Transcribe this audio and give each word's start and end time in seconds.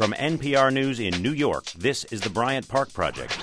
From 0.00 0.12
NPR 0.14 0.72
News 0.72 0.98
in 0.98 1.22
New 1.22 1.34
York, 1.34 1.66
this 1.72 2.04
is 2.04 2.22
the 2.22 2.30
Bryant 2.30 2.66
Park 2.66 2.90
Project. 2.90 3.38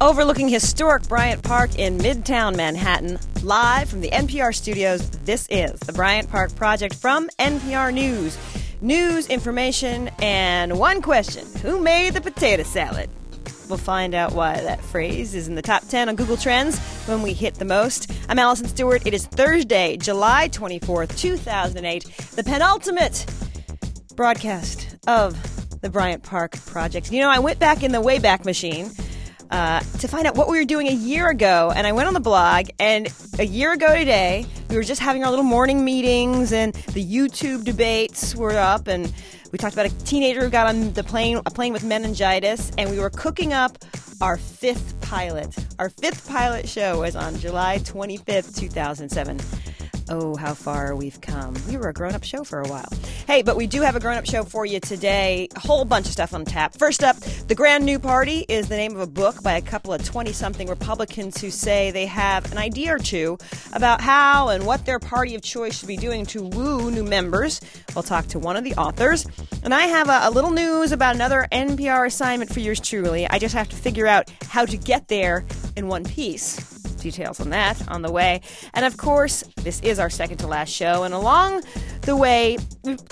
Overlooking 0.00 0.48
historic 0.48 1.08
Bryant 1.08 1.42
Park 1.42 1.76
in 1.80 1.98
Midtown 1.98 2.54
Manhattan, 2.54 3.18
live 3.42 3.90
from 3.90 4.00
the 4.00 4.10
NPR 4.10 4.54
studios, 4.54 5.10
this 5.24 5.48
is 5.50 5.80
the 5.80 5.92
Bryant 5.92 6.30
Park 6.30 6.54
Project 6.54 6.94
from 6.94 7.28
NPR 7.40 7.92
News. 7.92 8.38
News, 8.80 9.26
information, 9.26 10.12
and 10.22 10.78
one 10.78 11.02
question 11.02 11.44
Who 11.62 11.80
made 11.80 12.14
the 12.14 12.20
potato 12.20 12.62
salad? 12.62 13.10
We'll 13.68 13.78
find 13.78 14.14
out 14.14 14.32
why 14.32 14.60
that 14.60 14.82
phrase 14.82 15.34
is 15.34 15.48
in 15.48 15.54
the 15.54 15.62
top 15.62 15.88
10 15.88 16.08
on 16.08 16.16
Google 16.16 16.36
Trends 16.36 16.78
when 17.06 17.22
we 17.22 17.32
hit 17.32 17.54
the 17.54 17.64
most. 17.64 18.12
I'm 18.28 18.38
Allison 18.38 18.68
Stewart. 18.68 19.06
It 19.06 19.14
is 19.14 19.26
Thursday, 19.26 19.96
July 19.96 20.48
24th, 20.50 21.18
2008, 21.18 22.04
the 22.36 22.44
penultimate 22.44 23.24
broadcast 24.16 24.96
of 25.06 25.80
the 25.80 25.88
Bryant 25.88 26.22
Park 26.22 26.58
Project. 26.66 27.10
You 27.10 27.20
know, 27.20 27.30
I 27.30 27.38
went 27.38 27.58
back 27.58 27.82
in 27.82 27.92
the 27.92 28.02
Wayback 28.02 28.44
Machine 28.44 28.90
uh, 29.50 29.80
to 29.80 30.08
find 30.08 30.26
out 30.26 30.36
what 30.36 30.48
we 30.48 30.58
were 30.58 30.64
doing 30.64 30.88
a 30.88 30.92
year 30.92 31.30
ago. 31.30 31.72
And 31.74 31.86
I 31.86 31.92
went 31.92 32.08
on 32.08 32.14
the 32.14 32.20
blog, 32.20 32.68
and 32.78 33.08
a 33.38 33.46
year 33.46 33.72
ago 33.72 33.96
today, 33.96 34.46
we 34.68 34.76
were 34.76 34.82
just 34.82 35.00
having 35.00 35.24
our 35.24 35.30
little 35.30 35.44
morning 35.44 35.84
meetings, 35.84 36.52
and 36.52 36.74
the 36.74 37.04
YouTube 37.04 37.64
debates 37.64 38.34
were 38.34 38.56
up, 38.56 38.88
and 38.88 39.12
we 39.54 39.58
talked 39.58 39.74
about 39.74 39.86
a 39.86 40.04
teenager 40.04 40.40
who 40.40 40.50
got 40.50 40.66
on 40.66 40.92
the 40.94 41.04
plane, 41.04 41.40
a 41.46 41.50
plane 41.52 41.72
with 41.72 41.84
meningitis, 41.84 42.72
and 42.76 42.90
we 42.90 42.98
were 42.98 43.08
cooking 43.08 43.52
up 43.52 43.78
our 44.20 44.36
fifth 44.36 45.00
pilot. 45.00 45.54
Our 45.78 45.90
fifth 45.90 46.28
pilot 46.28 46.68
show 46.68 47.02
was 47.02 47.14
on 47.14 47.38
July 47.38 47.78
25th, 47.78 48.58
2007. 48.58 49.38
Oh, 50.10 50.36
how 50.36 50.52
far 50.52 50.94
we've 50.94 51.18
come. 51.22 51.54
We 51.66 51.78
were 51.78 51.88
a 51.88 51.92
grown 51.92 52.14
up 52.14 52.24
show 52.24 52.44
for 52.44 52.60
a 52.60 52.68
while. 52.68 52.88
Hey, 53.26 53.40
but 53.40 53.56
we 53.56 53.66
do 53.66 53.80
have 53.80 53.96
a 53.96 54.00
grown 54.00 54.18
up 54.18 54.26
show 54.26 54.44
for 54.44 54.66
you 54.66 54.78
today. 54.78 55.48
A 55.56 55.60
whole 55.60 55.86
bunch 55.86 56.06
of 56.06 56.12
stuff 56.12 56.34
on 56.34 56.44
tap. 56.44 56.76
First 56.76 57.02
up, 57.02 57.16
The 57.16 57.54
Grand 57.54 57.86
New 57.86 57.98
Party 57.98 58.44
is 58.48 58.68
the 58.68 58.76
name 58.76 58.94
of 58.94 59.00
a 59.00 59.06
book 59.06 59.42
by 59.42 59.54
a 59.54 59.62
couple 59.62 59.94
of 59.94 60.04
20 60.04 60.32
something 60.32 60.68
Republicans 60.68 61.40
who 61.40 61.50
say 61.50 61.90
they 61.90 62.04
have 62.04 62.52
an 62.52 62.58
idea 62.58 62.94
or 62.94 62.98
two 62.98 63.38
about 63.72 64.02
how 64.02 64.48
and 64.50 64.66
what 64.66 64.84
their 64.84 64.98
party 64.98 65.34
of 65.34 65.42
choice 65.42 65.78
should 65.78 65.88
be 65.88 65.96
doing 65.96 66.26
to 66.26 66.42
woo 66.42 66.90
new 66.90 67.04
members. 67.04 67.62
We'll 67.94 68.02
talk 68.02 68.26
to 68.28 68.38
one 68.38 68.56
of 68.56 68.64
the 68.64 68.74
authors. 68.74 69.26
And 69.62 69.72
I 69.72 69.86
have 69.86 70.10
a, 70.10 70.28
a 70.28 70.30
little 70.30 70.50
news 70.50 70.92
about 70.92 71.14
another 71.14 71.48
NPR 71.50 72.06
assignment 72.06 72.52
for 72.52 72.60
yours 72.60 72.78
truly. 72.78 73.26
I 73.28 73.38
just 73.38 73.54
have 73.54 73.70
to 73.70 73.76
figure 73.76 74.06
out 74.06 74.30
how 74.48 74.66
to 74.66 74.76
get 74.76 75.08
there 75.08 75.46
in 75.76 75.88
one 75.88 76.04
piece. 76.04 76.73
Details 77.04 77.38
on 77.38 77.50
that 77.50 77.86
on 77.86 78.00
the 78.00 78.10
way. 78.10 78.40
And 78.72 78.86
of 78.86 78.96
course, 78.96 79.44
this 79.56 79.78
is 79.82 79.98
our 79.98 80.08
second 80.08 80.38
to 80.38 80.46
last 80.46 80.70
show. 80.70 81.02
And 81.02 81.12
along 81.12 81.62
the 82.00 82.16
way, 82.16 82.56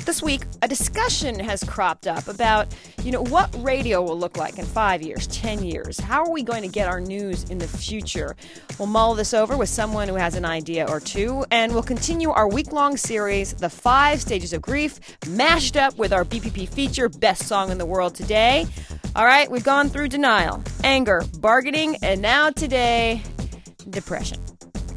this 0.07 0.23
week, 0.23 0.45
a 0.63 0.69
discussion 0.69 1.39
has 1.39 1.63
cropped 1.63 2.07
up 2.07 2.27
about, 2.27 2.75
you 3.03 3.13
know, 3.13 3.23
what 3.23 3.55
radio 3.59 4.01
will 4.01 4.19
look 4.19 4.39
like 4.39 4.59
in 4.59 4.65
five 4.65 5.03
years, 5.03 5.27
10 5.27 5.63
years. 5.63 6.01
How 6.01 6.25
are 6.25 6.31
we 6.31 6.43
going 6.43 6.63
to 6.63 6.69
get 6.69 6.89
our 6.89 7.03
news 7.03 7.45
in 7.51 7.59
the 7.59 7.69
future? 7.69 8.35
We'll 8.79 8.89
mull 8.89 9.15
this 9.15 9.35
over 9.35 9.59
with 9.59 9.69
someone 9.69 10.09
who 10.09 10.15
has 10.15 10.37
an 10.37 10.47
idea 10.47 10.87
or 10.89 10.99
two. 10.99 11.45
And 11.51 11.75
we'll 11.75 11.83
continue 11.83 12.31
our 12.31 12.49
week 12.49 12.73
long 12.73 12.97
series, 12.97 13.53
The 13.53 13.69
Five 13.69 14.23
Stages 14.23 14.55
of 14.55 14.63
Grief, 14.63 15.19
mashed 15.29 15.77
up 15.77 15.99
with 15.99 16.15
our 16.15 16.25
BPP 16.25 16.67
feature, 16.67 17.11
Best 17.11 17.47
Song 17.47 17.71
in 17.71 17.77
the 17.77 17.85
World 17.85 18.15
Today. 18.15 18.67
All 19.15 19.27
right, 19.27 19.51
we've 19.51 19.63
gone 19.63 19.91
through 19.91 20.09
denial, 20.09 20.65
anger, 20.85 21.23
bargaining, 21.39 21.97
and 22.03 22.23
now 22.23 22.49
today, 22.49 23.23
depression. 23.93 24.41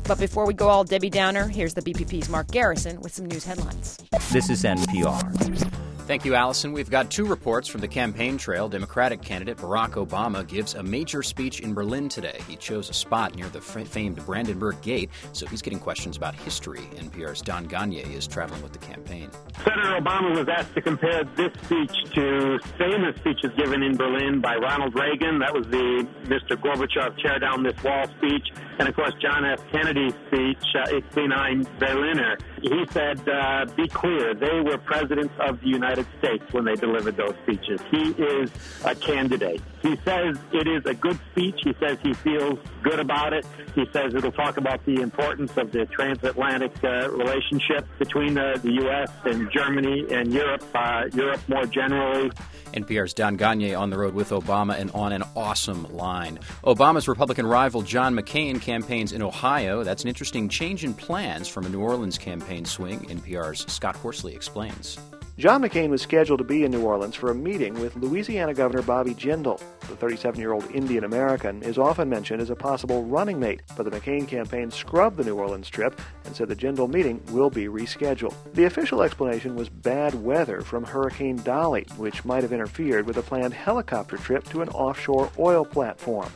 But 0.07 0.19
before 0.19 0.45
we 0.45 0.53
go 0.53 0.69
all 0.69 0.83
Debbie 0.83 1.09
Downer, 1.09 1.47
here's 1.47 1.73
the 1.73 1.81
BPP's 1.81 2.29
Mark 2.29 2.47
Garrison 2.51 3.01
with 3.01 3.13
some 3.13 3.25
news 3.25 3.43
headlines. 3.43 3.99
This 4.31 4.49
is 4.49 4.63
NPR. 4.63 5.94
Thank 6.07 6.23
you, 6.23 6.35
Allison. 6.35 6.71
We've 6.71 6.89
got 6.89 7.09
two 7.09 7.25
reports 7.25 7.67
from 7.67 7.81
the 7.81 7.87
campaign 7.87 8.37
trail. 8.37 8.69
Democratic 8.69 9.23
candidate 9.23 9.57
Barack 9.57 9.93
Obama 9.93 10.45
gives 10.45 10.75
a 10.75 10.83
major 10.83 11.23
speech 11.23 11.61
in 11.61 11.73
Berlin 11.73 12.09
today. 12.09 12.41
He 12.47 12.55
chose 12.57 12.91
a 12.91 12.93
spot 12.93 13.33
near 13.33 13.49
the 13.49 13.59
famed 13.59 14.23
Brandenburg 14.23 14.79
Gate, 14.83 15.09
so 15.33 15.47
he's 15.47 15.63
getting 15.63 15.79
questions 15.79 16.15
about 16.15 16.35
history. 16.35 16.81
NPR's 16.97 17.41
Don 17.41 17.67
Gonyea 17.67 18.13
is 18.13 18.27
traveling 18.27 18.61
with 18.61 18.71
the 18.71 18.77
campaign. 18.77 19.31
Senator 19.63 19.99
Obama 19.99 20.37
was 20.37 20.47
asked 20.47 20.75
to 20.75 20.81
compare 20.81 21.23
this 21.35 21.51
speech 21.63 22.13
to 22.13 22.59
famous 22.77 23.15
speeches 23.17 23.49
given 23.57 23.81
in 23.81 23.97
Berlin 23.97 24.41
by 24.41 24.57
Ronald 24.57 24.93
Reagan. 24.93 25.39
That 25.39 25.55
was 25.55 25.65
the 25.69 26.07
Mr. 26.25 26.55
Gorbachev 26.55 27.17
tear 27.17 27.39
down 27.39 27.63
this 27.63 27.81
wall 27.83 28.05
speech. 28.19 28.47
And 28.77 28.87
of 28.87 28.95
course, 28.95 29.13
John 29.19 29.43
F. 29.43 29.59
Kennedy's 29.71 30.13
speech, 30.27 30.63
uh, 30.75 30.95
Ich 30.95 31.09
bin 31.15 31.31
ein 31.31 31.65
Berliner. 31.79 32.37
He 32.65 32.83
said, 32.91 33.29
uh, 33.29 33.65
be 33.75 33.87
clear, 33.87 34.33
they 34.33 34.59
were 34.61 34.79
presidents 34.79 35.33
of 35.39 35.61
the 35.61 35.67
United 35.67 36.07
States 36.17 36.43
when 36.51 36.65
they 36.65 36.73
delivered 36.73 37.15
those 37.15 37.35
speeches. 37.43 37.79
He 37.91 38.09
is 38.13 38.49
a 38.83 38.95
candidate. 38.95 39.61
He 39.83 39.95
says 39.97 40.35
it 40.51 40.67
is 40.67 40.83
a 40.87 40.95
good 40.95 41.19
speech. 41.31 41.59
He 41.63 41.75
says 41.79 41.99
he 42.01 42.15
feels 42.15 42.57
good 42.81 42.99
about 42.99 43.33
it. 43.33 43.45
He 43.75 43.85
says 43.93 44.15
it'll 44.15 44.31
talk 44.31 44.57
about 44.57 44.83
the 44.85 45.01
importance 45.01 45.55
of 45.57 45.71
the 45.71 45.85
transatlantic 45.85 46.71
uh, 46.83 47.11
relationship 47.11 47.85
between 47.99 48.35
uh, 48.35 48.57
the 48.63 48.71
U.S. 48.71 49.11
and 49.25 49.51
Germany 49.51 50.07
and 50.09 50.33
Europe, 50.33 50.63
uh, 50.73 51.03
Europe 51.13 51.41
more 51.47 51.67
generally. 51.67 52.31
NPR's 52.73 53.13
Don 53.13 53.37
Gonyea 53.37 53.79
on 53.79 53.89
the 53.89 53.97
road 53.97 54.13
with 54.13 54.31
Obama 54.31 54.77
and 54.77 54.91
on 54.91 55.11
an 55.13 55.23
awesome 55.35 55.83
line. 55.95 56.39
Obama's 56.63 57.07
Republican 57.07 57.45
rival 57.45 57.83
John 57.83 58.15
McCain 58.15 58.59
campaigns 58.59 59.11
in 59.11 59.21
Ohio. 59.21 59.83
That's 59.83 60.01
an 60.01 60.09
interesting 60.09 60.49
change 60.49 60.83
in 60.83 60.93
plans 60.93 61.47
from 61.47 61.65
a 61.65 61.69
New 61.69 61.79
Orleans 61.79 62.17
campaign 62.17 62.54
swing. 62.63 62.99
NPR's 63.07 63.69
Scott 63.69 63.97
Horsley 63.97 64.33
explains. 64.33 64.97
John 65.37 65.61
McCain 65.61 65.89
was 65.89 66.01
scheduled 66.01 66.37
to 66.37 66.45
be 66.45 66.63
in 66.63 66.71
New 66.71 66.83
Orleans 66.83 67.13
for 67.15 67.29
a 67.29 67.35
meeting 67.35 67.73
with 67.73 67.97
Louisiana 67.97 68.53
Governor 68.53 68.83
Bobby 68.83 69.13
Jindal. 69.13 69.59
The 69.81 69.97
37 69.97 70.39
year 70.39 70.53
old 70.53 70.71
Indian 70.71 71.03
American 71.03 71.61
is 71.61 71.77
often 71.77 72.07
mentioned 72.07 72.41
as 72.41 72.49
a 72.49 72.55
possible 72.55 73.03
running 73.03 73.37
mate, 73.37 73.61
but 73.75 73.83
the 73.83 73.91
McCain 73.91 74.25
campaign 74.25 74.71
scrubbed 74.71 75.17
the 75.17 75.25
New 75.25 75.35
Orleans 75.35 75.67
trip 75.67 75.99
and 76.23 76.33
said 76.33 76.47
the 76.47 76.55
Jindal 76.55 76.89
meeting 76.89 77.21
will 77.31 77.49
be 77.49 77.65
rescheduled. 77.65 78.33
The 78.53 78.63
official 78.63 79.01
explanation 79.01 79.57
was 79.57 79.67
bad 79.67 80.13
weather 80.13 80.61
from 80.61 80.85
Hurricane 80.85 81.35
Dolly, 81.43 81.85
which 81.97 82.23
might 82.23 82.43
have 82.43 82.53
interfered 82.53 83.05
with 83.05 83.17
a 83.17 83.21
planned 83.21 83.53
helicopter 83.53 84.15
trip 84.15 84.45
to 84.51 84.61
an 84.61 84.69
offshore 84.69 85.29
oil 85.37 85.65
platform. 85.65 86.31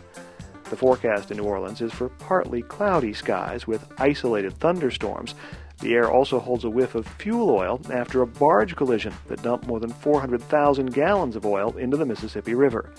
The 0.69 0.75
forecast 0.75 1.31
in 1.31 1.37
New 1.37 1.45
Orleans 1.45 1.79
is 1.79 1.93
for 1.93 2.09
partly 2.09 2.63
cloudy 2.63 3.13
skies 3.13 3.65
with 3.65 3.87
isolated 3.97 4.57
thunderstorms. 4.59 5.35
The 5.81 5.93
air 5.93 6.11
also 6.11 6.39
holds 6.39 6.65
a 6.65 6.69
whiff 6.69 6.95
of 6.95 7.07
fuel 7.07 7.49
oil 7.49 7.79
after 7.91 8.21
a 8.21 8.27
barge 8.27 8.75
collision 8.75 9.13
that 9.27 9.41
dumped 9.41 9.65
more 9.65 9.79
than 9.79 9.91
400,000 9.91 10.93
gallons 10.93 11.35
of 11.35 11.45
oil 11.45 11.75
into 11.77 11.95
the 11.95 12.05
Mississippi 12.05 12.53
River. 12.53 12.91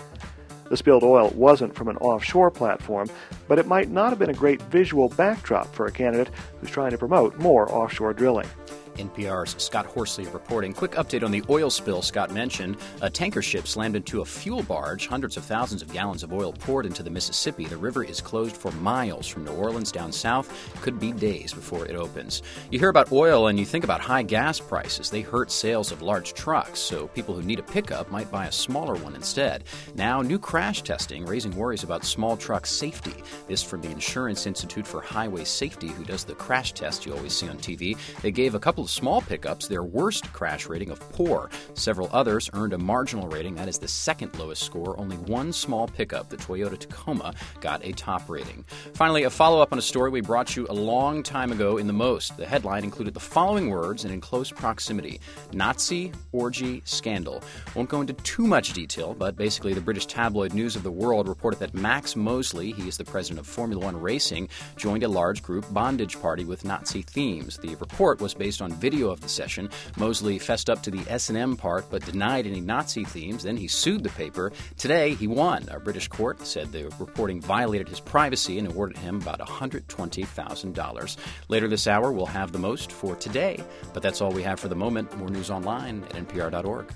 The 0.69 0.77
spilled 0.77 1.03
oil 1.03 1.29
wasn't 1.35 1.75
from 1.75 1.89
an 1.89 1.97
offshore 1.97 2.49
platform, 2.49 3.09
but 3.47 3.59
it 3.59 3.67
might 3.67 3.89
not 3.89 4.09
have 4.09 4.19
been 4.19 4.29
a 4.29 4.33
great 4.33 4.61
visual 4.63 5.09
backdrop 5.09 5.73
for 5.75 5.85
a 5.85 5.91
candidate 5.91 6.29
who's 6.59 6.71
trying 6.71 6.91
to 6.91 6.97
promote 6.97 7.37
more 7.37 7.71
offshore 7.71 8.13
drilling. 8.13 8.47
NPR's 8.95 9.61
Scott 9.61 9.85
Horsley 9.85 10.25
reporting. 10.27 10.73
Quick 10.73 10.91
update 10.91 11.23
on 11.23 11.31
the 11.31 11.43
oil 11.49 11.69
spill 11.69 12.01
Scott 12.01 12.31
mentioned. 12.31 12.77
A 13.01 13.09
tanker 13.09 13.41
ship 13.41 13.67
slammed 13.67 13.95
into 13.95 14.21
a 14.21 14.25
fuel 14.25 14.63
barge. 14.63 15.07
Hundreds 15.07 15.37
of 15.37 15.43
thousands 15.43 15.81
of 15.81 15.91
gallons 15.93 16.23
of 16.23 16.33
oil 16.33 16.53
poured 16.53 16.85
into 16.85 17.03
the 17.03 17.09
Mississippi. 17.09 17.65
The 17.65 17.77
river 17.77 18.03
is 18.03 18.21
closed 18.21 18.55
for 18.55 18.71
miles 18.73 19.27
from 19.27 19.45
New 19.45 19.51
Orleans 19.51 19.91
down 19.91 20.11
south. 20.11 20.51
Could 20.81 20.99
be 20.99 21.11
days 21.11 21.53
before 21.53 21.85
it 21.85 21.95
opens. 21.95 22.41
You 22.69 22.79
hear 22.79 22.89
about 22.89 23.11
oil 23.11 23.47
and 23.47 23.59
you 23.59 23.65
think 23.65 23.83
about 23.83 24.01
high 24.01 24.23
gas 24.23 24.59
prices. 24.59 25.09
They 25.09 25.21
hurt 25.21 25.51
sales 25.51 25.91
of 25.91 26.01
large 26.01 26.33
trucks, 26.33 26.79
so 26.79 27.07
people 27.07 27.35
who 27.35 27.41
need 27.41 27.59
a 27.59 27.63
pickup 27.63 28.11
might 28.11 28.31
buy 28.31 28.47
a 28.47 28.51
smaller 28.51 28.95
one 28.95 29.15
instead. 29.15 29.63
Now, 29.95 30.21
new 30.21 30.39
crash 30.39 30.81
testing 30.81 31.25
raising 31.25 31.55
worries 31.55 31.83
about 31.83 32.03
small 32.05 32.37
truck 32.37 32.65
safety. 32.65 33.13
This 33.47 33.63
from 33.63 33.81
the 33.81 33.89
Insurance 33.91 34.45
Institute 34.45 34.85
for 34.85 35.01
Highway 35.01 35.43
Safety, 35.43 35.87
who 35.87 36.03
does 36.03 36.23
the 36.23 36.35
crash 36.35 36.73
test 36.73 37.05
you 37.05 37.13
always 37.13 37.33
see 37.33 37.47
on 37.47 37.57
TV. 37.57 37.97
They 38.21 38.31
gave 38.31 38.55
a 38.55 38.59
couple 38.59 38.80
of 38.81 38.89
small 38.89 39.21
pickups 39.21 39.67
their 39.67 39.83
worst 39.83 40.31
crash 40.33 40.67
rating 40.67 40.89
of 40.89 40.99
poor. 41.11 41.49
Several 41.73 42.09
others 42.11 42.49
earned 42.53 42.73
a 42.73 42.77
marginal 42.77 43.27
rating, 43.27 43.55
that 43.55 43.67
is 43.67 43.77
the 43.77 43.87
second 43.87 44.37
lowest 44.37 44.63
score. 44.63 44.99
Only 44.99 45.17
one 45.17 45.53
small 45.53 45.87
pickup, 45.87 46.29
the 46.29 46.37
Toyota 46.37 46.77
Tacoma, 46.77 47.33
got 47.59 47.83
a 47.85 47.91
top 47.93 48.29
rating. 48.29 48.65
Finally, 48.93 49.23
a 49.23 49.29
follow 49.29 49.61
up 49.61 49.71
on 49.71 49.79
a 49.79 49.81
story 49.81 50.09
we 50.09 50.21
brought 50.21 50.55
you 50.55 50.67
a 50.69 50.73
long 50.73 51.23
time 51.23 51.51
ago 51.51 51.77
in 51.77 51.87
the 51.87 51.93
Most. 51.93 52.37
The 52.37 52.45
headline 52.45 52.83
included 52.83 53.13
the 53.13 53.19
following 53.19 53.69
words 53.69 54.03
and 54.03 54.13
in 54.13 54.21
close 54.21 54.51
proximity 54.51 55.19
Nazi 55.53 56.11
orgy 56.31 56.81
scandal. 56.85 57.43
Won't 57.75 57.89
go 57.89 58.01
into 58.01 58.13
too 58.13 58.47
much 58.47 58.73
detail, 58.73 59.13
but 59.13 59.35
basically, 59.35 59.73
the 59.73 59.81
British 59.81 60.05
tabloid 60.05 60.53
News 60.53 60.75
of 60.75 60.83
the 60.83 60.91
World 60.91 61.27
reported 61.27 61.59
that 61.59 61.73
Max 61.73 62.15
Mosley, 62.15 62.71
he 62.71 62.87
is 62.87 62.97
the 62.97 63.05
president 63.05 63.39
of 63.39 63.47
Formula 63.47 63.83
One 63.83 63.99
Racing, 63.99 64.49
joined 64.75 65.03
a 65.03 65.07
large 65.07 65.43
group 65.43 65.71
bondage 65.73 66.19
party 66.19 66.45
with 66.45 66.65
Nazi 66.65 67.01
themes. 67.01 67.57
The 67.57 67.75
report 67.75 68.21
was 68.21 68.33
based 68.33 68.61
on 68.61 68.70
on 68.71 68.79
video 68.79 69.09
of 69.09 69.21
the 69.21 69.29
session. 69.29 69.69
Mosley 69.97 70.39
fessed 70.39 70.69
up 70.69 70.81
to 70.83 70.91
the 70.91 71.03
S&M 71.09 71.55
part 71.55 71.89
but 71.89 72.05
denied 72.05 72.47
any 72.47 72.61
Nazi 72.61 73.03
themes. 73.03 73.43
Then 73.43 73.57
he 73.57 73.67
sued 73.67 74.03
the 74.03 74.09
paper. 74.09 74.51
Today, 74.77 75.13
he 75.15 75.27
won. 75.27 75.67
A 75.69 75.79
British 75.79 76.07
court 76.07 76.45
said 76.45 76.71
the 76.71 76.85
reporting 76.99 77.41
violated 77.41 77.89
his 77.89 77.99
privacy 77.99 78.57
and 78.57 78.67
awarded 78.67 78.97
him 78.97 79.17
about 79.21 79.39
$120,000. 79.39 81.17
Later 81.49 81.67
this 81.67 81.87
hour, 81.87 82.11
we'll 82.11 82.25
have 82.25 82.51
the 82.51 82.59
most 82.59 82.91
for 82.91 83.15
today. 83.15 83.61
But 83.93 84.03
that's 84.03 84.21
all 84.21 84.31
we 84.31 84.43
have 84.43 84.59
for 84.59 84.67
the 84.67 84.75
moment. 84.75 85.15
More 85.17 85.29
news 85.29 85.49
online 85.49 86.03
at 86.03 86.27
npr.org. 86.27 86.93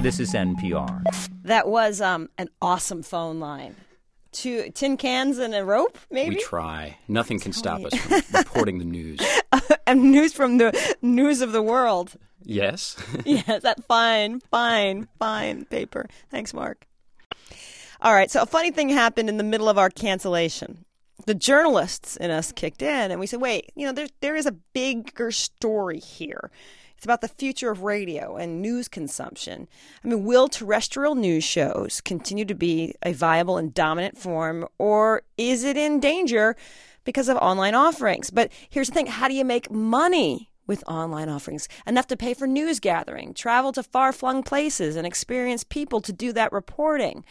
This 0.00 0.20
is 0.20 0.34
NPR. 0.34 1.02
That 1.44 1.68
was 1.68 2.00
um, 2.00 2.28
an 2.38 2.48
awesome 2.60 3.02
phone 3.02 3.40
line. 3.40 3.76
Two 4.32 4.70
tin 4.70 4.96
cans 4.96 5.38
and 5.38 5.54
a 5.54 5.64
rope, 5.64 5.98
maybe. 6.10 6.36
We 6.36 6.42
try. 6.42 6.96
Nothing 7.06 7.38
can 7.38 7.52
stop 7.52 7.84
us 7.84 7.94
from 7.94 8.22
reporting 8.38 8.78
the 8.78 8.84
news. 8.84 9.20
and 9.86 10.10
news 10.10 10.32
from 10.32 10.58
the 10.58 10.96
news 11.02 11.42
of 11.42 11.52
the 11.52 11.62
world. 11.62 12.14
Yes. 12.42 12.96
yes, 13.24 13.62
that 13.62 13.84
fine, 13.84 14.40
fine, 14.50 15.08
fine 15.18 15.64
paper. 15.66 16.08
Thanks, 16.30 16.54
Mark. 16.54 16.86
All 18.00 18.14
right. 18.14 18.30
So 18.30 18.42
a 18.42 18.46
funny 18.46 18.70
thing 18.70 18.88
happened 18.88 19.28
in 19.28 19.36
the 19.36 19.44
middle 19.44 19.68
of 19.68 19.78
our 19.78 19.90
cancellation. 19.90 20.84
The 21.26 21.34
journalists 21.34 22.16
in 22.16 22.30
us 22.30 22.50
kicked 22.50 22.82
in, 22.82 23.10
and 23.10 23.20
we 23.20 23.26
said, 23.26 23.40
"Wait, 23.40 23.70
you 23.76 23.86
know, 23.86 23.92
there 23.92 24.08
there 24.20 24.34
is 24.34 24.46
a 24.46 24.52
bigger 24.52 25.30
story 25.30 26.00
here." 26.00 26.50
It's 27.02 27.06
about 27.08 27.20
the 27.20 27.26
future 27.26 27.68
of 27.68 27.82
radio 27.82 28.36
and 28.36 28.62
news 28.62 28.86
consumption. 28.86 29.66
I 30.04 30.06
mean, 30.06 30.22
will 30.22 30.46
terrestrial 30.46 31.16
news 31.16 31.42
shows 31.42 32.00
continue 32.00 32.44
to 32.44 32.54
be 32.54 32.94
a 33.02 33.12
viable 33.12 33.56
and 33.56 33.74
dominant 33.74 34.16
form, 34.16 34.68
or 34.78 35.22
is 35.36 35.64
it 35.64 35.76
in 35.76 35.98
danger 35.98 36.54
because 37.02 37.28
of 37.28 37.36
online 37.38 37.74
offerings? 37.74 38.30
But 38.30 38.52
here's 38.70 38.86
the 38.86 38.94
thing 38.94 39.06
how 39.06 39.26
do 39.26 39.34
you 39.34 39.44
make 39.44 39.68
money 39.68 40.52
with 40.68 40.84
online 40.86 41.28
offerings? 41.28 41.66
Enough 41.88 42.06
to 42.06 42.16
pay 42.16 42.34
for 42.34 42.46
news 42.46 42.78
gathering, 42.78 43.34
travel 43.34 43.72
to 43.72 43.82
far 43.82 44.12
flung 44.12 44.44
places, 44.44 44.94
and 44.94 45.04
experience 45.04 45.64
people 45.64 46.00
to 46.02 46.12
do 46.12 46.32
that 46.32 46.52
reporting? 46.52 47.24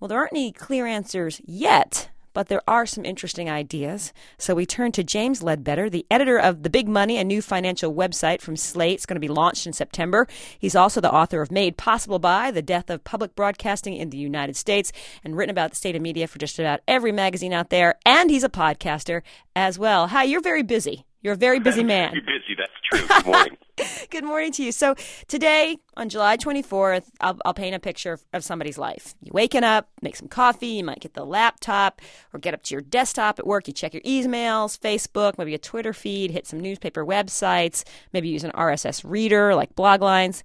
Well, 0.00 0.08
there 0.08 0.20
aren't 0.20 0.32
any 0.32 0.52
clear 0.52 0.86
answers 0.86 1.38
yet 1.44 2.08
but 2.32 2.48
there 2.48 2.62
are 2.66 2.86
some 2.86 3.04
interesting 3.04 3.50
ideas. 3.50 4.12
So 4.38 4.54
we 4.54 4.66
turn 4.66 4.92
to 4.92 5.04
James 5.04 5.42
Ledbetter, 5.42 5.90
the 5.90 6.06
editor 6.10 6.38
of 6.38 6.62
The 6.62 6.70
Big 6.70 6.88
Money, 6.88 7.18
a 7.18 7.24
new 7.24 7.42
financial 7.42 7.94
website 7.94 8.40
from 8.40 8.56
Slate. 8.56 8.94
It's 8.94 9.06
going 9.06 9.16
to 9.16 9.20
be 9.20 9.28
launched 9.28 9.66
in 9.66 9.72
September. 9.72 10.26
He's 10.58 10.76
also 10.76 11.00
the 11.00 11.12
author 11.12 11.42
of 11.42 11.50
Made 11.50 11.76
Possible 11.76 12.18
by 12.18 12.50
The 12.50 12.62
Death 12.62 12.90
of 12.90 13.04
Public 13.04 13.34
Broadcasting 13.34 13.96
in 13.96 14.10
the 14.10 14.18
United 14.18 14.56
States 14.56 14.92
and 15.24 15.36
written 15.36 15.50
about 15.50 15.70
the 15.70 15.76
state 15.76 15.96
of 15.96 16.02
media 16.02 16.26
for 16.26 16.38
just 16.38 16.58
about 16.58 16.80
every 16.88 17.12
magazine 17.12 17.52
out 17.52 17.70
there. 17.70 17.96
And 18.04 18.30
he's 18.30 18.44
a 18.44 18.48
podcaster 18.48 19.22
as 19.54 19.78
well. 19.78 20.08
Hi, 20.08 20.24
you're 20.24 20.40
very 20.40 20.62
busy. 20.62 21.04
You're 21.22 21.34
a 21.34 21.36
very 21.36 21.60
busy 21.60 21.84
man. 21.84 22.12
You're 22.14 22.22
busy, 22.40 22.56
that's 22.58 22.72
true. 22.90 23.06
Good 23.06 23.26
morning. 23.26 23.56
Good 24.10 24.24
morning 24.24 24.52
to 24.52 24.64
you. 24.64 24.72
So 24.72 24.96
today, 25.28 25.78
on 25.96 26.08
July 26.08 26.36
24th, 26.36 27.04
I'll, 27.20 27.38
I'll 27.44 27.54
paint 27.54 27.76
a 27.76 27.78
picture 27.78 28.12
of, 28.12 28.24
of, 28.32 28.44
somebody's 28.44 28.76
life. 28.76 29.14
You 29.22 29.30
waking 29.32 29.62
up, 29.62 29.88
make 30.02 30.16
some 30.16 30.26
coffee, 30.26 30.66
you 30.66 30.84
might 30.84 31.00
get 31.00 31.14
the 31.14 31.24
laptop 31.24 32.00
or 32.32 32.40
get 32.40 32.54
up 32.54 32.64
to 32.64 32.74
your 32.74 32.82
desktop 32.82 33.38
at 33.38 33.46
work. 33.46 33.68
You 33.68 33.72
check 33.72 33.94
your 33.94 34.02
emails, 34.02 34.78
Facebook, 34.78 35.38
maybe 35.38 35.54
a 35.54 35.58
Twitter 35.58 35.92
feed, 35.92 36.32
hit 36.32 36.46
some 36.46 36.60
newspaper 36.60 37.06
websites, 37.06 37.84
maybe 38.12 38.28
use 38.28 38.44
an 38.44 38.52
RSS 38.52 39.02
reader 39.08 39.54
like 39.54 39.76
Bloglines. 39.76 40.42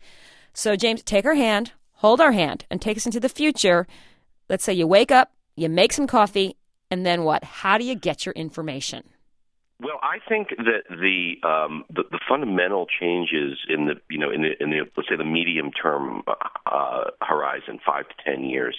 So, 0.53 0.75
James, 0.75 1.01
take 1.01 1.25
our 1.25 1.35
hand, 1.35 1.73
hold 1.93 2.21
our 2.21 2.31
hand, 2.31 2.65
and 2.69 2.81
take 2.81 2.97
us 2.97 3.05
into 3.05 3.19
the 3.19 3.29
future. 3.29 3.87
Let's 4.47 4.63
say 4.63 4.73
you 4.73 4.87
wake 4.87 5.11
up, 5.11 5.33
you 5.55 5.69
make 5.69 5.91
some 5.91 6.07
coffee, 6.07 6.55
and 6.89 7.05
then 7.05 7.23
what? 7.23 7.43
How 7.43 7.77
do 7.77 7.83
you 7.83 7.95
get 7.95 8.25
your 8.25 8.33
information? 8.33 9.03
Well, 9.79 9.99
I 10.01 10.17
think 10.27 10.49
that 10.57 10.83
the, 10.89 11.47
um, 11.47 11.85
the 11.89 12.03
the 12.09 12.19
fundamental 12.27 12.87
changes 12.99 13.59
in 13.69 13.85
the 13.85 13.95
you 14.09 14.17
know 14.17 14.31
in 14.31 14.41
the 14.41 14.51
in 14.59 14.71
the 14.71 14.79
let's 14.95 15.07
say 15.07 15.15
the 15.15 15.23
medium 15.23 15.71
term 15.71 16.23
uh, 16.65 17.03
horizon, 17.21 17.79
five 17.85 18.07
to 18.07 18.15
ten 18.25 18.43
years, 18.43 18.75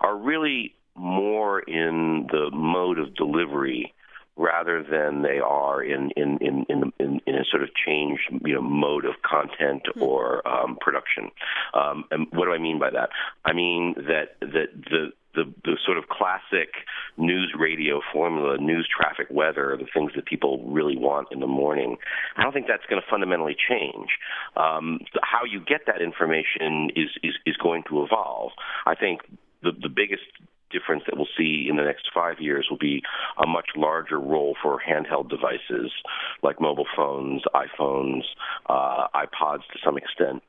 are 0.00 0.16
really 0.16 0.74
more 0.96 1.60
in 1.60 2.26
the 2.30 2.50
mode 2.52 2.98
of 2.98 3.14
delivery 3.14 3.94
rather 4.36 4.82
than 4.82 5.22
they 5.22 5.38
are 5.38 5.82
in 5.82 6.10
in 6.16 6.38
in 6.38 6.66
in, 6.68 6.92
in, 6.98 7.20
in 7.26 7.34
a 7.34 7.44
sort 7.50 7.62
of 7.62 7.70
changed 7.74 8.22
you 8.44 8.54
know 8.54 8.62
mode 8.62 9.06
of 9.06 9.14
content 9.22 9.82
hmm. 9.94 10.02
or 10.02 10.46
um, 10.46 10.76
production. 10.80 11.30
Um, 11.72 12.04
and 12.10 12.26
what 12.32 12.44
do 12.44 12.52
I 12.52 12.58
mean 12.58 12.78
by 12.78 12.90
that? 12.90 13.08
I 13.46 13.54
mean 13.54 13.94
that 13.96 14.36
that 14.40 14.68
the 14.90 15.12
the, 15.34 15.44
the 15.64 15.76
sort 15.84 15.98
of 15.98 16.08
classic 16.08 16.70
news 17.16 17.54
radio 17.58 18.00
formula, 18.12 18.58
news 18.58 18.88
traffic 18.88 19.26
weather, 19.30 19.76
the 19.78 19.86
things 19.92 20.12
that 20.16 20.26
people 20.26 20.64
really 20.66 20.96
want 20.96 21.28
in 21.30 21.40
the 21.40 21.46
morning. 21.46 21.96
I 22.36 22.42
don't 22.42 22.52
think 22.52 22.66
that's 22.66 22.86
going 22.88 23.00
to 23.00 23.08
fundamentally 23.10 23.56
change. 23.56 24.08
Um, 24.56 25.00
how 25.22 25.44
you 25.44 25.60
get 25.60 25.82
that 25.86 26.00
information 26.02 26.90
is, 26.96 27.10
is, 27.22 27.34
is 27.46 27.56
going 27.56 27.82
to 27.88 28.04
evolve. 28.04 28.52
I 28.86 28.94
think 28.94 29.20
the, 29.62 29.72
the 29.72 29.88
biggest 29.88 30.22
difference 30.70 31.04
that 31.06 31.16
we'll 31.16 31.30
see 31.38 31.66
in 31.70 31.76
the 31.76 31.84
next 31.84 32.10
five 32.12 32.40
years 32.40 32.66
will 32.68 32.78
be 32.78 33.02
a 33.42 33.46
much 33.46 33.68
larger 33.76 34.18
role 34.18 34.56
for 34.60 34.80
handheld 34.80 35.30
devices 35.30 35.92
like 36.42 36.60
mobile 36.60 36.86
phones, 36.96 37.42
iPhones, 37.54 38.22
uh, 38.68 39.06
iPods 39.14 39.62
to 39.72 39.78
some 39.84 39.96
extent. 39.96 40.42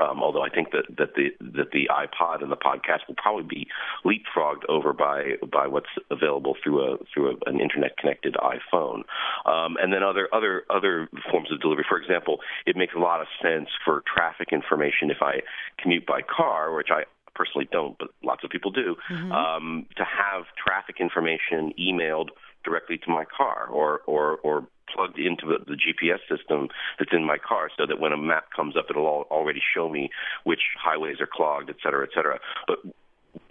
Um, 0.00 0.22
although 0.22 0.42
I 0.42 0.48
think 0.48 0.70
that, 0.72 0.84
that 0.96 1.14
the 1.14 1.30
that 1.40 1.72
the 1.72 1.88
iPod 1.90 2.42
and 2.42 2.50
the 2.50 2.56
podcast 2.56 3.06
will 3.08 3.16
probably 3.16 3.44
be 3.44 3.66
leapfrogged 4.04 4.64
over 4.68 4.92
by 4.92 5.34
by 5.50 5.66
what's 5.66 5.90
available 6.10 6.56
through 6.62 6.80
a 6.80 6.96
through 7.12 7.32
a, 7.32 7.50
an 7.50 7.60
internet 7.60 7.96
connected 7.96 8.34
iPhone, 8.34 9.02
um, 9.46 9.76
and 9.80 9.92
then 9.92 10.02
other 10.02 10.28
other 10.32 10.64
other 10.70 11.08
forms 11.30 11.52
of 11.52 11.60
delivery. 11.60 11.84
For 11.88 12.00
example, 12.00 12.38
it 12.66 12.76
makes 12.76 12.94
a 12.94 12.98
lot 12.98 13.20
of 13.20 13.26
sense 13.42 13.68
for 13.84 14.02
traffic 14.12 14.48
information 14.52 15.10
if 15.10 15.18
I 15.20 15.40
commute 15.78 16.06
by 16.06 16.20
car, 16.22 16.74
which 16.74 16.88
I 16.90 17.04
personally 17.34 17.68
don't, 17.72 17.96
but 17.98 18.08
lots 18.22 18.44
of 18.44 18.50
people 18.50 18.70
do, 18.70 18.96
mm-hmm. 19.10 19.32
um, 19.32 19.86
to 19.96 20.04
have 20.04 20.44
traffic 20.62 20.96
information 21.00 21.72
emailed 21.78 22.28
directly 22.64 22.98
to 22.98 23.10
my 23.10 23.24
car 23.24 23.66
or 23.66 24.00
or 24.06 24.38
or 24.38 24.66
plugged 24.94 25.18
into 25.18 25.46
the, 25.46 25.76
GPS 25.80 26.20
system 26.28 26.68
that's 26.98 27.12
in 27.12 27.24
my 27.24 27.38
car 27.38 27.70
so 27.76 27.86
that 27.86 27.98
when 28.00 28.12
a 28.12 28.16
map 28.16 28.46
comes 28.54 28.76
up, 28.76 28.86
it'll 28.90 29.06
already 29.30 29.60
show 29.74 29.88
me 29.88 30.10
which 30.44 30.60
highways 30.78 31.20
are 31.20 31.28
clogged, 31.30 31.70
et 31.70 31.76
cetera, 31.82 32.04
et 32.04 32.10
cetera. 32.14 32.38
But 32.66 32.78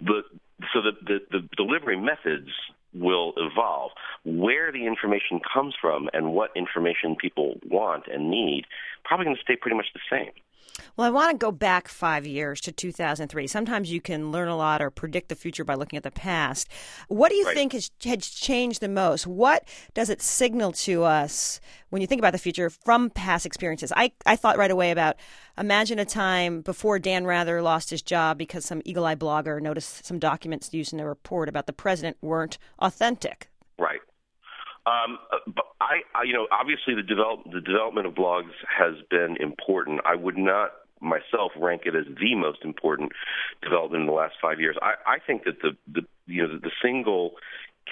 the, 0.00 0.22
so 0.72 0.80
the, 0.82 0.92
the, 1.02 1.18
the 1.30 1.48
delivery 1.56 1.96
methods 1.96 2.50
will 2.94 3.32
evolve. 3.36 3.92
Where 4.24 4.72
the 4.72 4.86
information 4.86 5.40
comes 5.52 5.74
from 5.80 6.08
and 6.12 6.32
what 6.32 6.50
information 6.56 7.16
people 7.16 7.58
want 7.68 8.04
and 8.12 8.30
need 8.30 8.64
probably 9.04 9.24
going 9.24 9.36
to 9.36 9.42
stay 9.42 9.56
pretty 9.56 9.76
much 9.76 9.86
the 9.94 10.00
same. 10.10 10.32
Well, 10.96 11.06
I 11.06 11.10
want 11.10 11.32
to 11.32 11.36
go 11.38 11.52
back 11.52 11.88
five 11.88 12.26
years 12.26 12.60
to 12.62 12.72
2003. 12.72 13.46
Sometimes 13.46 13.92
you 13.92 14.00
can 14.00 14.30
learn 14.32 14.48
a 14.48 14.56
lot 14.56 14.82
or 14.82 14.90
predict 14.90 15.28
the 15.28 15.34
future 15.34 15.64
by 15.64 15.74
looking 15.74 15.96
at 15.96 16.02
the 16.02 16.10
past. 16.10 16.68
What 17.08 17.30
do 17.30 17.36
you 17.36 17.46
right. 17.46 17.54
think 17.54 17.72
has, 17.72 17.90
has 18.04 18.28
changed 18.28 18.80
the 18.80 18.88
most? 18.88 19.26
What 19.26 19.66
does 19.94 20.10
it 20.10 20.22
signal 20.22 20.72
to 20.72 21.04
us 21.04 21.60
when 21.90 22.00
you 22.00 22.06
think 22.06 22.20
about 22.20 22.32
the 22.32 22.38
future 22.38 22.70
from 22.70 23.10
past 23.10 23.46
experiences? 23.46 23.92
I, 23.96 24.12
I 24.26 24.36
thought 24.36 24.58
right 24.58 24.70
away 24.70 24.90
about 24.90 25.16
imagine 25.58 25.98
a 25.98 26.04
time 26.04 26.60
before 26.62 26.98
Dan 26.98 27.24
Rather 27.26 27.62
lost 27.62 27.90
his 27.90 28.02
job 28.02 28.38
because 28.38 28.64
some 28.64 28.82
eagle 28.84 29.04
eye 29.04 29.14
blogger 29.14 29.60
noticed 29.60 30.04
some 30.04 30.18
documents 30.18 30.72
used 30.72 30.92
in 30.92 31.00
a 31.00 31.06
report 31.06 31.48
about 31.48 31.66
the 31.66 31.72
president 31.72 32.16
weren't 32.20 32.58
authentic. 32.78 33.48
Right. 33.78 34.00
Um, 34.86 35.18
but 35.46 35.66
I, 35.80 36.00
I, 36.14 36.22
you 36.24 36.32
know, 36.32 36.46
obviously 36.50 36.94
the 36.94 37.02
develop 37.02 37.44
the 37.44 37.60
development 37.60 38.06
of 38.06 38.14
blogs 38.14 38.52
has 38.66 38.94
been 39.10 39.36
important. 39.40 40.00
I 40.04 40.14
would 40.14 40.38
not 40.38 40.70
myself 41.00 41.52
rank 41.58 41.82
it 41.86 41.94
as 41.96 42.04
the 42.20 42.34
most 42.34 42.58
important 42.64 43.12
development 43.62 44.02
in 44.02 44.06
the 44.06 44.12
last 44.12 44.34
five 44.40 44.60
years. 44.60 44.76
I, 44.80 44.94
I 45.06 45.18
think 45.24 45.44
that 45.44 45.60
the, 45.62 45.76
the 45.90 46.02
you 46.26 46.46
know 46.46 46.58
the 46.58 46.70
single 46.82 47.32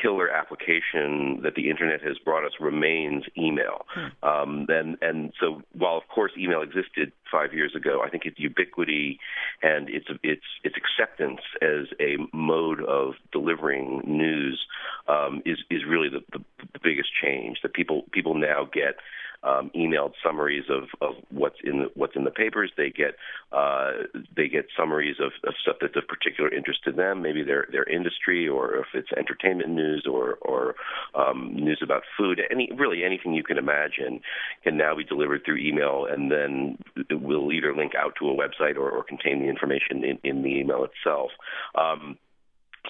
killer 0.00 0.30
application 0.30 1.40
that 1.42 1.54
the 1.54 1.70
internet 1.70 2.02
has 2.02 2.18
brought 2.18 2.44
us 2.44 2.52
remains 2.60 3.24
email. 3.36 3.86
Hmm. 3.88 4.28
Um, 4.28 4.66
and 4.68 4.96
and 5.02 5.32
so 5.40 5.62
while 5.72 5.96
of 5.96 6.08
course 6.08 6.32
email 6.38 6.62
existed 6.62 7.12
five 7.30 7.52
years 7.52 7.74
ago, 7.74 8.02
I 8.04 8.10
think 8.10 8.24
its 8.24 8.38
ubiquity 8.38 9.18
and 9.62 9.88
its 9.88 10.06
its 10.22 10.44
its 10.64 10.76
acceptance 10.76 11.40
as 11.62 11.86
a 12.00 12.16
mode 12.32 12.82
of 12.82 13.14
delivering 13.32 14.02
news 14.06 14.60
um, 15.08 15.42
is 15.44 15.58
is 15.70 15.82
really 15.88 16.08
the, 16.08 16.20
the 16.32 16.44
the 16.72 16.80
biggest 16.82 17.10
change 17.22 17.58
that 17.62 17.72
people 17.74 18.04
people 18.12 18.34
now 18.34 18.68
get 18.72 18.96
um, 19.42 19.70
emailed 19.74 20.12
summaries 20.24 20.64
of, 20.68 20.84
of 21.00 21.14
what's 21.30 21.58
in 21.62 21.80
the, 21.80 21.90
what's 21.94 22.16
in 22.16 22.24
the 22.24 22.30
papers. 22.30 22.72
They 22.76 22.90
get 22.90 23.14
uh, 23.52 23.92
they 24.36 24.48
get 24.48 24.66
summaries 24.76 25.16
of, 25.20 25.32
of 25.46 25.54
stuff 25.60 25.76
that's 25.80 25.96
of 25.96 26.06
particular 26.08 26.52
interest 26.52 26.80
to 26.84 26.92
them, 26.92 27.22
maybe 27.22 27.42
their 27.42 27.66
their 27.70 27.84
industry, 27.84 28.48
or 28.48 28.76
if 28.76 28.86
it's 28.94 29.08
entertainment 29.16 29.70
news 29.70 30.06
or 30.10 30.34
or 30.42 30.74
um, 31.14 31.54
news 31.54 31.80
about 31.82 32.02
food. 32.16 32.40
Any 32.50 32.70
really 32.76 33.04
anything 33.04 33.34
you 33.34 33.44
can 33.44 33.58
imagine 33.58 34.20
can 34.64 34.76
now 34.76 34.96
be 34.96 35.04
delivered 35.04 35.42
through 35.44 35.58
email, 35.58 36.06
and 36.10 36.30
then 36.30 36.78
it 36.96 37.20
will 37.20 37.52
either 37.52 37.74
link 37.74 37.92
out 37.94 38.14
to 38.18 38.28
a 38.28 38.34
website 38.34 38.76
or, 38.76 38.90
or 38.90 39.04
contain 39.04 39.40
the 39.40 39.48
information 39.48 40.04
in, 40.04 40.18
in 40.24 40.42
the 40.42 40.58
email 40.58 40.84
itself. 40.84 41.30
Um, 41.74 42.18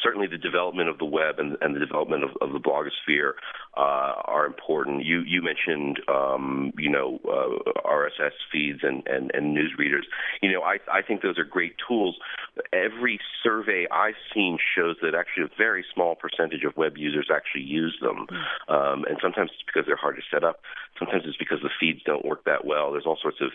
certainly 0.02 0.26
the 0.26 0.38
development 0.38 0.88
of 0.88 0.99
the 0.99 1.05
web 1.05 1.38
and, 1.38 1.57
and 1.61 1.75
the 1.75 1.81
development 1.81 2.25
of, 2.25 2.31
of 2.40 2.52
the 2.52 2.59
blogosphere 2.59 3.33
uh, 3.76 4.21
are 4.25 4.47
important. 4.47 5.05
You 5.05 5.21
you 5.21 5.43
mentioned 5.43 6.00
um, 6.09 6.73
you 6.78 6.90
know 6.90 7.21
uh, 7.25 7.71
RSS 7.88 8.33
feeds 8.50 8.81
and, 8.83 9.07
and, 9.07 9.31
and 9.35 9.55
news 9.55 9.73
readers. 9.78 10.07
You 10.43 10.52
know 10.52 10.62
I 10.62 10.78
I 10.93 11.02
think 11.02 11.23
those 11.23 11.38
are 11.38 11.45
great 11.45 11.75
tools. 11.87 12.17
Every 12.73 13.21
survey 13.43 13.87
I've 13.90 14.19
seen 14.35 14.59
shows 14.76 14.97
that 15.02 15.14
actually 15.14 15.45
a 15.45 15.57
very 15.57 15.85
small 15.95 16.14
percentage 16.14 16.64
of 16.64 16.76
web 16.76 16.97
users 16.97 17.28
actually 17.35 17.64
use 17.64 17.97
them, 18.00 18.26
um, 18.69 19.05
and 19.09 19.19
sometimes 19.23 19.50
it's 19.52 19.62
because 19.67 19.87
they're 19.87 19.97
hard 19.97 20.17
to 20.17 20.23
set 20.31 20.45
up. 20.45 20.61
Sometimes 20.99 21.25
it's 21.26 21.37
because 21.37 21.61
the 21.62 21.71
feeds 21.78 22.00
don't 22.05 22.25
work 22.25 22.45
that 22.45 22.64
well. 22.64 22.93
There's 22.93 23.07
all 23.07 23.19
sorts 23.21 23.38
of 23.40 23.50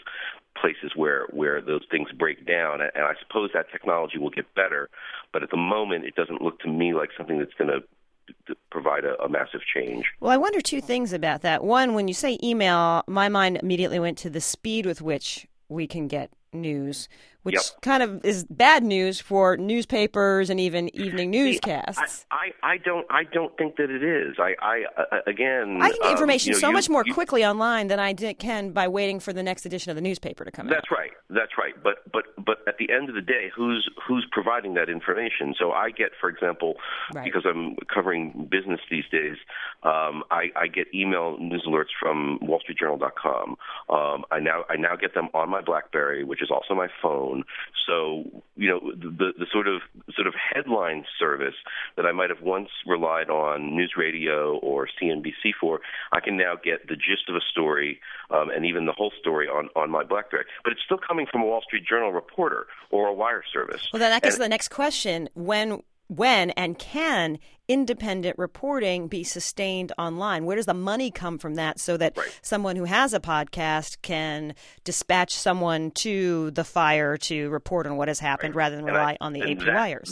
places 0.60 0.92
where 0.96 1.26
where 1.32 1.62
those 1.62 1.82
things 1.92 2.10
break 2.18 2.46
down, 2.46 2.82
and 2.82 3.04
I 3.04 3.14
suppose 3.20 3.50
that 3.54 3.72
technology 3.72 4.18
will 4.18 4.30
get 4.30 4.54
better. 4.56 4.90
But 5.32 5.44
at 5.44 5.50
the 5.50 5.58
moment, 5.58 6.06
it 6.06 6.16
doesn't 6.16 6.33
look 6.42 6.60
to 6.60 6.68
me 6.68 6.94
like 6.94 7.10
something 7.18 7.40
that's 7.40 7.54
going 7.54 7.70
to 7.70 8.56
provide 8.72 9.06
a, 9.06 9.22
a, 9.22 9.30
massive 9.30 9.62
change. 9.74 10.06
Well, 10.20 10.32
I 10.32 10.38
wonder 10.38 10.62
two 10.62 10.82
things 10.82 11.14
about 11.14 11.42
that. 11.42 11.64
One, 11.64 11.94
when 11.94 12.08
you 12.08 12.14
say 12.14 12.38
email, 12.42 13.04
my 13.08 13.30
mind 13.30 13.60
immediately 13.62 14.00
went 14.00 14.18
to 14.20 14.30
the 14.30 14.42
speed 14.42 14.86
with 14.86 15.02
which 15.02 15.46
we 15.70 15.88
can 15.88 16.08
get 16.08 16.32
news, 16.54 17.08
which 17.44 17.56
yep. 17.56 17.64
kind 17.82 18.02
of 18.02 18.24
is 18.26 18.46
bad 18.50 18.84
news 18.84 19.20
for 19.20 19.58
newspapers 19.58 20.50
and 20.50 20.60
even 20.60 20.94
evening 20.96 21.30
newscasts. 21.32 22.26
I, 22.32 22.52
I, 22.64 22.74
I 22.74 22.78
don't 22.78 23.06
I 23.10 23.24
don't 23.24 23.56
think 23.58 23.76
that 23.78 23.90
it 23.90 24.04
is. 24.04 24.36
I, 24.40 24.56
I 24.62 24.84
uh, 24.98 25.18
again 25.28 25.80
I 25.82 25.90
can 25.90 26.00
get 26.02 26.12
information 26.12 26.52
um, 26.52 26.56
you 26.56 26.58
know, 26.58 26.60
so 26.62 26.68
you, 26.68 26.74
much 26.74 26.90
more 26.90 27.04
you, 27.06 27.14
quickly 27.14 27.46
online 27.46 27.88
than 27.88 28.00
I 28.00 28.14
did, 28.14 28.40
can 28.40 28.72
by 28.72 28.88
waiting 28.88 29.20
for 29.20 29.34
the 29.34 29.44
next 29.44 29.66
edition 29.66 29.90
of 29.90 29.96
the 29.96 30.02
newspaper 30.02 30.46
to 30.46 30.52
come 30.52 30.68
that's 30.68 30.78
out. 30.78 30.82
That's 30.82 30.92
right. 30.92 31.12
That's 31.30 31.52
right. 31.58 31.74
But 31.84 32.12
but 32.12 32.26
but 32.44 32.58
at 32.68 32.78
the 32.78 32.92
end 32.92 33.10
of 33.10 33.16
the 33.16 33.22
day, 33.22 33.52
who's 33.56 33.90
who's 34.08 34.26
providing 34.32 34.74
that 34.76 34.90
information? 34.90 35.54
So 35.58 35.72
I 35.72 35.90
get, 35.90 36.12
for 36.20 36.30
example, 36.30 36.76
right. 37.14 37.26
because 37.26 37.44
I'm 37.46 37.76
covering 37.94 38.48
business 38.50 38.80
these 38.90 39.06
days, 39.12 39.38
um, 39.84 40.24
I, 40.32 40.50
I 40.56 40.68
get 40.68 40.94
email 40.94 41.38
news 41.40 41.66
alerts 41.68 41.94
from 42.00 42.40
WallStreetJournal.com. 42.42 43.56
Um, 43.90 44.26
I 44.32 44.40
now 44.40 44.64
I 44.70 44.76
now 44.78 44.96
get 44.96 45.14
them 45.14 45.30
on 45.34 45.50
my 45.50 45.62
BlackBerry, 45.62 46.24
which 46.24 46.42
is 46.44 46.52
also 46.52 46.76
my 46.76 46.88
phone. 47.02 47.44
So 47.88 48.26
you 48.56 48.70
know 48.70 48.92
the 48.92 49.34
the 49.38 49.48
sort 49.52 49.68
of 49.68 49.82
sort 50.16 50.28
of 50.28 50.34
headline 50.36 51.06
service 51.20 51.56
that 51.96 52.06
I 52.06 52.12
might 52.12 52.30
have 52.30 52.42
once 52.42 52.70
relied 52.86 53.30
on 53.30 53.76
news 53.76 53.94
radio 53.98 54.58
or 54.58 54.88
CNBC 55.02 55.52
for, 55.60 55.82
I 56.12 56.20
can 56.20 56.38
now 56.38 56.56
get 56.62 56.88
the 56.88 56.96
gist 56.96 57.30
of 57.30 57.36
a 57.36 57.42
story 57.52 58.00
um, 58.30 58.50
and 58.50 58.66
even 58.66 58.86
the 58.86 58.94
whole 58.94 59.12
story 59.20 59.48
on 59.48 59.70
on 59.76 59.90
my 59.90 60.04
BlackBerry. 60.04 60.46
But 60.64 60.74
it's 60.74 60.82
still 60.86 61.00
coming 61.00 61.26
from 61.32 61.42
a 61.42 61.46
Wall 61.46 61.62
Street 61.62 61.86
Journal 61.86 62.12
reporter 62.12 62.68
or 62.92 63.08
a 63.08 63.14
wire 63.14 63.44
service. 63.52 63.90
Well, 63.92 64.00
then 64.00 64.12
that 64.12 64.22
gets 64.22 64.36
and, 64.36 64.42
to 64.42 64.46
the 64.46 64.50
next 64.50 64.70
question: 64.70 65.30
when 65.34 65.82
when 66.08 66.52
and 66.52 66.78
can 66.78 67.40
independent 67.68 68.38
reporting 68.38 69.08
be 69.08 69.24
sustained 69.24 69.92
online? 69.98 70.46
Where 70.46 70.56
does 70.56 70.66
the 70.66 70.74
money 70.74 71.12
come 71.12 71.38
from 71.38 71.56
that 71.56 71.80
so 71.80 71.98
that 71.98 72.18
right. 72.18 72.40
someone 72.42 72.76
who 72.76 72.84
has 72.86 73.14
a 73.14 73.20
podcast 73.20 74.02
can 74.02 74.56
dispatch 74.84 75.34
someone 75.34 75.92
to 75.92 76.52
the 76.52 76.64
fire 76.64 77.18
to 77.18 77.50
report 77.50 77.88
on 77.88 77.98
what 77.98 78.08
has 78.08 78.20
happened 78.20 78.56
right. 78.56 78.64
rather 78.64 78.76
than 78.76 78.86
rely 78.86 79.14
I, 79.14 79.18
on 79.22 79.34
the 79.34 79.42
AP 79.42 79.60
that? 79.60 79.66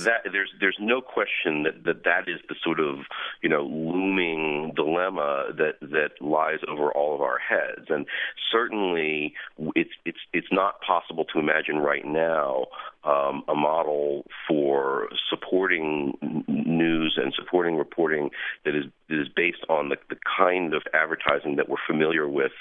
That, 0.04 0.32
there's 0.32 0.52
there's 0.60 0.78
no 0.80 1.02
question 1.02 1.64
that, 1.64 1.84
that 1.84 2.04
that 2.04 2.30
is 2.30 2.40
the 2.48 2.56
sort 2.64 2.80
of 2.80 3.00
you 3.42 3.50
know 3.50 3.64
looming 3.64 4.74
dilemma 4.76 5.48
that 5.58 5.76
that 5.82 6.22
lies 6.22 6.60
over 6.68 6.92
all 6.92 7.16
of 7.16 7.22
our 7.22 7.38
heads, 7.38 7.88
and 7.90 8.06
certainly 8.52 9.34
it's 9.76 9.92
it's 10.06 10.20
it's 10.34 10.48
not 10.52 10.82
possible 10.82 11.26
to 11.26 11.40
imagine 11.40 11.78
right 11.78 12.06
now 12.06 12.66
um, 13.04 13.44
a 13.48 13.56
model 13.56 14.26
for 14.48 15.10
supporting 15.30 16.14
news 16.48 17.18
and 17.22 17.34
supporting 17.34 17.76
reporting 17.76 18.30
that 18.66 18.76
is 18.76 18.86
that 19.10 19.20
is 19.20 19.28
based 19.36 19.66
on 19.70 19.90
the, 19.90 19.98
the 20.10 20.16
kind 20.38 20.74
of 20.74 20.84
advertising 20.94 21.56
that 21.56 21.68
we're 21.68 21.78
familiar 21.88 22.28
with 22.28 22.52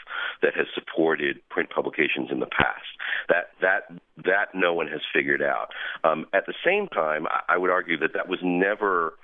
that 0.42 0.54
has 0.54 0.66
supported 0.74 1.36
print 1.48 1.70
publications 1.70 2.28
in 2.30 2.40
the 2.40 2.46
past. 2.46 2.88
That 3.28 3.50
that 3.60 4.00
that 4.24 4.54
no 4.54 4.72
one 4.74 4.88
has 4.88 5.00
figured 5.14 5.42
out. 5.42 5.68
Um, 6.04 6.26
at 6.32 6.46
the 6.46 6.54
same 6.64 6.88
time, 6.88 7.26
I, 7.26 7.54
I 7.54 7.58
would 7.58 7.70
argue 7.70 7.98
that 7.98 8.12
that 8.14 8.28
was 8.28 8.40
never 8.42 9.14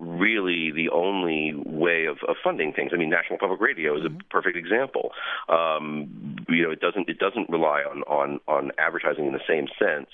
really 0.00 0.72
the 0.72 0.88
only 0.90 1.54
way 1.66 2.06
of, 2.06 2.18
of 2.28 2.36
funding 2.42 2.72
things. 2.72 2.90
I 2.94 2.96
mean, 2.96 3.10
National 3.10 3.38
Public 3.38 3.60
Radio 3.60 3.96
is 3.96 4.04
a 4.04 4.08
Mm-hmm. 4.10 4.28
perfect 4.30 4.56
example. 4.56 5.12
Um, 5.48 6.36
you 6.48 6.62
know, 6.62 6.70
it 6.70 6.80
doesn't 6.80 7.08
it 7.08 7.18
doesn't 7.18 7.48
rely 7.48 7.82
on 7.82 8.02
on, 8.02 8.40
on 8.48 8.72
advertising 8.78 9.26
in 9.26 9.32
the 9.32 9.44
same 9.48 9.66
sense 9.78 10.10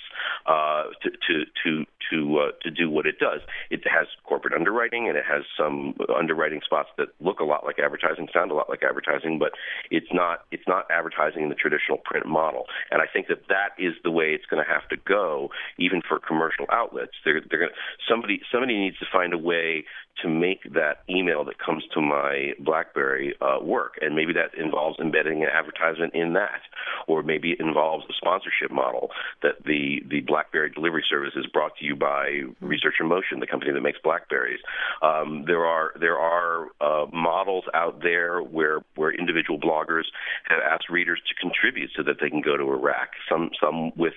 uh, 0.46 0.84
to 1.02 1.10
to 1.10 1.44
to 1.64 1.84
to 2.10 2.38
uh, 2.38 2.50
to 2.62 2.70
do 2.70 2.90
what 2.90 3.06
it 3.06 3.18
does. 3.18 3.40
It 3.70 3.82
has 3.86 4.06
corporate 4.24 4.54
underwriting 4.54 5.08
and 5.08 5.16
it 5.16 5.24
has 5.26 5.44
some 5.56 5.94
underwriting 6.14 6.60
spots 6.64 6.88
that 6.98 7.08
look 7.20 7.40
a 7.40 7.44
lot 7.44 7.64
like 7.64 7.78
advertising, 7.78 8.28
sound 8.32 8.50
a 8.50 8.54
lot 8.54 8.68
like 8.68 8.82
advertising, 8.82 9.38
but 9.38 9.52
it's 9.90 10.12
not 10.12 10.44
it's 10.50 10.66
not 10.66 10.86
advertising 10.90 11.42
in 11.42 11.48
the 11.48 11.54
traditional 11.54 11.98
print 11.98 12.26
model. 12.26 12.64
And 12.90 13.02
I 13.02 13.06
think 13.12 13.28
that 13.28 13.48
that 13.48 13.70
is 13.78 13.94
the 14.04 14.10
way 14.10 14.32
it's 14.32 14.46
going 14.46 14.64
to 14.64 14.70
have 14.70 14.88
to 14.90 14.96
go, 14.96 15.50
even 15.78 16.02
for 16.06 16.18
commercial 16.18 16.66
outlets. 16.70 17.12
They're 17.24 17.40
they're 17.48 17.60
going 17.60 17.72
somebody 18.08 18.40
somebody 18.52 18.78
needs 18.78 18.98
to 18.98 19.06
find 19.12 19.32
a 19.32 19.38
way 19.38 19.75
to 20.22 20.28
make 20.28 20.62
that 20.72 21.02
email 21.10 21.44
that 21.44 21.58
comes 21.58 21.84
to 21.92 22.00
my 22.00 22.52
BlackBerry 22.60 23.34
uh, 23.40 23.62
work, 23.62 23.94
and 24.00 24.16
maybe 24.16 24.32
that 24.32 24.54
involves 24.58 24.98
embedding 24.98 25.42
an 25.42 25.48
advertisement 25.52 26.14
in 26.14 26.32
that, 26.32 26.60
or 27.06 27.22
maybe 27.22 27.52
it 27.52 27.60
involves 27.60 28.04
a 28.08 28.12
sponsorship 28.14 28.70
model 28.70 29.10
that 29.42 29.64
the 29.64 30.02
the 30.08 30.20
BlackBerry 30.20 30.70
delivery 30.70 31.04
service 31.08 31.34
is 31.36 31.46
brought 31.46 31.76
to 31.78 31.84
you 31.84 31.94
by 31.94 32.42
Research 32.60 32.94
in 33.00 33.08
Motion, 33.08 33.40
the 33.40 33.46
company 33.46 33.72
that 33.72 33.80
makes 33.82 33.98
Blackberries. 34.02 34.60
Um, 35.02 35.44
there 35.46 35.64
are 35.66 35.92
there 36.00 36.18
are 36.18 36.68
uh, 36.80 37.06
models 37.12 37.64
out 37.74 38.00
there 38.02 38.40
where 38.40 38.80
where 38.94 39.12
individual 39.12 39.58
bloggers 39.58 40.04
have 40.44 40.60
asked 40.60 40.88
readers 40.88 41.20
to 41.28 41.34
contribute 41.34 41.90
so 41.96 42.02
that 42.02 42.16
they 42.20 42.30
can 42.30 42.40
go 42.40 42.56
to 42.56 42.64
Iraq. 42.64 43.10
Some 43.28 43.50
some 43.60 43.92
with 43.96 44.14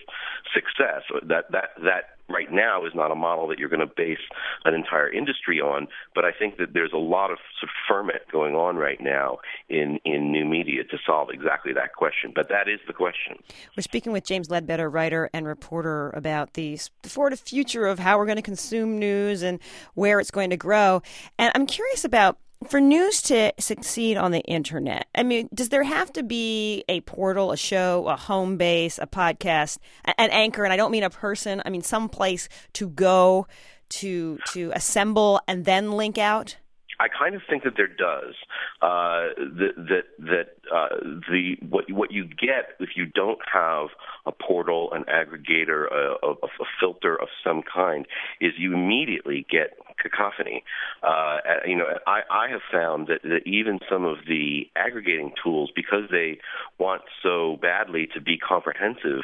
success. 0.54 1.04
That 1.28 1.52
that 1.52 1.72
that 1.84 2.19
right 2.30 2.52
now 2.52 2.86
is 2.86 2.94
not 2.94 3.12
a 3.12 3.16
model 3.16 3.48
that 3.48 3.60
you're 3.60 3.70
going 3.70 3.80
to 3.80 3.94
base 3.96 4.20
an 4.66 4.74
entire 4.74 5.10
industry 5.10 5.60
on. 5.60 5.88
But 6.14 6.26
I 6.26 6.32
think 6.32 6.58
that 6.58 6.74
there's 6.74 6.94
a 6.94 6.98
lot 6.98 7.32
of, 7.32 7.38
sort 7.60 7.70
of 7.70 7.76
ferment 7.88 8.22
going 8.32 8.56
on 8.56 8.76
right 8.76 9.00
now 9.02 9.40
in, 9.70 10.00
in 10.06 10.32
new 10.32 10.46
media 10.46 10.84
to 10.84 10.98
solve 11.06 11.30
exactly 11.32 11.74
that 11.74 11.96
question. 11.96 12.32
But 12.36 12.50
that 12.50 12.68
is 12.68 12.80
the 12.88 12.94
question. 12.94 13.38
We're 13.76 13.82
speaking 13.82 14.12
with 14.12 14.26
James 14.26 14.50
Ledbetter, 14.50 14.90
writer 14.90 15.30
and 15.34 15.48
reporter, 15.48 16.10
about 16.12 16.54
the 16.54 16.78
sort 17.04 17.34
future 17.40 17.86
of 17.86 18.00
how 18.00 18.18
we're 18.18 18.26
going 18.26 18.38
to 18.38 18.42
consume 18.42 19.00
news 19.00 19.44
and 19.44 19.60
where 19.94 20.20
it's 20.20 20.32
going 20.32 20.50
to 20.50 20.58
grow. 20.58 21.02
And 21.38 21.52
I'm 21.56 21.66
curious 21.66 22.04
about 22.04 22.38
for 22.68 22.82
news 22.82 23.22
to 23.24 23.54
succeed 23.58 24.18
on 24.18 24.32
the 24.32 24.42
internet, 24.42 25.08
I 25.16 25.24
mean, 25.24 25.50
does 25.54 25.70
there 25.70 25.84
have 25.84 26.12
to 26.14 26.24
be 26.24 26.84
a 26.90 27.02
portal, 27.02 27.52
a 27.52 27.58
show, 27.58 28.08
a 28.08 28.16
home 28.16 28.58
base, 28.58 29.00
a 29.00 29.08
podcast, 29.08 29.78
an 30.06 30.30
anchor? 30.30 30.64
And 30.64 30.74
I 30.74 30.78
don't 30.78 30.92
mean 30.92 31.04
a 31.04 31.10
person. 31.10 31.62
I 31.66 31.70
mean 31.70 31.82
some 31.82 32.10
place 32.10 32.50
to 32.74 32.90
go 32.90 33.48
to 33.90 34.40
to 34.52 34.72
assemble 34.76 35.42
and 35.48 35.66
then 35.66 35.94
link 35.94 36.18
out. 36.18 36.58
I 37.02 37.08
kind 37.08 37.34
of 37.34 37.42
think 37.50 37.64
that 37.64 37.74
there 37.78 37.88
does. 37.88 38.36
Uh, 38.82 39.32
that 39.38 39.74
that 39.78 40.04
that 40.20 40.48
uh, 40.74 40.96
the 41.32 41.56
what 41.70 41.90
what 41.90 42.12
you 42.12 42.26
get 42.26 42.76
if 42.82 42.90
you 42.98 43.06
don't 43.06 43.40
have 43.52 43.88
a 44.26 44.34
portal, 44.34 44.90
an 44.92 45.06
aggregator, 45.06 45.86
a, 45.90 46.28
a, 46.28 46.32
a 46.34 46.66
filter 46.80 47.16
of 47.16 47.30
some 47.42 47.64
kind, 47.64 48.06
is 48.42 48.52
you 48.58 48.74
immediately 48.74 49.46
get 49.50 49.78
cacophony. 50.02 50.64
Uh, 51.04 51.38
you 51.66 51.76
know, 51.76 51.86
I, 52.08 52.22
I 52.32 52.50
have 52.50 52.62
found 52.72 53.08
that, 53.08 53.22
that 53.24 53.42
even 53.46 53.80
some 53.90 54.06
of 54.06 54.18
the 54.28 54.70
aggregating 54.76 55.34
tools, 55.44 55.72
because 55.76 56.04
they 56.12 56.40
want 56.78 57.02
so 57.22 57.58
badly 57.62 58.08
to 58.14 58.22
be 58.22 58.38
comprehensive, 58.38 59.24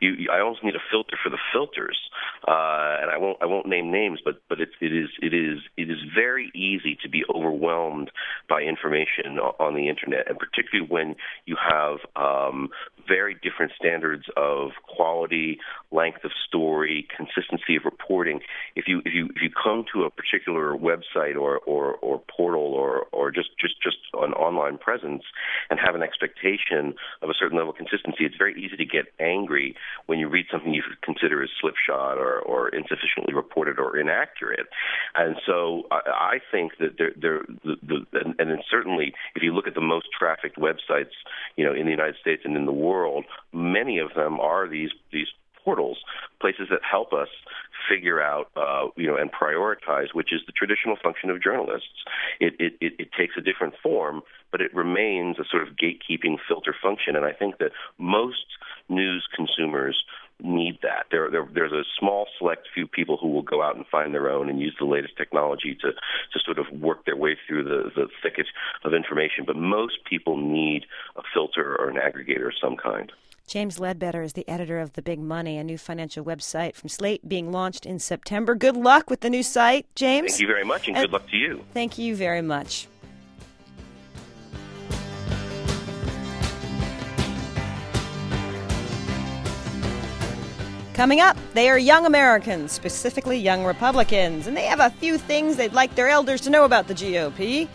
you, 0.00 0.10
you 0.12 0.28
I 0.30 0.40
almost 0.40 0.64
need 0.64 0.74
a 0.74 0.84
filter 0.90 1.16
for 1.22 1.30
the 1.30 1.38
filters. 1.52 1.98
Uh, 2.46 2.98
and 3.00 3.10
I 3.10 3.18
won't 3.18 3.38
I 3.40 3.46
won't 3.46 3.66
name 3.66 3.90
names, 3.92 4.20
but 4.24 4.42
but 4.48 4.60
it, 4.60 4.70
it 4.80 4.92
is 4.92 5.10
it 5.20 5.32
is 5.32 5.58
it 5.76 5.90
is 5.90 5.98
very 6.14 6.50
easy 6.54 6.98
to 7.02 7.08
be 7.08 7.22
overwhelmed 7.32 8.10
by 8.48 8.62
information 8.62 9.38
on 9.38 9.74
the 9.74 9.88
internet, 9.88 10.28
and 10.28 10.38
particularly 10.38 10.88
when 10.88 11.14
you 11.46 11.56
have 11.56 11.98
um, 12.16 12.68
very 13.06 13.34
different 13.34 13.72
standards 13.78 14.24
of 14.36 14.70
quality, 14.96 15.58
length 15.90 16.24
of 16.24 16.32
story, 16.48 17.06
consistency 17.16 17.76
of 17.76 17.84
reporting. 17.84 18.40
If 18.74 18.88
you 18.88 19.00
if 19.04 19.14
you 19.14 19.26
if 19.26 19.42
you 19.42 19.50
come 19.50 19.84
to 19.94 20.04
a 20.04 20.10
particular 20.16 20.76
website 20.76 21.36
or 21.36 21.58
or, 21.60 21.94
or 21.96 22.22
portal 22.34 22.62
or 22.74 23.06
or 23.12 23.30
just 23.30 23.50
just 23.58 23.74
just 23.82 23.98
an 24.14 24.32
online 24.34 24.78
presence 24.78 25.22
and 25.70 25.78
have 25.80 25.94
an 25.94 26.02
expectation 26.02 26.94
of 27.22 27.30
a 27.30 27.34
certain 27.38 27.56
level 27.56 27.70
of 27.70 27.76
consistency, 27.76 28.24
it's 28.24 28.36
very 28.36 28.54
easy 28.62 28.76
to 28.76 28.84
get 28.84 29.06
angry 29.20 29.74
when 30.06 30.18
you 30.18 30.28
read 30.28 30.46
something 30.50 30.74
you 30.74 30.82
consider 31.02 31.42
as 31.42 31.50
slipshod 31.60 32.18
or 32.18 32.40
or 32.40 32.68
insufficiently 32.68 33.34
reported 33.34 33.78
or 33.78 33.96
inaccurate. 33.96 34.66
And 35.14 35.36
so 35.46 35.84
I, 35.90 36.00
I 36.06 36.38
think 36.50 36.72
that 36.78 36.98
there 36.98 37.12
there 37.20 37.42
the, 37.64 37.76
the 38.12 38.20
and, 38.38 38.50
and 38.50 38.62
certainly 38.70 39.14
if 39.34 39.42
you 39.42 39.54
look 39.54 39.66
at 39.66 39.74
the 39.74 39.80
most 39.80 40.06
trafficked 40.16 40.56
websites, 40.56 41.14
you 41.56 41.64
know, 41.64 41.72
in 41.72 41.84
the 41.84 41.90
United 41.90 42.16
States 42.20 42.42
and 42.44 42.56
in 42.56 42.66
the 42.66 42.72
world, 42.72 43.24
many 43.52 43.98
of 43.98 44.14
them 44.14 44.40
are 44.40 44.68
these 44.68 44.90
these 45.12 45.28
portals, 45.64 45.98
places 46.40 46.68
that 46.70 46.80
help 46.88 47.12
us 47.12 47.28
figure 47.88 48.20
out, 48.20 48.50
uh, 48.56 48.86
you 48.96 49.06
know, 49.06 49.16
and 49.16 49.30
prioritize, 49.32 50.08
which 50.12 50.32
is 50.32 50.40
the 50.46 50.52
traditional 50.52 50.96
function 51.02 51.30
of 51.30 51.42
journalists. 51.42 51.88
It, 52.40 52.54
it, 52.58 52.74
it, 52.80 52.92
it 52.98 53.08
takes 53.18 53.34
a 53.36 53.40
different 53.40 53.74
form, 53.82 54.22
but 54.50 54.60
it 54.60 54.74
remains 54.74 55.38
a 55.38 55.44
sort 55.50 55.66
of 55.66 55.74
gatekeeping 55.76 56.36
filter 56.46 56.74
function. 56.80 57.16
And 57.16 57.24
I 57.24 57.32
think 57.32 57.58
that 57.58 57.72
most 57.98 58.46
news 58.88 59.26
consumers 59.34 60.04
need 60.40 60.78
that. 60.82 61.06
There, 61.10 61.30
there, 61.30 61.46
there's 61.52 61.72
a 61.72 61.84
small 61.98 62.26
select 62.38 62.68
few 62.74 62.86
people 62.86 63.16
who 63.16 63.28
will 63.28 63.42
go 63.42 63.62
out 63.62 63.76
and 63.76 63.86
find 63.86 64.12
their 64.12 64.30
own 64.30 64.48
and 64.48 64.60
use 64.60 64.74
the 64.78 64.86
latest 64.86 65.16
technology 65.16 65.76
to, 65.80 65.92
to 65.92 66.38
sort 66.44 66.58
of 66.58 66.66
work 66.80 67.04
their 67.04 67.16
way 67.16 67.36
through 67.46 67.64
the, 67.64 67.90
the 67.94 68.08
thicket 68.22 68.46
of 68.84 68.94
information. 68.94 69.44
But 69.46 69.56
most 69.56 70.04
people 70.04 70.36
need 70.36 70.86
a 71.16 71.22
filter 71.32 71.76
or 71.78 71.88
an 71.88 71.96
aggregator 71.96 72.46
of 72.46 72.54
some 72.60 72.76
kind. 72.76 73.12
James 73.52 73.78
Ledbetter 73.78 74.22
is 74.22 74.32
the 74.32 74.48
editor 74.48 74.78
of 74.78 74.94
The 74.94 75.02
Big 75.02 75.20
Money, 75.20 75.58
a 75.58 75.62
new 75.62 75.76
financial 75.76 76.24
website 76.24 76.74
from 76.74 76.88
Slate 76.88 77.28
being 77.28 77.52
launched 77.52 77.84
in 77.84 77.98
September. 77.98 78.54
Good 78.54 78.78
luck 78.78 79.10
with 79.10 79.20
the 79.20 79.28
new 79.28 79.42
site, 79.42 79.84
James. 79.94 80.30
Thank 80.30 80.40
you 80.40 80.46
very 80.46 80.64
much, 80.64 80.88
and, 80.88 80.96
and 80.96 81.04
good 81.04 81.12
luck 81.12 81.28
to 81.28 81.36
you. 81.36 81.62
Thank 81.74 81.98
you 81.98 82.16
very 82.16 82.40
much. 82.40 82.88
Coming 90.94 91.20
up, 91.20 91.36
they 91.52 91.68
are 91.68 91.78
young 91.78 92.06
Americans, 92.06 92.72
specifically 92.72 93.36
young 93.36 93.66
Republicans, 93.66 94.46
and 94.46 94.56
they 94.56 94.64
have 94.64 94.80
a 94.80 94.88
few 94.88 95.18
things 95.18 95.56
they'd 95.56 95.74
like 95.74 95.94
their 95.94 96.08
elders 96.08 96.40
to 96.40 96.48
know 96.48 96.64
about 96.64 96.88
the 96.88 96.94
GOP. 96.94 97.68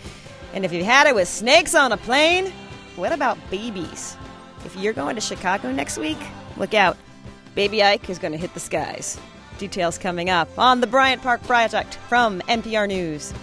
And 0.55 0.65
if 0.65 0.73
you've 0.73 0.87
had 0.87 1.05
it 1.05 1.13
with 1.13 1.27
snakes 1.27 1.75
on 1.75 1.91
a 1.91 1.97
plane, 1.97 2.51
what 2.95 3.11
about 3.11 3.37
babies? 3.51 4.17
If 4.65 4.75
you're 4.75 4.93
going 4.93 5.15
to 5.15 5.21
Chicago 5.21 5.71
next 5.71 5.97
week, 5.97 6.17
look 6.57 6.73
out. 6.73 6.97
Baby 7.55 7.83
Ike 7.83 8.09
is 8.09 8.19
going 8.19 8.33
to 8.33 8.37
hit 8.37 8.53
the 8.53 8.59
skies. 8.59 9.19
Details 9.57 9.97
coming 9.97 10.29
up 10.29 10.49
on 10.57 10.81
the 10.81 10.87
Bryant 10.87 11.21
Park 11.21 11.41
Project 11.43 11.95
from 12.07 12.41
NPR 12.41 12.87
News. 12.87 13.33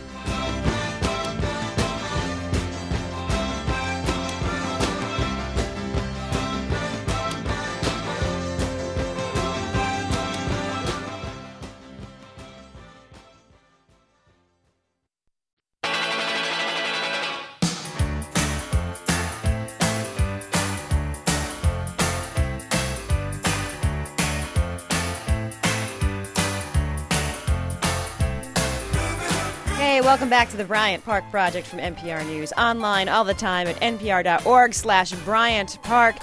Back 30.34 30.50
to 30.50 30.56
the 30.56 30.64
Bryant 30.64 31.04
Park 31.04 31.30
Project 31.30 31.64
from 31.64 31.78
NPR 31.78 32.26
News. 32.26 32.52
Online 32.54 33.08
all 33.08 33.22
the 33.22 33.34
time 33.34 33.68
at 33.68 33.76
npr.org 33.76 34.74
slash 34.74 35.12
Bryant 35.12 35.80
Park. 35.84 36.16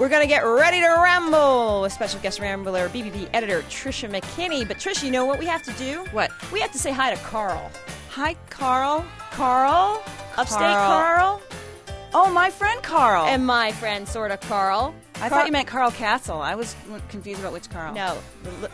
We're 0.00 0.08
going 0.08 0.22
to 0.22 0.26
get 0.26 0.40
ready 0.40 0.80
to 0.80 0.88
ramble 0.88 1.82
with 1.82 1.92
special 1.92 2.18
guest 2.18 2.40
rambler, 2.40 2.88
BPP 2.88 3.28
editor 3.32 3.62
Tricia 3.70 4.10
McKinney. 4.10 4.66
But 4.66 4.78
Tricia, 4.78 5.04
you 5.04 5.12
know 5.12 5.26
what 5.26 5.38
we 5.38 5.46
have 5.46 5.62
to 5.62 5.72
do? 5.74 6.04
What? 6.10 6.32
We 6.50 6.58
have 6.58 6.72
to 6.72 6.78
say 6.78 6.90
hi 6.90 7.14
to 7.14 7.20
Carl. 7.22 7.70
Hi, 8.10 8.34
Carl. 8.50 9.04
Carl? 9.30 10.02
Upstate 10.36 10.58
Carl? 10.58 11.40
Carl? 11.40 11.42
Oh, 12.14 12.32
my 12.32 12.50
friend 12.50 12.82
Carl. 12.82 13.26
And 13.26 13.46
my 13.46 13.70
friend, 13.70 14.08
sort 14.08 14.32
of 14.32 14.40
Carl. 14.40 14.92
I 15.14 15.28
Carl- 15.28 15.30
thought 15.30 15.46
you 15.46 15.52
meant 15.52 15.68
Carl 15.68 15.92
Kasell. 15.92 16.40
I 16.40 16.56
was 16.56 16.74
confused 17.10 17.38
about 17.38 17.52
which 17.52 17.70
Carl. 17.70 17.94
No, 17.94 18.18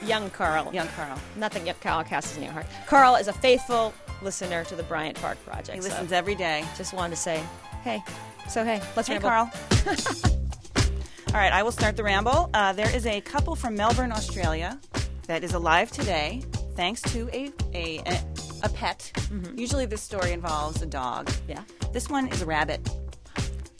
young 0.06 0.30
Carl. 0.30 0.72
Young 0.72 0.88
Carl. 0.88 1.18
Nothing 1.36 1.70
Carl 1.82 2.04
Kasell's 2.04 2.38
in 2.38 2.44
your 2.44 2.52
heart. 2.52 2.64
Carl 2.86 3.16
is 3.16 3.28
a 3.28 3.34
faithful 3.34 3.92
listener 4.22 4.64
to 4.64 4.74
the 4.74 4.82
Bryant 4.84 5.20
Park 5.20 5.42
Project. 5.44 5.74
He 5.74 5.80
listens 5.80 6.12
every 6.12 6.34
day. 6.34 6.64
Just 6.76 6.92
wanted 6.92 7.16
to 7.16 7.20
say, 7.20 7.42
hey. 7.82 8.02
So, 8.48 8.64
hey, 8.64 8.80
let's 8.96 9.08
hey, 9.08 9.18
ramble. 9.18 9.28
Carl. 9.28 9.52
All 11.28 11.34
right, 11.34 11.52
I 11.52 11.62
will 11.62 11.72
start 11.72 11.96
the 11.96 12.04
ramble. 12.04 12.48
Uh, 12.54 12.72
there 12.72 12.94
is 12.94 13.06
a 13.06 13.20
couple 13.20 13.54
from 13.54 13.74
Melbourne, 13.74 14.12
Australia, 14.12 14.80
that 15.26 15.44
is 15.44 15.52
alive 15.52 15.90
today 15.90 16.42
thanks 16.78 17.02
to 17.02 17.28
a 17.32 17.52
a, 17.74 17.98
a, 18.06 18.22
a 18.62 18.68
pet. 18.68 19.10
Mm-hmm. 19.14 19.58
Usually, 19.58 19.84
this 19.84 20.00
story 20.00 20.32
involves 20.32 20.80
a 20.80 20.86
dog. 20.86 21.28
Yeah. 21.48 21.64
This 21.92 22.08
one 22.08 22.28
is 22.28 22.40
a 22.40 22.46
rabbit, 22.46 22.88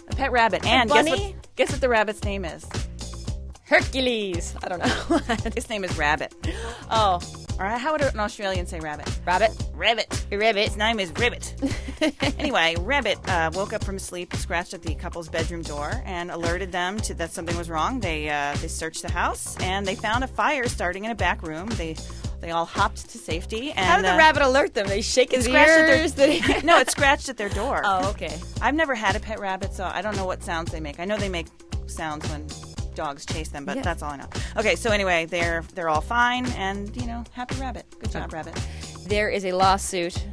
a 0.09 0.17
pet 0.17 0.33
rabbit. 0.33 0.67
And 0.67 0.91
guess 0.91 1.09
what, 1.09 1.35
guess 1.55 1.71
what 1.71 1.81
the 1.81 1.89
rabbit's 1.89 2.25
name 2.25 2.45
is? 2.45 2.67
Hercules. 3.63 4.57
I 4.65 4.69
don't 4.69 4.81
know. 4.81 5.19
His 5.55 5.71
name 5.71 5.85
is 5.85 5.97
Rabbit. 5.97 6.35
Oh. 6.91 7.21
All 7.59 7.65
right. 7.65 7.81
How 7.81 7.93
would 7.93 8.03
an 8.03 8.21
Australian 8.21 8.67
say 8.67 8.79
rabbit? 8.79 9.09
Rabbit. 9.27 9.51
Rabbit. 9.75 10.27
Rabbit. 10.31 10.69
His 10.69 10.77
name 10.77 11.01
is 11.01 11.11
Rabbit. 11.11 11.55
anyway, 12.39 12.77
Rabbit 12.79 13.19
uh, 13.29 13.51
woke 13.53 13.73
up 13.73 13.83
from 13.83 13.99
sleep, 13.99 14.33
scratched 14.37 14.75
at 14.75 14.83
the 14.83 14.95
couple's 14.95 15.29
bedroom 15.29 15.63
door, 15.63 15.91
and 16.05 16.31
alerted 16.31 16.71
them 16.71 16.99
to 17.01 17.15
that 17.15 17.33
something 17.33 17.57
was 17.57 17.69
wrong. 17.69 17.99
They 17.99 18.29
uh, 18.31 18.55
they 18.57 18.69
searched 18.69 19.03
the 19.03 19.11
house 19.11 19.57
and 19.59 19.85
they 19.85 19.97
found 19.97 20.23
a 20.23 20.29
fire 20.29 20.69
starting 20.69 21.05
in 21.05 21.11
a 21.11 21.17
back 21.17 21.43
room. 21.43 21.69
They 21.71 21.97
they 22.41 22.53
all 22.53 22.65
hopped 22.65 23.11
to 23.11 23.19
safety. 23.19 23.71
And, 23.73 23.81
How 23.81 23.97
did 23.97 24.05
the 24.05 24.15
uh, 24.15 24.19
rabbit 24.19 24.43
alert 24.43 24.75
them? 24.75 24.87
They 24.87 25.01
shake 25.03 25.33
his 25.33 25.49
ears. 25.49 26.13
Their, 26.13 26.63
no, 26.63 26.79
it 26.79 26.91
scratched 26.91 27.29
at 27.29 27.37
their 27.37 27.49
door. 27.49 27.83
Oh, 27.85 28.11
okay. 28.11 28.39
I've 28.61 28.77
never 28.77 28.95
had 28.95 29.17
a 29.17 29.21
pet 29.21 29.41
rabbit, 29.41 29.73
so 29.73 29.85
I 29.85 30.03
don't 30.03 30.17
know 30.17 30.27
what 30.27 30.45
sounds 30.45 30.71
they 30.71 30.79
make. 30.79 31.01
I 31.01 31.05
know 31.05 31.17
they 31.17 31.29
make 31.29 31.49
sounds 31.87 32.29
when 32.31 32.47
dogs 32.99 33.25
chase 33.25 33.49
them, 33.49 33.65
but 33.65 33.77
yeah. 33.77 33.83
that's 33.83 34.03
all 34.03 34.11
I 34.11 34.17
know. 34.17 34.29
Okay, 34.57 34.75
so 34.75 34.91
anyway, 34.91 35.25
they're 35.25 35.63
they're 35.75 35.89
all 35.89 36.01
fine, 36.01 36.45
and 36.53 36.95
you 36.97 37.07
know, 37.07 37.23
happy 37.33 37.55
rabbit. 37.61 37.87
Good 38.01 38.11
job, 38.11 38.33
rabbit. 38.33 38.59
There 39.07 39.31
is 39.31 39.45
a 39.45 39.53
lawsuit 39.53 40.27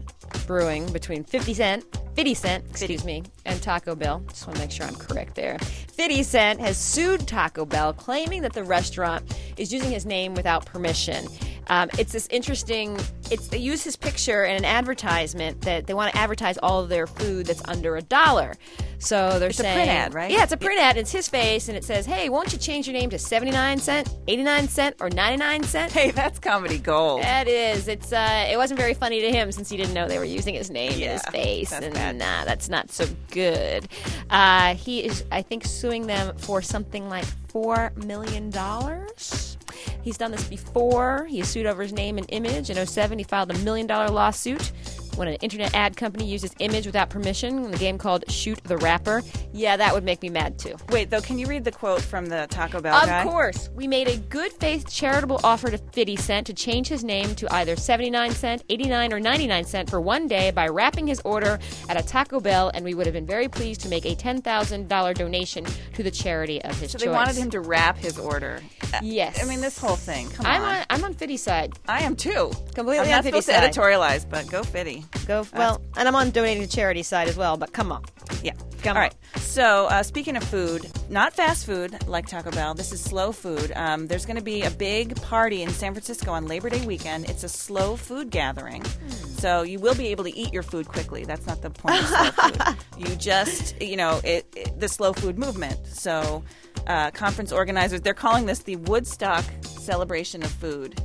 brewing 0.47 0.91
between 0.91 1.23
50 1.23 1.53
Cent, 1.53 1.85
50 2.15 2.33
Cent, 2.33 2.65
excuse 2.71 3.03
50. 3.03 3.05
me, 3.05 3.23
and 3.45 3.61
Taco 3.61 3.95
Bell. 3.95 4.23
Just 4.29 4.47
want 4.47 4.57
to 4.57 4.63
make 4.63 4.71
sure 4.71 4.87
I'm 4.87 4.95
correct 4.95 5.35
there. 5.35 5.59
50 5.59 6.23
Cent 6.23 6.59
has 6.59 6.77
sued 6.77 7.27
Taco 7.27 7.65
Bell, 7.65 7.93
claiming 7.93 8.41
that 8.41 8.53
the 8.53 8.63
restaurant 8.63 9.23
is 9.57 9.71
using 9.71 9.91
his 9.91 10.05
name 10.05 10.33
without 10.33 10.65
permission. 10.65 11.27
Um, 11.67 11.89
it's 11.97 12.11
this 12.13 12.27
interesting. 12.27 12.97
It's 13.31 13.47
they 13.47 13.57
use 13.57 13.83
his 13.83 13.95
picture 13.95 14.43
in 14.45 14.55
an 14.55 14.65
advertisement 14.65 15.61
that 15.61 15.87
they 15.87 15.93
want 15.93 16.13
to 16.13 16.17
advertise 16.19 16.57
all 16.59 16.79
of 16.81 16.89
their 16.89 17.07
food 17.07 17.47
that's 17.47 17.61
under 17.67 17.95
a 17.97 18.01
dollar. 18.01 18.55
So 18.99 19.39
they're 19.39 19.49
it's 19.49 19.57
saying, 19.57 19.73
a 19.73 19.83
print 19.83 19.89
ad, 19.91 20.13
right? 20.13 20.31
Yeah, 20.31 20.43
it's 20.43 20.53
a 20.53 20.57
print 20.57 20.79
ad. 20.79 20.91
And 20.95 20.99
It's 20.99 21.11
his 21.11 21.27
face, 21.27 21.67
and 21.67 21.77
it 21.77 21.83
says, 21.83 22.05
"Hey, 22.05 22.29
won't 22.29 22.53
you 22.53 22.59
change 22.59 22.87
your 22.87 22.93
name 22.93 23.09
to 23.09 23.19
seventy 23.19 23.51
nine 23.51 23.77
cent, 23.79 24.09
eighty 24.27 24.43
nine 24.43 24.67
cent, 24.67 24.95
or 24.99 25.09
ninety 25.09 25.37
nine 25.37 25.63
cent?" 25.63 25.91
Hey, 25.91 26.11
that's 26.11 26.39
comedy 26.39 26.77
gold. 26.77 27.21
That 27.21 27.47
is. 27.47 27.87
It's. 27.87 28.13
Uh, 28.13 28.47
it 28.49 28.57
wasn't 28.57 28.79
very 28.79 28.93
funny 28.93 29.21
to 29.21 29.31
him 29.31 29.51
since 29.51 29.69
he 29.69 29.77
didn't 29.77 29.93
know 29.93 30.07
they 30.07 30.19
were 30.19 30.23
using 30.25 30.55
his 30.55 30.69
name 30.69 30.93
yeah, 30.99 31.11
and 31.11 31.13
his 31.13 31.25
face, 31.29 31.71
and 31.71 31.93
bad. 31.93 32.15
nah, 32.17 32.45
that's 32.45 32.69
not 32.69 32.91
so 32.91 33.05
good. 33.31 33.87
Uh, 34.29 34.75
he 34.75 35.03
is, 35.03 35.23
I 35.31 35.41
think, 35.41 35.65
suing 35.65 36.07
them 36.07 36.35
for 36.37 36.61
something 36.61 37.09
like 37.09 37.25
four 37.49 37.91
million 37.95 38.49
dollars. 38.49 39.57
He's 40.01 40.17
done 40.17 40.31
this 40.31 40.47
before. 40.47 41.25
He 41.25 41.43
sued 41.43 41.65
over 41.65 41.81
his 41.81 41.93
name 41.93 42.17
and 42.17 42.25
image. 42.29 42.69
In 42.69 42.85
07, 42.85 43.17
he 43.17 43.23
filed 43.23 43.51
a 43.51 43.57
million 43.59 43.87
dollar 43.87 44.09
lawsuit 44.09 44.71
when 45.15 45.27
an 45.27 45.35
internet 45.35 45.73
ad 45.73 45.97
company 45.97 46.25
uses 46.25 46.51
image 46.59 46.85
without 46.85 47.09
permission 47.09 47.63
in 47.65 47.71
the 47.71 47.77
game 47.77 47.97
called 47.97 48.29
Shoot 48.29 48.63
the 48.63 48.77
Rapper. 48.77 49.21
Yeah, 49.53 49.77
that 49.77 49.93
would 49.93 50.03
make 50.03 50.21
me 50.21 50.29
mad 50.29 50.57
too. 50.59 50.75
Wait, 50.89 51.09
though, 51.09 51.21
can 51.21 51.39
you 51.39 51.47
read 51.47 51.63
the 51.63 51.71
quote 51.71 52.01
from 52.01 52.27
the 52.27 52.47
Taco 52.49 52.81
Bell 52.81 52.95
of 52.95 53.07
guy? 53.07 53.23
Of 53.23 53.29
course. 53.29 53.69
We 53.75 53.87
made 53.87 54.07
a 54.07 54.17
good 54.17 54.51
faith 54.53 54.89
charitable 54.89 55.39
offer 55.43 55.69
to 55.71 55.77
50 55.77 56.15
Cent 56.17 56.47
to 56.47 56.53
change 56.53 56.87
his 56.87 57.03
name 57.03 57.35
to 57.35 57.53
either 57.53 57.75
79 57.75 58.31
cent, 58.31 58.63
89 58.69 59.13
or 59.13 59.19
99 59.19 59.63
cent 59.65 59.89
for 59.89 60.01
one 60.01 60.27
day 60.27 60.51
by 60.51 60.67
wrapping 60.67 61.07
his 61.07 61.21
order 61.25 61.59
at 61.89 61.97
a 61.99 62.05
Taco 62.05 62.39
Bell, 62.39 62.71
and 62.73 62.83
we 62.83 62.93
would 62.93 63.05
have 63.05 63.13
been 63.13 63.25
very 63.25 63.47
pleased 63.47 63.81
to 63.81 63.89
make 63.89 64.05
a 64.05 64.15
$10,000 64.15 65.15
donation 65.15 65.65
to 65.93 66.03
the 66.03 66.11
charity 66.11 66.61
of 66.63 66.71
his 66.79 66.91
so 66.91 66.97
choice. 66.97 67.03
So 67.03 67.09
they 67.09 67.15
wanted 67.15 67.35
him 67.35 67.49
to 67.51 67.59
wrap 67.61 67.97
his 67.97 68.17
order. 68.19 68.61
Uh, 68.93 68.99
yes. 69.01 69.41
I 69.43 69.47
mean, 69.47 69.61
this 69.61 69.77
whole 69.77 69.95
thing. 69.95 70.29
Come 70.29 70.45
I'm 70.45 70.61
on. 70.61 70.75
on. 70.75 70.85
I'm 70.89 71.03
on 71.05 71.13
Fiddy's 71.13 71.41
side. 71.41 71.73
I 71.87 72.01
am 72.01 72.15
too. 72.15 72.51
Completely 72.73 72.99
I'm 72.99 73.05
on 73.05 73.09
not 73.11 73.23
Fiddy's 73.23 73.45
supposed 73.45 73.63
side. 73.63 73.73
to 73.73 73.79
editorialize, 73.79 74.29
but 74.29 74.47
go 74.49 74.63
Fiddy. 74.63 75.04
Go 75.27 75.45
well, 75.53 75.81
and 75.97 76.07
I'm 76.07 76.15
on 76.15 76.31
donating 76.31 76.63
to 76.63 76.69
charity 76.69 77.03
side 77.03 77.27
as 77.27 77.37
well. 77.37 77.57
But 77.57 77.73
come 77.73 77.91
on, 77.91 78.03
yeah, 78.43 78.53
come 78.81 78.97
All 78.97 79.03
on. 79.03 79.09
right. 79.09 79.15
So 79.37 79.85
uh, 79.87 80.03
speaking 80.03 80.35
of 80.35 80.43
food, 80.43 80.91
not 81.09 81.33
fast 81.33 81.65
food 81.65 82.07
like 82.07 82.27
Taco 82.27 82.51
Bell. 82.51 82.73
This 82.73 82.91
is 82.91 83.01
slow 83.01 83.31
food. 83.31 83.71
Um, 83.75 84.07
there's 84.07 84.25
going 84.25 84.37
to 84.37 84.43
be 84.43 84.63
a 84.63 84.71
big 84.71 85.15
party 85.21 85.61
in 85.63 85.69
San 85.69 85.93
Francisco 85.93 86.31
on 86.31 86.47
Labor 86.47 86.69
Day 86.69 86.85
weekend. 86.85 87.29
It's 87.29 87.43
a 87.43 87.49
slow 87.49 87.95
food 87.95 88.29
gathering, 88.29 88.83
hmm. 88.83 89.09
so 89.09 89.63
you 89.63 89.79
will 89.79 89.95
be 89.95 90.07
able 90.07 90.23
to 90.25 90.35
eat 90.35 90.53
your 90.53 90.63
food 90.63 90.87
quickly. 90.87 91.25
That's 91.25 91.47
not 91.47 91.61
the 91.61 91.69
point 91.69 92.01
of 92.01 92.07
slow 92.07 92.31
food. 92.31 92.77
You 92.97 93.13
just, 93.17 93.81
you 93.81 93.97
know, 93.97 94.21
it, 94.23 94.45
it, 94.55 94.79
the 94.79 94.87
slow 94.87 95.13
food 95.13 95.37
movement. 95.37 95.85
So. 95.87 96.43
Uh, 96.87 97.09
conference 97.09 97.51
organizers, 97.51 98.01
they're 98.01 98.13
calling 98.13 98.45
this 98.45 98.59
the 98.59 98.75
Woodstock 98.75 99.43
celebration 99.61 100.43
of 100.43 100.51
food. 100.51 101.01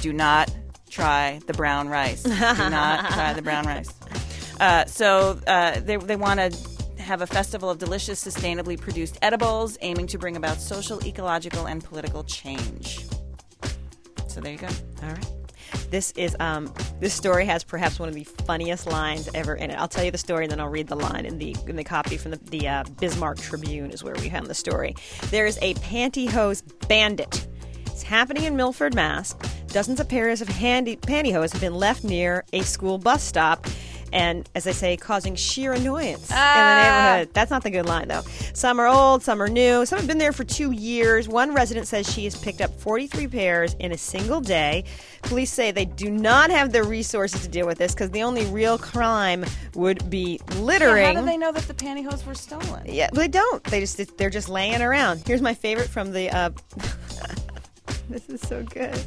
Do 0.00 0.12
not 0.12 0.50
try 0.90 1.40
the 1.46 1.54
brown 1.54 1.88
rice. 1.88 2.22
Do 2.22 2.30
not 2.38 3.10
try 3.12 3.32
the 3.32 3.42
brown 3.42 3.66
rice. 3.66 3.92
Uh, 4.60 4.84
so 4.84 5.40
uh, 5.46 5.80
they, 5.80 5.96
they 5.96 6.16
want 6.16 6.40
to 6.40 7.02
have 7.02 7.22
a 7.22 7.26
festival 7.26 7.70
of 7.70 7.78
delicious, 7.78 8.22
sustainably 8.22 8.78
produced 8.78 9.18
edibles, 9.22 9.78
aiming 9.80 10.06
to 10.08 10.18
bring 10.18 10.36
about 10.36 10.60
social, 10.60 11.04
ecological, 11.04 11.66
and 11.66 11.82
political 11.82 12.22
change. 12.24 13.06
So 14.28 14.40
there 14.40 14.52
you 14.52 14.58
go. 14.58 14.68
All 15.02 15.08
right. 15.08 15.26
This 15.90 16.12
is 16.12 16.36
um, 16.40 16.72
this 17.00 17.14
story 17.14 17.44
has 17.46 17.64
perhaps 17.64 17.98
one 17.98 18.08
of 18.08 18.14
the 18.14 18.24
funniest 18.24 18.86
lines 18.86 19.28
ever 19.34 19.54
in 19.54 19.70
it. 19.70 19.78
I'll 19.78 19.88
tell 19.88 20.04
you 20.04 20.10
the 20.10 20.18
story, 20.18 20.44
and 20.44 20.52
then 20.52 20.60
I'll 20.60 20.68
read 20.68 20.88
the 20.88 20.96
line 20.96 21.26
in 21.26 21.38
the 21.38 21.56
in 21.66 21.76
the 21.76 21.84
copy 21.84 22.16
from 22.16 22.32
the, 22.32 22.36
the 22.36 22.68
uh, 22.68 22.84
Bismarck 23.00 23.38
Tribune 23.38 23.90
is 23.90 24.04
where 24.04 24.14
we 24.14 24.28
found 24.28 24.46
the 24.46 24.54
story. 24.54 24.94
There 25.30 25.46
is 25.46 25.58
a 25.62 25.74
pantyhose 25.74 26.62
bandit. 26.88 27.46
It's 27.86 28.02
happening 28.02 28.44
in 28.44 28.56
Milford, 28.56 28.94
Mass. 28.94 29.34
Dozens 29.70 30.00
of 30.00 30.08
pairs 30.08 30.40
of 30.40 30.48
handy 30.48 30.96
pantyhose 30.96 31.52
have 31.52 31.60
been 31.60 31.74
left 31.74 32.02
near 32.04 32.44
a 32.52 32.62
school 32.62 32.98
bus 32.98 33.22
stop 33.22 33.66
and 34.12 34.48
as 34.56 34.66
I 34.66 34.72
say, 34.72 34.96
causing 34.96 35.36
sheer 35.36 35.72
annoyance 35.72 36.30
Ah. 36.32 36.54
in 36.58 36.64
the 36.66 36.82
neighborhood. 36.82 37.32
That's 37.32 37.48
not 37.52 37.62
the 37.62 37.70
good 37.70 37.86
line, 37.86 38.08
though. 38.08 38.22
Some 38.54 38.80
are 38.80 38.88
old, 38.88 39.22
some 39.22 39.40
are 39.40 39.46
new, 39.46 39.86
some 39.86 40.00
have 40.00 40.08
been 40.08 40.18
there 40.18 40.32
for 40.32 40.42
two 40.42 40.72
years. 40.72 41.28
One 41.28 41.54
resident 41.54 41.86
says 41.86 42.12
she 42.12 42.24
has 42.24 42.34
picked 42.34 42.60
up 42.60 42.76
43 42.80 43.28
pairs 43.28 43.76
in 43.78 43.92
a 43.92 43.96
single 43.96 44.40
day. 44.40 44.82
Police 45.22 45.52
say 45.52 45.70
they 45.70 45.84
do 45.84 46.10
not 46.10 46.50
have 46.50 46.72
the 46.72 46.82
resources 46.82 47.42
to 47.42 47.48
deal 47.48 47.68
with 47.68 47.78
this 47.78 47.94
because 47.94 48.10
the 48.10 48.24
only 48.24 48.46
real 48.46 48.78
crime 48.78 49.44
would 49.76 50.10
be 50.10 50.40
littering. 50.56 51.14
How 51.14 51.20
do 51.20 51.24
they 51.26 51.36
know 51.36 51.52
that 51.52 51.68
the 51.68 51.74
pantyhose 51.74 52.26
were 52.26 52.34
stolen? 52.34 52.82
Yeah, 52.86 53.10
they 53.12 53.28
don't. 53.28 53.62
They 53.62 53.78
just 53.78 54.18
they're 54.18 54.28
just 54.28 54.48
laying 54.48 54.82
around. 54.82 55.22
Here's 55.24 55.40
my 55.40 55.54
favorite 55.54 55.88
from 55.88 56.10
the. 56.10 56.30
Uh, 56.30 56.50
this 58.28 58.28
is 58.28 58.40
so 58.40 58.64
good. 58.64 58.98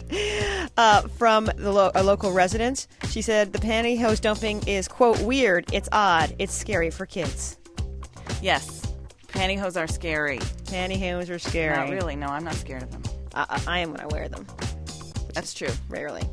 Uh, 0.77 1.01
from 1.01 1.49
the 1.57 1.71
lo- 1.71 1.91
a 1.93 2.01
local 2.01 2.31
resident, 2.31 2.87
she 3.09 3.21
said 3.21 3.51
the 3.51 3.59
pantyhose 3.59 4.21
dumping 4.21 4.65
is 4.65 4.87
quote 4.87 5.19
weird. 5.19 5.65
It's 5.73 5.89
odd. 5.91 6.33
It's 6.39 6.53
scary 6.53 6.89
for 6.89 7.05
kids. 7.05 7.57
Yes. 8.41 8.81
Pantyhose 9.27 9.81
are 9.81 9.87
scary. 9.87 10.39
Pantyhose 10.65 11.29
are 11.29 11.39
scary. 11.39 11.75
Not 11.75 11.89
really. 11.89 12.15
No, 12.15 12.27
I'm 12.27 12.45
not 12.45 12.53
scared 12.53 12.83
of 12.83 12.91
them. 12.91 13.03
I, 13.33 13.61
I, 13.67 13.79
am 13.79 13.91
when 13.91 13.99
I 13.99 14.05
wear 14.05 14.29
them. 14.29 14.47
That's 15.33 15.53
true. 15.53 15.71
Rarely. 15.89 16.23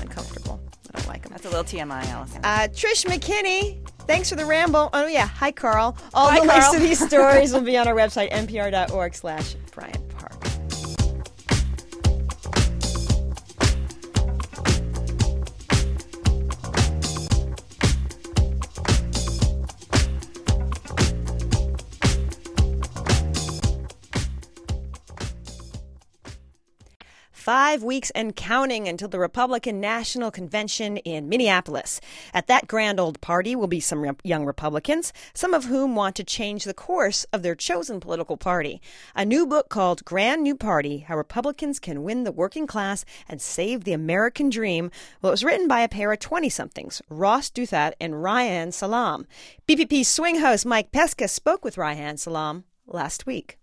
Uncomfortable. 0.00 0.60
I 0.94 0.98
don't 0.98 1.08
like 1.08 1.22
them. 1.22 1.32
That's 1.32 1.46
a 1.46 1.48
little 1.48 1.64
TMI, 1.64 2.04
Allison. 2.06 2.40
Uh, 2.44 2.68
Trish 2.70 3.04
McKinney, 3.06 3.84
thanks 4.06 4.28
for 4.28 4.36
the 4.36 4.44
ramble. 4.46 4.90
Oh 4.92 5.06
yeah, 5.06 5.26
hi 5.26 5.50
Carl. 5.50 5.96
All 6.12 6.28
Hi, 6.28 6.40
the 6.40 6.46
links 6.46 6.70
to 6.70 6.78
these 6.78 7.04
stories 7.04 7.52
will 7.54 7.62
be 7.62 7.78
on 7.78 7.88
our 7.88 7.94
website, 7.94 8.30
npr.org 8.30 9.14
slash 9.14 9.56
Brian 9.72 10.11
Five 27.52 27.82
weeks 27.82 28.10
and 28.12 28.34
counting 28.34 28.88
until 28.88 29.08
the 29.08 29.18
Republican 29.18 29.78
National 29.78 30.30
Convention 30.30 30.96
in 30.96 31.28
Minneapolis. 31.28 32.00
At 32.32 32.46
that 32.46 32.66
grand 32.66 32.98
old 32.98 33.20
party 33.20 33.54
will 33.54 33.66
be 33.66 33.78
some 33.78 34.00
rep- 34.00 34.22
young 34.24 34.46
Republicans, 34.46 35.12
some 35.34 35.52
of 35.52 35.66
whom 35.66 35.94
want 35.94 36.16
to 36.16 36.24
change 36.24 36.64
the 36.64 36.72
course 36.72 37.24
of 37.24 37.42
their 37.42 37.54
chosen 37.54 38.00
political 38.00 38.38
party. 38.38 38.80
A 39.14 39.26
new 39.26 39.46
book 39.46 39.68
called 39.68 40.02
Grand 40.06 40.42
New 40.42 40.56
Party 40.56 41.00
How 41.00 41.14
Republicans 41.14 41.78
Can 41.78 42.02
Win 42.02 42.24
the 42.24 42.32
Working 42.32 42.66
Class 42.66 43.04
and 43.28 43.38
Save 43.38 43.84
the 43.84 43.92
American 43.92 44.48
Dream. 44.48 44.90
Well, 45.20 45.28
it 45.28 45.34
was 45.34 45.44
written 45.44 45.68
by 45.68 45.80
a 45.80 45.90
pair 45.90 46.10
of 46.10 46.20
20 46.20 46.48
somethings, 46.48 47.02
Ross 47.10 47.50
Douthat 47.50 47.92
and 48.00 48.14
Reihan 48.14 48.72
Salam. 48.72 49.26
BPP 49.68 50.06
swing 50.06 50.40
host 50.40 50.64
Mike 50.64 50.90
Pesca 50.90 51.28
spoke 51.28 51.66
with 51.66 51.76
Reihan 51.76 52.18
Salam 52.18 52.64
last 52.86 53.26
week. 53.26 53.58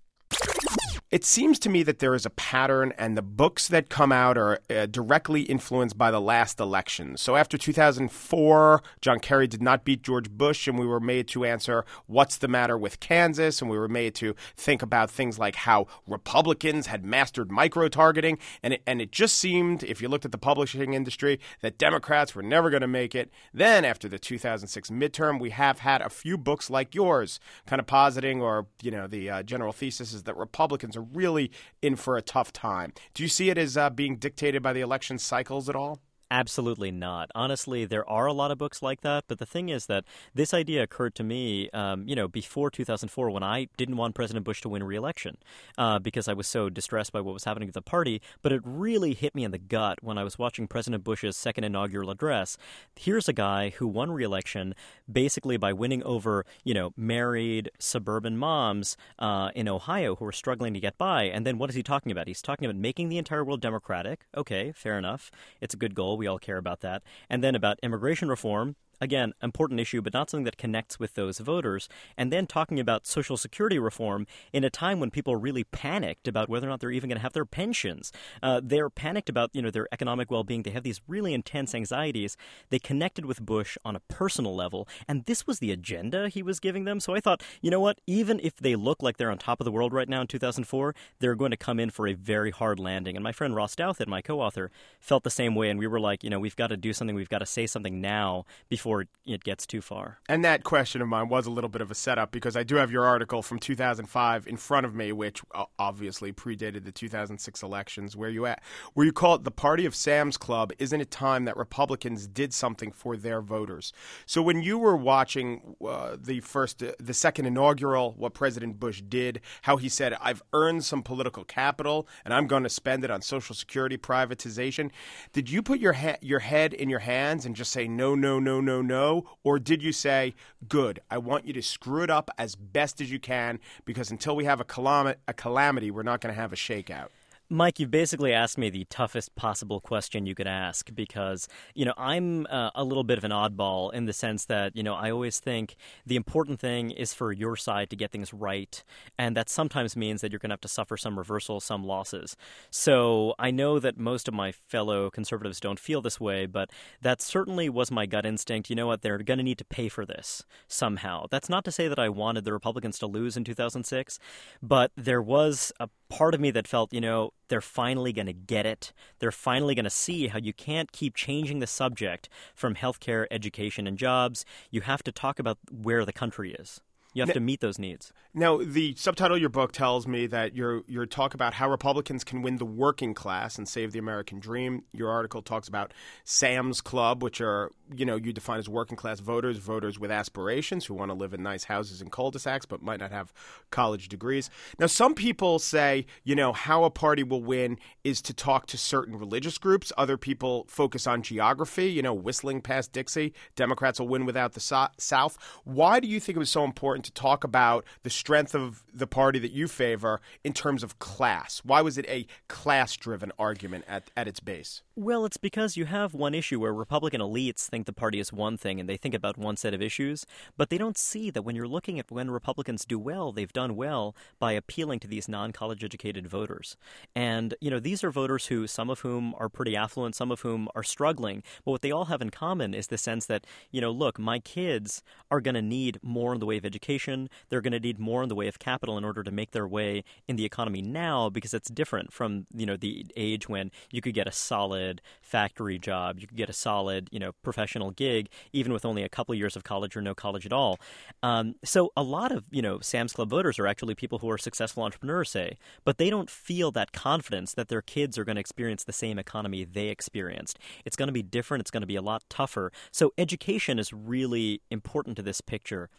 It 1.12 1.26
seems 1.26 1.58
to 1.60 1.70
me 1.70 1.82
that 1.84 1.98
there 1.98 2.14
is 2.14 2.28
a 2.28 2.30
pattern, 2.30 2.94
and 2.96 3.18
the 3.18 3.24
books 3.24 3.68
that 3.70 3.90
come 3.90 4.12
out 4.12 4.38
are 4.38 4.60
uh, 4.70 4.86
directly 4.86 5.42
influenced 5.42 5.98
by 5.98 6.12
the 6.12 6.22
last 6.22 6.60
election. 6.60 7.18
So 7.18 7.36
after 7.36 7.58
2004, 7.58 8.84
John 9.02 9.20
Kerry 9.20 9.48
did 9.48 9.60
not 9.60 9.84
beat 9.84 10.04
George 10.04 10.30
Bush, 10.30 10.68
and 10.68 10.78
we 10.78 10.86
were 10.86 11.00
made 11.00 11.28
to 11.30 11.46
answer 11.46 11.84
what's 12.06 12.38
the 12.38 12.48
matter 12.48 12.78
with 12.78 13.00
Kansas, 13.00 13.60
and 13.60 13.72
we 13.72 13.78
were 13.80 13.88
made 13.88 14.14
to 14.16 14.36
think 14.56 14.84
about 14.84 15.10
things 15.10 15.40
like 15.40 15.56
how 15.56 15.88
Republicans 16.06 16.86
had 16.86 17.04
mastered 17.04 17.50
micro 17.50 17.88
targeting, 17.88 18.38
and 18.62 18.76
it, 18.76 18.84
and 18.86 19.02
it 19.02 19.12
just 19.12 19.36
seemed, 19.36 19.84
if 19.84 20.04
you 20.04 20.10
looked 20.10 20.26
at 20.26 20.32
the 20.32 20.38
publishing 20.38 20.94
industry, 20.94 21.40
that 21.62 21.80
Democrats 21.80 22.36
were 22.36 22.44
never 22.44 22.70
going 22.70 22.82
to 22.82 22.88
make 22.88 23.16
it. 23.16 23.32
Then 23.52 23.84
after 23.84 24.08
the 24.08 24.20
2006 24.20 24.92
midterm, 24.92 25.40
we 25.40 25.50
have 25.50 25.80
had 25.80 26.04
a 26.04 26.10
few 26.10 26.38
books 26.38 26.70
like 26.70 26.94
yours, 26.94 27.40
kind 27.66 27.80
of 27.80 27.88
positing, 27.88 28.44
or 28.44 28.68
you 28.84 28.92
know, 28.92 29.08
the 29.08 29.28
uh, 29.28 29.42
general 29.42 29.74
thesis 29.74 30.14
is 30.14 30.22
that 30.24 30.38
Republicans 30.38 30.99
are 31.00 31.08
really 31.14 31.52
in 31.82 31.96
for 31.96 32.18
a 32.18 32.22
tough 32.22 32.54
time. 32.54 32.94
Do 33.14 33.24
you 33.24 33.30
see 33.30 33.50
it 33.50 33.58
as 33.58 33.78
uh, 33.78 33.90
being 33.90 34.18
dictated 34.18 34.62
by 34.62 34.74
the 34.74 34.82
election 34.82 35.18
cycles 35.18 35.70
at 35.70 35.76
all? 35.76 36.00
Absolutely 36.32 36.92
not. 36.92 37.32
Honestly, 37.34 37.86
there 37.86 38.08
are 38.08 38.28
a 38.28 38.34
lot 38.34 38.52
of 38.52 38.60
books 38.60 38.84
like 38.84 39.02
that, 39.02 39.24
but 39.28 39.40
the 39.40 39.48
thing 39.48 39.70
is 39.70 39.88
that 39.88 40.04
this 40.36 40.54
idea 40.54 40.84
occurred 40.84 41.16
to 41.16 41.24
me, 41.24 41.72
um, 41.72 42.08
you 42.08 42.16
know, 42.16 42.28
before 42.28 42.70
2004 42.70 43.32
when 43.32 43.42
I 43.42 43.68
didn't 43.78 43.98
want 43.98 44.14
President 44.14 44.46
Bush 44.46 44.62
to 44.62 44.70
win 44.70 44.84
re-election 44.84 45.38
uh, 45.76 45.98
because 45.98 46.28
I 46.28 46.34
was 46.34 46.46
so 46.46 46.70
distressed 46.70 47.12
by 47.12 47.20
what 47.20 47.34
was 47.34 47.46
happening 47.46 47.68
to 47.68 47.74
the 47.74 47.82
party. 47.82 48.22
But 48.44 48.52
it 48.52 48.62
really 48.64 49.16
hit 49.16 49.34
me 49.34 49.44
in 49.44 49.50
the 49.50 49.58
gut 49.58 50.04
when 50.04 50.20
I 50.20 50.24
was 50.24 50.38
watching 50.38 50.68
President 50.68 51.04
Bush's 51.04 51.36
second 51.36 51.64
inaugural 51.64 52.12
address. 52.12 52.58
Here's 52.96 53.28
a 53.28 53.34
guy 53.34 53.70
who 53.70 53.88
won 53.88 54.12
re-election 54.12 54.76
basically 55.12 55.58
by 55.58 55.74
winning 55.74 56.04
over, 56.04 56.46
you 56.64 56.76
know, 56.76 56.94
married 56.96 57.72
suburban 57.80 58.38
moms 58.38 58.98
uh, 59.18 59.50
in 59.56 59.68
Ohio 59.68 60.16
who 60.18 60.26
were 60.26 60.32
struggling 60.32 60.76
to 60.76 60.80
get 60.80 60.96
by. 61.00 61.24
And 61.24 61.44
then 61.44 61.58
what 61.58 61.72
is 61.72 61.76
he 61.76 61.82
talking 61.82 62.12
about? 62.12 62.28
He's 62.28 62.44
talking 62.44 62.68
about 62.68 62.76
making 62.76 63.10
the 63.10 63.18
entire 63.18 63.44
world 63.44 63.62
democratic. 63.62 64.28
Okay, 64.38 64.72
fair 64.76 64.96
enough. 64.96 65.32
It's 65.60 65.74
a 65.74 65.78
good 65.78 65.96
goal. 65.96 66.19
We 66.20 66.28
all 66.28 66.38
care 66.38 66.58
about 66.58 66.82
that. 66.82 67.02
And 67.30 67.44
then 67.44 67.56
about 67.56 67.80
immigration 67.82 68.28
reform. 68.30 68.76
Again, 69.02 69.34
important 69.42 69.80
issue, 69.80 70.02
but 70.02 70.14
not 70.14 70.30
something 70.30 70.46
that 70.46 70.58
connects 70.58 71.00
with 71.00 71.14
those 71.14 71.40
voters. 71.40 71.88
And 72.18 72.32
then 72.32 72.48
talking 72.48 72.80
about 72.80 73.08
Social 73.08 73.38
Security 73.38 73.80
reform 73.80 74.28
in 74.52 74.64
a 74.64 74.70
time 74.70 75.00
when 75.00 75.12
people 75.12 75.36
really 75.36 75.64
panicked 75.64 76.28
about 76.28 76.50
whether 76.50 76.68
or 76.68 76.70
not 76.70 76.80
they're 76.80 76.92
even 76.92 77.10
going 77.10 77.18
to 77.18 77.24
have 77.24 77.34
their 77.34 77.46
pensions. 77.46 78.12
Uh, 78.44 78.60
they're 78.64 78.90
panicked 78.90 79.30
about 79.30 79.52
you 79.54 79.62
know 79.62 79.72
their 79.72 79.88
economic 79.92 80.30
well-being. 80.30 80.64
They 80.64 80.72
have 80.72 80.84
these 80.84 81.02
really 81.08 81.34
intense 81.34 81.74
anxieties. 81.74 82.36
They 82.70 82.80
connected 82.80 83.26
with 83.26 83.46
Bush 83.46 83.78
on 83.86 83.96
a 83.96 84.02
personal 84.02 84.56
level, 84.56 84.88
and 85.08 85.26
this 85.26 85.48
was 85.48 85.60
the 85.60 85.72
agenda 85.72 86.30
he 86.30 86.44
was 86.44 86.60
giving 86.60 86.84
them. 86.86 87.00
So 87.00 87.16
I 87.16 87.20
thought, 87.20 87.44
you 87.62 87.72
know 87.72 87.80
what? 87.80 88.02
Even 88.06 88.40
if 88.44 88.58
they 88.58 88.76
look 88.76 89.02
like 89.02 89.18
they're 89.18 89.32
on 89.32 89.38
top 89.38 89.62
of 89.62 89.66
the 89.66 89.72
world 89.72 89.94
right 89.94 90.10
now 90.10 90.22
in 90.22 90.28
2004, 90.28 90.94
they're 91.20 91.36
going 91.36 91.52
to 91.52 91.58
come 91.58 91.80
in 91.80 91.90
for 91.90 92.08
a 92.08 92.14
very 92.14 92.52
hard 92.52 92.80
landing. 92.80 93.16
And 93.16 93.24
my 93.24 93.32
friend 93.32 93.56
Ross 93.56 93.76
Douthat, 93.76 94.08
my 94.08 94.22
co-author, 94.22 94.72
felt 95.00 95.24
the 95.24 95.30
same 95.30 95.56
way, 95.56 95.70
and 95.70 95.80
we 95.80 95.88
were 95.88 96.00
like, 96.00 96.24
you 96.24 96.30
know, 96.30 96.40
we've 96.40 96.56
got 96.56 96.68
to 96.68 96.78
do 96.78 96.94
something. 96.94 97.16
We've 97.16 97.30
got 97.30 97.40
to 97.40 97.46
say 97.46 97.66
something 97.68 98.02
now 98.02 98.46
before 98.68 98.89
it 99.26 99.44
gets 99.44 99.68
too 99.68 99.82
far. 99.82 100.20
And 100.28 100.44
that 100.44 100.64
question 100.64 101.02
of 101.02 101.08
mine 101.08 101.30
was 101.30 101.46
a 101.46 101.52
little 101.52 101.70
bit 101.70 101.82
of 101.82 101.92
a 101.92 101.96
setup 101.96 102.32
because 102.32 102.58
I 102.58 102.64
do 102.64 102.76
have 102.76 102.92
your 102.92 103.06
article 103.06 103.42
from 103.42 103.60
2005 103.60 104.48
in 104.48 104.58
front 104.58 104.86
of 104.86 104.96
me, 104.96 105.12
which 105.12 105.42
obviously 105.78 106.34
predated 106.34 106.84
the 106.84 106.92
2006 106.92 107.62
elections, 107.62 108.16
where 108.16 108.30
you 108.30 108.46
at, 108.46 108.62
where 108.94 109.06
you 109.06 109.14
call 109.14 109.36
it 109.36 109.44
the 109.44 109.52
party 109.52 109.86
of 109.86 109.96
Sam's 109.96 110.38
Club. 110.38 110.72
Isn't 110.80 111.00
it 111.00 111.12
time 111.12 111.46
that 111.46 111.58
Republicans 111.58 112.28
did 112.28 112.54
something 112.54 112.92
for 112.92 113.16
their 113.16 113.42
voters? 113.42 113.94
So 114.26 114.42
when 114.42 114.64
you 114.64 114.80
were 114.80 114.98
watching 114.98 115.76
uh, 115.86 116.18
the 116.20 116.40
first, 116.40 116.82
uh, 116.82 116.94
the 117.00 117.14
second 117.14 117.46
inaugural, 117.46 118.14
what 118.18 118.34
President 118.34 118.80
Bush 118.80 119.02
did, 119.02 119.42
how 119.64 119.78
he 119.78 119.90
said, 119.90 120.16
"I've 120.20 120.42
earned 120.54 120.86
some 120.86 121.04
political 121.04 121.44
capital 121.44 122.08
and 122.26 122.34
I'm 122.34 122.48
going 122.48 122.64
to 122.64 122.70
spend 122.70 123.04
it 123.04 123.12
on 123.12 123.22
Social 123.22 123.56
Security 123.56 123.98
privatization," 123.98 124.90
did 125.34 125.50
you 125.50 125.62
put 125.62 125.80
your 125.80 125.94
ha- 125.94 126.18
your 126.22 126.40
head 126.40 126.74
in 126.74 126.90
your 126.90 127.00
hands 127.00 127.46
and 127.46 127.56
just 127.56 127.72
say 127.72 127.88
no, 127.88 128.16
no, 128.16 128.40
no, 128.40 128.60
no, 128.62 128.79
no? 128.82 129.26
Or 129.44 129.60
did 129.60 129.82
you 129.84 129.92
say, 129.92 130.36
good, 130.68 131.00
I 131.10 131.18
want 131.18 131.46
you 131.46 131.54
to 131.54 131.62
screw 131.62 132.04
it 132.04 132.10
up 132.10 132.30
as 132.38 132.56
best 132.56 133.02
as 133.02 133.12
you 133.12 133.20
can 133.20 133.60
because 133.86 134.12
until 134.12 134.36
we 134.36 134.46
have 134.46 134.60
a, 134.60 134.66
calam- 134.66 135.16
a 135.28 135.34
calamity, 135.34 135.92
we're 135.92 136.04
not 136.04 136.22
going 136.22 136.34
to 136.34 136.40
have 136.40 136.54
a 136.54 136.58
shakeout? 136.58 137.10
Mike, 137.52 137.80
you've 137.80 137.90
basically 137.90 138.32
asked 138.32 138.60
me 138.60 138.70
the 138.70 138.86
toughest 138.92 139.34
possible 139.34 139.82
question 139.82 140.28
you 140.28 140.36
could 140.36 140.46
ask 140.46 140.94
because, 140.94 141.48
you 141.74 141.84
know, 141.84 141.96
I'm 141.98 142.46
uh, 142.46 142.70
a 142.76 142.84
little 142.84 143.04
bit 143.04 143.18
of 143.18 143.24
an 143.24 143.32
oddball 143.32 143.92
in 143.92 144.06
the 144.06 144.14
sense 144.14 144.46
that, 144.46 144.76
you 144.76 144.84
know, 144.84 144.94
I 144.94 145.10
always 145.10 145.40
think 145.40 145.76
the 146.06 146.16
important 146.16 146.60
thing 146.60 146.92
is 146.92 147.16
for 147.16 147.32
your 147.32 147.56
side 147.56 147.90
to 147.90 147.96
get 147.96 148.12
things 148.12 148.36
right. 148.36 148.84
And 149.18 149.36
that 149.36 149.50
sometimes 149.50 149.96
means 149.96 150.22
that 150.22 150.32
you're 150.32 150.38
going 150.38 150.52
to 150.52 150.54
have 150.54 150.62
to 150.62 150.68
suffer 150.68 150.96
some 150.96 151.18
reversal, 151.18 151.60
some 151.60 151.84
losses. 151.84 152.38
So 152.70 153.34
I 153.40 153.50
know 153.50 153.80
that 153.80 153.98
most 153.98 154.28
of 154.28 154.36
my 154.36 154.52
fellow 154.52 155.10
conservatives 155.10 155.60
don't 155.60 155.80
feel 155.80 156.04
this 156.04 156.20
way, 156.20 156.46
but 156.46 156.70
that 157.02 157.20
certainly 157.20 157.68
was 157.68 157.90
my 157.90 158.06
gut 158.06 158.28
instinct. 158.28 158.70
You 158.70 158.76
know 158.76 158.86
what? 158.86 159.02
They're 159.02 159.18
going 159.18 159.40
to 159.40 159.44
need 159.44 159.58
to 159.58 159.66
pay 159.66 159.90
for 159.90 160.06
this 160.06 160.44
somehow. 160.68 161.26
That's 161.32 161.50
not 161.50 161.66
to 161.66 161.72
say 161.72 161.88
that 161.88 161.98
I 161.98 162.10
wanted 162.10 162.46
the 162.46 162.54
Republicans 162.54 163.00
to 163.00 163.08
lose 163.08 163.36
in 163.36 163.44
2006, 163.44 164.20
but 164.62 164.92
there 164.96 165.22
was 165.22 165.74
a 165.80 165.90
part 166.10 166.34
of 166.34 166.42
me 166.42 166.52
that 166.52 166.68
felt, 166.68 166.94
you 166.94 167.02
know, 167.02 167.32
they're 167.48 167.62
finally 167.62 168.12
going 168.12 168.28
to 168.28 168.34
get 168.34 168.66
it. 168.66 168.92
They're 169.20 169.32
finally 169.32 169.76
going 169.76 169.86
to 169.86 169.90
see 169.90 170.28
how 170.28 170.40
you 170.40 170.54
can't 170.54 170.92
keep 170.92 171.16
changing 171.16 171.60
the 171.60 171.68
subject 171.68 172.30
from 172.54 172.76
healthcare, 172.76 173.28
education, 173.32 173.88
and 173.88 173.98
jobs. 173.98 174.46
You 174.72 174.82
have 174.82 175.04
to 175.04 175.12
talk 175.12 175.40
about 175.40 175.58
where 175.72 176.06
the 176.06 176.14
country 176.14 176.54
is. 176.54 176.82
You 177.20 177.28
have 177.28 177.34
to 177.34 177.40
meet 177.40 177.62
those 177.62 177.80
needs. 177.80 178.12
Now, 178.34 178.58
the 178.58 178.96
subtitle 178.96 179.36
of 179.36 179.42
your 179.42 179.50
book 179.50 179.72
tells 179.72 180.08
me 180.08 180.28
that 180.28 180.56
you're 180.56 180.84
you're 180.88 181.06
talk 181.06 181.34
about 181.34 181.56
how 181.56 181.70
Republicans 181.70 182.24
can 182.24 182.42
win 182.42 182.58
the 182.58 182.66
working 182.66 183.14
class 183.14 183.58
and 183.58 183.68
save 183.68 183.92
the 183.92 184.00
American 184.00 184.40
dream. 184.40 184.84
Your 184.94 185.10
article 185.10 185.42
talks 185.42 185.68
about 185.68 185.94
Sam's 186.24 186.82
Club, 186.82 187.24
which 187.24 187.42
are 187.42 187.72
you 187.96 188.06
know 188.06 188.16
you 188.16 188.32
define 188.32 188.60
as 188.60 188.70
working 188.70 188.98
class 188.98 189.20
voters, 189.20 189.58
voters 189.58 190.00
with 190.00 190.12
aspirations 190.12 190.86
who 190.86 190.94
want 190.94 191.10
to 191.10 191.16
live 191.16 191.34
in 191.34 191.42
nice 191.42 191.64
houses 191.64 192.02
and 192.02 192.12
cul-de-sacs 192.12 192.66
but 192.66 192.82
might 192.82 193.00
not 193.00 193.12
have 193.12 193.34
college 193.72 194.10
degrees. 194.10 194.50
Now, 194.78 194.86
some 194.86 195.16
people 195.16 195.60
say 195.60 196.06
you 196.24 196.36
know 196.36 196.54
how 196.54 196.84
a 196.84 196.90
party 196.90 197.24
will 197.24 197.44
win 197.44 197.78
is 198.04 198.22
to 198.24 198.34
talk 198.34 198.68
to 198.68 198.78
certain 198.78 199.18
religious 199.18 199.58
groups. 199.58 199.92
Other 199.98 200.18
people 200.18 200.66
focus 200.68 201.08
on 201.08 201.24
geography. 201.24 201.88
You 201.92 202.02
know, 202.02 202.14
whistling 202.14 202.62
past 202.62 202.94
Dixie, 202.94 203.34
Democrats 203.56 204.00
will 204.00 204.08
win 204.08 204.26
without 204.26 204.54
the 204.54 204.60
so- 204.60 204.88
South. 204.98 205.38
Why 205.64 206.00
do 206.00 206.08
you 206.08 206.20
think 206.20 206.36
it 206.36 206.40
was 206.40 206.50
so 206.50 206.64
important 206.64 207.06
to 207.10 207.22
talk 207.22 207.44
about 207.44 207.86
the 208.04 208.10
strength 208.10 208.54
of 208.54 208.84
the 208.94 209.08
party 209.08 209.40
that 209.40 209.52
you 209.52 209.68
favor 209.68 210.22
in 210.44 210.54
terms 210.54 210.84
of 210.84 211.00
class? 211.00 211.62
Why 211.64 211.82
was 211.82 211.98
it 211.98 212.06
a 212.08 212.28
class 212.48 212.96
driven 212.96 213.32
argument 213.40 213.86
at, 213.88 214.12
at 214.16 214.28
its 214.28 214.40
base? 214.40 214.82
Well, 214.96 215.26
it's 215.26 215.38
because 215.38 215.78
you 215.78 215.86
have 215.86 216.14
one 216.14 216.36
issue 216.36 216.60
where 216.60 216.74
Republican 216.74 217.22
elites 217.22 217.68
think 217.68 217.86
the 217.86 217.94
party 217.94 218.20
is 218.20 218.34
one 218.34 218.58
thing 218.58 218.80
and 218.80 218.90
they 218.90 218.98
think 218.98 219.16
about 219.16 219.38
one 219.38 219.56
set 219.56 219.74
of 219.74 219.82
issues, 219.82 220.26
but 220.58 220.70
they 220.70 220.78
don't 220.78 220.98
see 220.98 221.30
that 221.30 221.44
when 221.44 221.56
you're 221.56 221.68
looking 221.68 222.00
at 222.00 222.12
when 222.12 222.30
Republicans 222.30 222.86
do 222.86 223.00
well, 223.00 223.32
they've 223.32 223.54
done 223.54 223.76
well 223.76 224.14
by 224.40 224.52
appealing 224.52 225.00
to 225.00 225.08
these 225.08 225.30
non 225.30 225.52
college 225.54 225.84
educated 225.84 226.28
voters. 226.28 226.76
And, 227.16 227.56
you 227.62 227.72
know, 227.72 227.80
these 227.80 228.04
are 228.04 228.12
voters 228.12 228.48
who, 228.48 228.68
some 228.68 228.90
of 228.90 229.00
whom 229.00 229.34
are 229.38 229.48
pretty 229.48 229.76
affluent, 229.76 230.16
some 230.16 230.32
of 230.32 230.42
whom 230.42 230.68
are 230.76 230.84
struggling, 230.84 231.44
but 231.64 231.72
what 231.72 231.82
they 231.82 231.92
all 231.92 232.06
have 232.06 232.22
in 232.22 232.30
common 232.30 232.74
is 232.74 232.88
the 232.88 232.98
sense 232.98 233.26
that, 233.28 233.48
you 233.72 233.80
know, 233.80 233.92
look, 233.92 234.20
my 234.20 234.40
kids 234.40 235.02
are 235.32 235.40
going 235.40 235.56
to 235.56 235.62
need 235.62 235.98
more 236.04 236.34
in 236.34 236.42
the 236.42 236.46
way 236.46 236.58
of 236.58 236.66
education. 236.66 236.89
They're 236.98 237.62
going 237.62 237.74
to 237.74 237.80
need 237.80 238.00
more 238.00 238.24
in 238.24 238.30
the 238.30 238.36
way 238.36 238.48
of 238.48 238.60
capital 238.60 238.98
in 238.98 239.06
order 239.06 239.24
to 239.24 239.32
make 239.32 239.52
their 239.52 239.68
way 239.68 240.04
in 240.28 240.36
the 240.36 240.46
economy 240.46 240.82
now 240.82 241.30
because 241.30 241.54
it's 241.54 241.70
different 241.70 242.12
from, 242.12 242.48
you 242.54 242.66
know, 242.66 242.76
the 242.76 243.06
age 243.16 243.48
when 243.48 243.72
you 243.92 244.02
could 244.02 244.14
get 244.14 244.28
a 244.28 244.32
solid 244.32 245.02
factory 245.22 245.78
job, 245.78 246.20
you 246.20 246.28
could 246.28 246.38
get 246.38 246.50
a 246.50 246.54
solid, 246.54 247.08
you 247.12 247.20
know, 247.20 247.32
professional 247.44 247.92
gig, 247.92 248.30
even 248.54 248.74
with 248.74 248.86
only 248.86 249.04
a 249.04 249.10
couple 249.10 249.36
years 249.36 249.56
of 249.56 249.64
college 249.64 249.96
or 249.96 250.02
no 250.02 250.16
college 250.16 250.46
at 250.46 250.54
all. 250.54 250.80
Um, 251.22 251.56
so 251.64 251.92
a 251.96 252.04
lot 252.04 252.32
of, 252.32 252.44
you 252.50 252.62
know, 252.62 252.80
Sam's 252.80 253.14
Club 253.14 253.30
voters 253.30 253.60
are 253.60 253.68
actually 253.68 253.96
people 253.96 254.20
who 254.20 254.30
are 254.30 254.38
successful 254.38 254.84
entrepreneurs, 254.84 255.30
say, 255.30 255.58
but 255.84 255.98
they 255.98 256.10
don't 256.10 256.30
feel 256.30 256.72
that 256.72 256.92
confidence 256.92 257.54
that 257.54 257.68
their 257.68 257.82
kids 257.82 258.18
are 258.18 258.24
going 258.24 258.36
to 258.38 258.40
experience 258.40 258.84
the 258.84 258.94
same 258.94 259.20
economy 259.20 259.64
they 259.64 259.90
experienced. 259.90 260.58
It's 260.86 260.96
going 260.96 261.08
to 261.08 261.14
be 261.14 261.24
different. 261.24 261.62
It's 261.62 261.72
going 261.72 261.82
to 261.82 261.88
be 261.88 261.96
a 261.96 262.02
lot 262.02 262.24
tougher. 262.30 262.72
So 262.92 263.14
education 263.18 263.78
is 263.80 263.94
really 263.94 264.62
important 264.72 265.18
to 265.18 265.24
this 265.24 265.42
picture. 265.42 265.90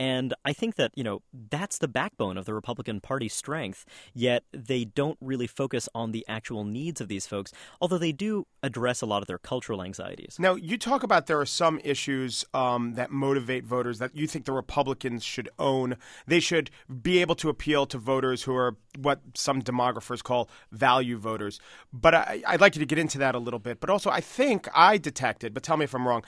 And 0.00 0.34
I 0.44 0.52
think 0.52 0.74
that, 0.76 0.92
you 0.94 1.04
know, 1.04 1.22
that's 1.50 1.78
the 1.78 1.88
backbone 1.88 2.36
of 2.36 2.46
the 2.46 2.54
Republican 2.54 3.00
Party's 3.00 3.34
strength, 3.34 3.84
yet 4.12 4.44
they 4.52 4.84
don't 4.84 5.18
really 5.20 5.46
focus 5.46 5.88
on 5.94 6.12
the 6.12 6.24
actual 6.28 6.64
needs 6.64 7.00
of 7.00 7.08
these 7.08 7.26
folks, 7.26 7.52
although 7.80 7.98
they 7.98 8.12
do 8.12 8.46
address 8.62 9.02
a 9.02 9.06
lot 9.06 9.22
of 9.22 9.28
their 9.28 9.38
cultural 9.38 9.82
anxieties. 9.82 10.36
Now, 10.38 10.54
you 10.54 10.78
talk 10.78 11.02
about 11.02 11.26
there 11.26 11.40
are 11.40 11.46
some 11.46 11.80
issues 11.84 12.44
um, 12.54 12.94
that 12.94 13.10
motivate 13.10 13.64
voters 13.64 13.98
that 13.98 14.16
you 14.16 14.26
think 14.26 14.44
the 14.44 14.52
Republicans 14.52 15.22
should 15.22 15.48
own. 15.58 15.96
They 16.26 16.40
should 16.40 16.70
be 17.02 17.18
able 17.18 17.34
to 17.36 17.48
appeal 17.48 17.86
to 17.86 17.98
voters 17.98 18.42
who 18.42 18.56
are 18.56 18.76
what 18.98 19.20
some 19.34 19.62
demographers 19.62 20.22
call 20.22 20.48
value 20.72 21.18
voters. 21.18 21.60
But 21.92 22.14
I, 22.14 22.42
I'd 22.46 22.60
like 22.60 22.74
you 22.74 22.80
to 22.80 22.86
get 22.86 22.98
into 22.98 23.18
that 23.18 23.34
a 23.34 23.38
little 23.38 23.60
bit. 23.60 23.80
But 23.80 23.90
also, 23.90 24.10
I 24.10 24.20
think 24.20 24.68
I 24.74 24.98
detected, 24.98 25.54
but 25.54 25.62
tell 25.62 25.76
me 25.76 25.84
if 25.84 25.94
I'm 25.94 26.06
wrong, 26.06 26.24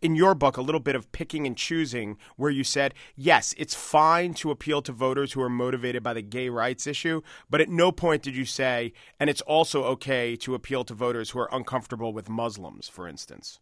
in 0.00 0.14
your 0.14 0.34
book 0.34 0.56
a 0.56 0.62
little 0.62 0.80
bit 0.80 0.94
of 0.94 1.10
picking 1.12 1.46
and 1.46 1.56
choosing 1.56 2.16
where 2.36 2.50
you 2.50 2.64
said, 2.64 2.94
yes, 3.16 3.54
it's 3.58 3.74
fine 3.74 4.34
to 4.34 4.50
appeal 4.50 4.82
to 4.82 4.92
voters 4.92 5.32
who 5.32 5.42
are 5.42 5.48
motivated 5.48 6.02
by 6.02 6.14
the 6.14 6.22
gay 6.22 6.48
rights 6.48 6.86
issue, 6.86 7.22
but 7.50 7.60
at 7.60 7.68
no 7.68 7.90
point 7.92 8.22
did 8.22 8.36
you 8.36 8.44
say, 8.44 8.92
and 9.18 9.28
it's 9.28 9.42
also 9.42 9.84
okay 9.84 10.36
to 10.36 10.54
appeal 10.54 10.84
to 10.84 10.94
voters 10.94 11.30
who 11.30 11.38
are 11.38 11.48
uncomfortable 11.52 12.12
with 12.12 12.28
Muslims, 12.28 12.88
for 12.88 13.08
instance. 13.08 13.60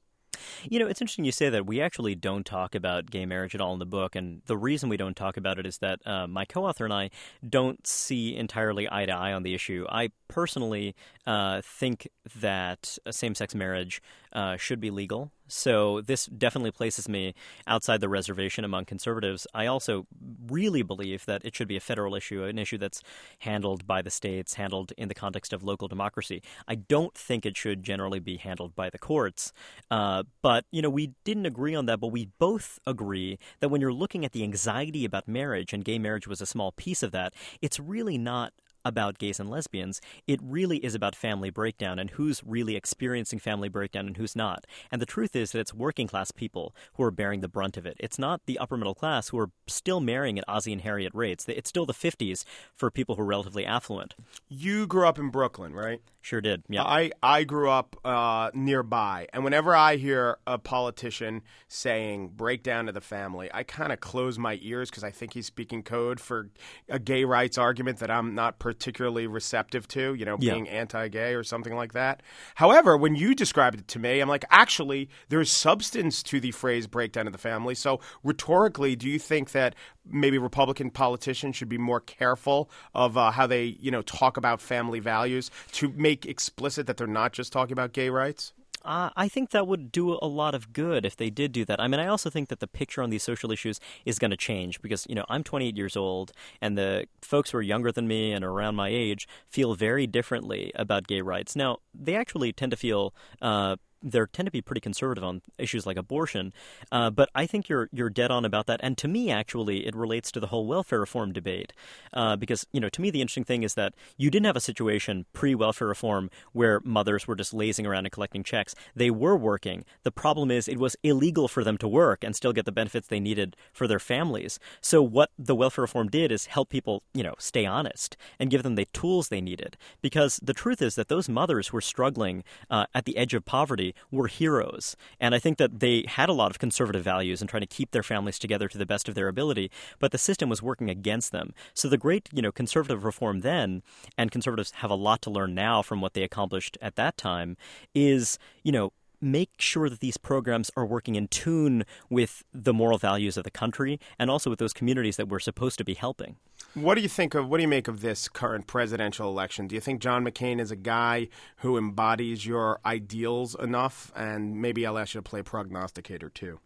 You 0.64 0.78
know, 0.78 0.86
it's 0.86 1.00
interesting 1.00 1.24
you 1.24 1.32
say 1.32 1.48
that. 1.48 1.64
We 1.64 1.80
actually 1.80 2.14
don't 2.14 2.44
talk 2.44 2.74
about 2.74 3.10
gay 3.10 3.24
marriage 3.24 3.54
at 3.54 3.60
all 3.62 3.72
in 3.72 3.78
the 3.78 3.86
book, 3.86 4.14
and 4.14 4.42
the 4.44 4.56
reason 4.56 4.90
we 4.90 4.98
don't 4.98 5.16
talk 5.16 5.38
about 5.38 5.58
it 5.58 5.66
is 5.66 5.78
that 5.78 6.06
uh, 6.06 6.26
my 6.26 6.44
co-author 6.44 6.84
and 6.84 6.92
I 6.92 7.10
don't 7.48 7.86
see 7.86 8.36
entirely 8.36 8.86
eye 8.90 9.06
to 9.06 9.12
eye 9.12 9.32
on 9.32 9.44
the 9.44 9.54
issue. 9.54 9.86
I 9.88 10.10
personally 10.28 10.94
uh, 11.26 11.62
think 11.64 12.08
that 12.38 12.98
same-sex 13.10 13.54
marriage 13.54 14.02
uh, 14.32 14.58
should 14.58 14.78
be 14.80 14.90
legal. 14.90 15.32
So 15.48 16.00
this 16.00 16.26
definitely 16.26 16.70
places 16.70 17.08
me 17.08 17.34
outside 17.66 18.00
the 18.00 18.08
reservation 18.08 18.64
among 18.64 18.84
conservatives. 18.84 19.46
I 19.54 19.66
also 19.66 20.06
really 20.48 20.82
believe 20.82 21.24
that 21.26 21.42
it 21.44 21.54
should 21.54 21.68
be 21.68 21.76
a 21.76 21.80
federal 21.80 22.14
issue, 22.14 22.44
an 22.44 22.58
issue 22.58 22.78
that's 22.78 23.02
handled 23.40 23.86
by 23.86 24.02
the 24.02 24.10
states, 24.10 24.54
handled 24.54 24.92
in 24.96 25.08
the 25.08 25.14
context 25.14 25.52
of 25.52 25.62
local 25.62 25.88
democracy. 25.88 26.42
I 26.66 26.74
don't 26.74 27.14
think 27.14 27.46
it 27.46 27.56
should 27.56 27.82
generally 27.82 28.20
be 28.20 28.36
handled 28.36 28.74
by 28.74 28.90
the 28.90 28.98
courts. 28.98 29.52
Uh, 29.90 30.24
but, 30.42 30.64
you 30.70 30.82
know, 30.82 30.90
we 30.90 31.12
didn't 31.24 31.46
agree 31.46 31.74
on 31.74 31.86
that, 31.86 32.00
but 32.00 32.08
we 32.08 32.28
both 32.38 32.78
agree 32.86 33.38
that 33.60 33.68
when 33.68 33.80
you're 33.80 33.92
looking 33.92 34.24
at 34.24 34.32
the 34.32 34.42
anxiety 34.42 35.04
about 35.04 35.28
marriage, 35.28 35.72
and 35.72 35.84
gay 35.84 35.98
marriage 35.98 36.26
was 36.26 36.40
a 36.40 36.46
small 36.46 36.72
piece 36.72 37.02
of 37.02 37.12
that, 37.12 37.32
it's 37.62 37.78
really 37.78 38.18
not 38.18 38.52
about 38.86 39.18
gays 39.18 39.40
and 39.40 39.50
lesbians. 39.50 40.00
It 40.26 40.40
really 40.42 40.78
is 40.78 40.94
about 40.94 41.16
family 41.16 41.50
breakdown 41.50 41.98
and 41.98 42.10
who's 42.10 42.42
really 42.44 42.76
experiencing 42.76 43.38
family 43.38 43.68
breakdown 43.68 44.06
and 44.06 44.16
who's 44.16 44.36
not. 44.36 44.64
And 44.90 45.02
the 45.02 45.06
truth 45.06 45.34
is 45.34 45.50
that 45.52 45.58
it's 45.58 45.74
working 45.74 46.06
class 46.06 46.30
people 46.30 46.74
who 46.94 47.02
are 47.02 47.10
bearing 47.10 47.40
the 47.40 47.48
brunt 47.48 47.76
of 47.76 47.84
it. 47.84 47.96
It's 47.98 48.18
not 48.18 48.42
the 48.46 48.58
upper 48.58 48.76
middle 48.76 48.94
class 48.94 49.28
who 49.28 49.38
are 49.38 49.50
still 49.66 50.00
marrying 50.00 50.38
at 50.38 50.44
Ozzie 50.48 50.72
and 50.72 50.82
Harriet 50.82 51.12
rates. 51.14 51.44
It's 51.48 51.68
still 51.68 51.86
the 51.86 51.92
50s 51.92 52.44
for 52.74 52.90
people 52.90 53.16
who 53.16 53.22
are 53.22 53.26
relatively 53.26 53.66
affluent. 53.66 54.14
You 54.48 54.86
grew 54.86 55.06
up 55.06 55.18
in 55.18 55.30
Brooklyn, 55.30 55.72
right? 55.72 56.00
Sure 56.26 56.40
did. 56.40 56.64
Yeah. 56.68 56.82
I, 56.82 57.12
I 57.22 57.44
grew 57.44 57.70
up 57.70 57.94
uh, 58.04 58.50
nearby, 58.52 59.28
and 59.32 59.44
whenever 59.44 59.76
I 59.76 59.94
hear 59.94 60.38
a 60.44 60.58
politician 60.58 61.42
saying 61.68 62.32
breakdown 62.34 62.88
of 62.88 62.94
the 62.94 63.00
family, 63.00 63.48
I 63.54 63.62
kind 63.62 63.92
of 63.92 64.00
close 64.00 64.36
my 64.36 64.58
ears 64.60 64.90
because 64.90 65.04
I 65.04 65.12
think 65.12 65.34
he's 65.34 65.46
speaking 65.46 65.84
code 65.84 66.18
for 66.18 66.50
a 66.88 66.98
gay 66.98 67.24
rights 67.24 67.58
argument 67.58 68.00
that 68.00 68.10
I'm 68.10 68.34
not 68.34 68.58
particularly 68.76 69.26
receptive 69.26 69.88
to, 69.88 70.14
you 70.14 70.24
know, 70.24 70.36
Yeah. 70.38 70.52
being 70.54 70.68
anti 70.68 71.08
gay 71.08 71.34
or 71.34 71.42
something 71.42 71.74
like 71.74 71.92
that. 71.94 72.22
However, 72.56 72.96
when 72.96 73.14
you 73.16 73.34
described 73.34 73.78
it 73.80 73.88
to 73.88 73.98
me, 73.98 74.20
I'm 74.20 74.28
like, 74.28 74.44
actually, 74.50 75.08
there's 75.28 75.50
substance 75.50 76.22
to 76.24 76.40
the 76.40 76.50
phrase 76.50 76.86
breakdown 76.86 77.26
of 77.26 77.32
the 77.32 77.38
family. 77.38 77.74
So, 77.74 78.00
rhetorically, 78.22 78.96
do 78.96 79.08
you 79.08 79.18
think 79.18 79.52
that 79.52 79.74
maybe 80.04 80.38
Republican 80.38 80.90
politicians 80.90 81.56
should 81.56 81.68
be 81.68 81.78
more 81.78 82.00
careful 82.00 82.70
of 82.94 83.16
uh, 83.16 83.30
how 83.30 83.46
they, 83.46 83.64
you 83.64 83.90
know, 83.90 84.02
talk 84.02 84.36
about 84.36 84.60
family 84.60 85.00
values 85.00 85.50
to 85.72 85.88
make 85.96 86.26
explicit 86.26 86.86
that 86.86 86.96
they're 86.96 87.06
not 87.06 87.32
just 87.32 87.52
talking 87.52 87.72
about 87.72 87.92
gay 87.92 88.10
rights? 88.10 88.52
Uh, 88.86 89.10
I 89.16 89.28
think 89.28 89.50
that 89.50 89.66
would 89.66 89.90
do 89.90 90.16
a 90.22 90.28
lot 90.28 90.54
of 90.54 90.72
good 90.72 91.04
if 91.04 91.16
they 91.16 91.28
did 91.28 91.50
do 91.50 91.64
that. 91.64 91.80
I 91.80 91.88
mean, 91.88 91.98
I 91.98 92.06
also 92.06 92.30
think 92.30 92.48
that 92.50 92.60
the 92.60 92.68
picture 92.68 93.02
on 93.02 93.10
these 93.10 93.24
social 93.24 93.50
issues 93.50 93.80
is 94.04 94.20
going 94.20 94.30
to 94.30 94.36
change 94.36 94.80
because, 94.80 95.06
you 95.08 95.16
know, 95.16 95.24
I'm 95.28 95.42
28 95.42 95.76
years 95.76 95.96
old, 95.96 96.30
and 96.60 96.78
the 96.78 97.06
folks 97.20 97.50
who 97.50 97.58
are 97.58 97.62
younger 97.62 97.90
than 97.90 98.06
me 98.06 98.32
and 98.32 98.44
around 98.44 98.76
my 98.76 98.88
age 98.88 99.26
feel 99.48 99.74
very 99.74 100.06
differently 100.06 100.70
about 100.76 101.08
gay 101.08 101.20
rights. 101.20 101.56
Now, 101.56 101.78
they 101.92 102.14
actually 102.14 102.52
tend 102.52 102.70
to 102.70 102.76
feel. 102.76 103.12
Uh, 103.42 103.76
they 104.02 104.20
tend 104.32 104.46
to 104.46 104.52
be 104.52 104.62
pretty 104.62 104.80
conservative 104.80 105.24
on 105.24 105.42
issues 105.58 105.86
like 105.86 105.96
abortion, 105.96 106.52
uh, 106.92 107.10
but 107.10 107.28
I 107.34 107.46
think 107.46 107.68
you're 107.68 107.88
you're 107.92 108.10
dead 108.10 108.30
on 108.30 108.44
about 108.44 108.66
that. 108.66 108.80
And 108.82 108.96
to 108.98 109.08
me, 109.08 109.30
actually, 109.30 109.86
it 109.86 109.94
relates 109.94 110.30
to 110.32 110.40
the 110.40 110.48
whole 110.48 110.66
welfare 110.66 111.00
reform 111.00 111.32
debate, 111.32 111.72
uh, 112.12 112.36
because 112.36 112.66
you 112.72 112.80
know, 112.80 112.88
to 112.88 113.00
me, 113.00 113.10
the 113.10 113.20
interesting 113.20 113.44
thing 113.44 113.62
is 113.62 113.74
that 113.74 113.94
you 114.16 114.30
didn't 114.30 114.46
have 114.46 114.56
a 114.56 114.60
situation 114.60 115.26
pre-welfare 115.32 115.88
reform 115.88 116.30
where 116.52 116.80
mothers 116.84 117.26
were 117.26 117.36
just 117.36 117.54
lazing 117.54 117.86
around 117.86 118.06
and 118.06 118.12
collecting 118.12 118.42
checks. 118.42 118.74
They 118.94 119.10
were 119.10 119.36
working. 119.36 119.84
The 120.02 120.12
problem 120.12 120.50
is, 120.50 120.68
it 120.68 120.78
was 120.78 120.96
illegal 121.02 121.48
for 121.48 121.64
them 121.64 121.78
to 121.78 121.88
work 121.88 122.24
and 122.24 122.34
still 122.34 122.52
get 122.52 122.64
the 122.64 122.72
benefits 122.72 123.08
they 123.08 123.20
needed 123.20 123.56
for 123.72 123.86
their 123.86 123.98
families. 123.98 124.58
So 124.80 125.02
what 125.02 125.30
the 125.38 125.54
welfare 125.54 125.82
reform 125.82 126.08
did 126.08 126.32
is 126.32 126.46
help 126.46 126.68
people, 126.68 127.02
you 127.14 127.22
know, 127.22 127.34
stay 127.38 127.66
honest 127.66 128.16
and 128.38 128.50
give 128.50 128.62
them 128.62 128.74
the 128.74 128.86
tools 128.92 129.28
they 129.28 129.40
needed. 129.40 129.76
Because 130.02 130.40
the 130.42 130.54
truth 130.54 130.82
is 130.82 130.94
that 130.94 131.08
those 131.08 131.28
mothers 131.28 131.68
who 131.68 131.76
were 131.76 131.80
struggling 131.80 132.44
uh, 132.70 132.86
at 132.94 133.04
the 133.04 133.16
edge 133.16 133.34
of 133.34 133.44
poverty 133.44 133.85
were 134.10 134.26
heroes. 134.26 134.96
And 135.20 135.34
I 135.34 135.38
think 135.38 135.58
that 135.58 135.80
they 135.80 136.04
had 136.06 136.28
a 136.28 136.32
lot 136.32 136.50
of 136.50 136.58
conservative 136.58 137.02
values 137.02 137.40
and 137.40 137.50
trying 137.50 137.62
to 137.62 137.66
keep 137.66 137.90
their 137.90 138.02
families 138.02 138.38
together 138.38 138.68
to 138.68 138.78
the 138.78 138.86
best 138.86 139.08
of 139.08 139.14
their 139.14 139.28
ability, 139.28 139.70
but 139.98 140.12
the 140.12 140.18
system 140.18 140.48
was 140.48 140.62
working 140.62 140.90
against 140.90 141.32
them. 141.32 141.52
So 141.74 141.88
the 141.88 141.98
great, 141.98 142.28
you 142.32 142.42
know, 142.42 142.52
conservative 142.52 143.04
reform 143.04 143.40
then, 143.40 143.82
and 144.16 144.30
conservatives 144.30 144.72
have 144.76 144.90
a 144.90 144.94
lot 144.94 145.22
to 145.22 145.30
learn 145.30 145.54
now 145.54 145.82
from 145.82 146.00
what 146.00 146.14
they 146.14 146.22
accomplished 146.22 146.78
at 146.80 146.96
that 146.96 147.16
time, 147.16 147.56
is, 147.94 148.38
you 148.62 148.72
know, 148.72 148.92
make 149.20 149.50
sure 149.58 149.88
that 149.88 150.00
these 150.00 150.16
programs 150.16 150.70
are 150.76 150.86
working 150.86 151.14
in 151.14 151.28
tune 151.28 151.84
with 152.10 152.44
the 152.52 152.72
moral 152.72 152.98
values 152.98 153.36
of 153.36 153.44
the 153.44 153.50
country 153.50 153.98
and 154.18 154.30
also 154.30 154.50
with 154.50 154.58
those 154.58 154.72
communities 154.72 155.16
that 155.16 155.28
we're 155.28 155.40
supposed 155.40 155.78
to 155.78 155.84
be 155.84 155.94
helping. 155.94 156.36
What 156.74 156.96
do 156.96 157.00
you 157.00 157.08
think 157.08 157.34
of 157.34 157.48
what 157.48 157.56
do 157.56 157.62
you 157.62 157.68
make 157.68 157.88
of 157.88 158.02
this 158.02 158.28
current 158.28 158.66
presidential 158.66 159.30
election? 159.30 159.66
Do 159.66 159.74
you 159.74 159.80
think 159.80 160.00
John 160.00 160.24
McCain 160.24 160.60
is 160.60 160.70
a 160.70 160.76
guy 160.76 161.28
who 161.58 161.78
embodies 161.78 162.44
your 162.44 162.80
ideals 162.84 163.54
enough? 163.54 164.12
And 164.14 164.60
maybe 164.60 164.84
I'll 164.84 164.98
ask 164.98 165.14
you 165.14 165.20
to 165.20 165.22
play 165.22 165.42
prognosticator 165.42 166.28
too. 166.28 166.60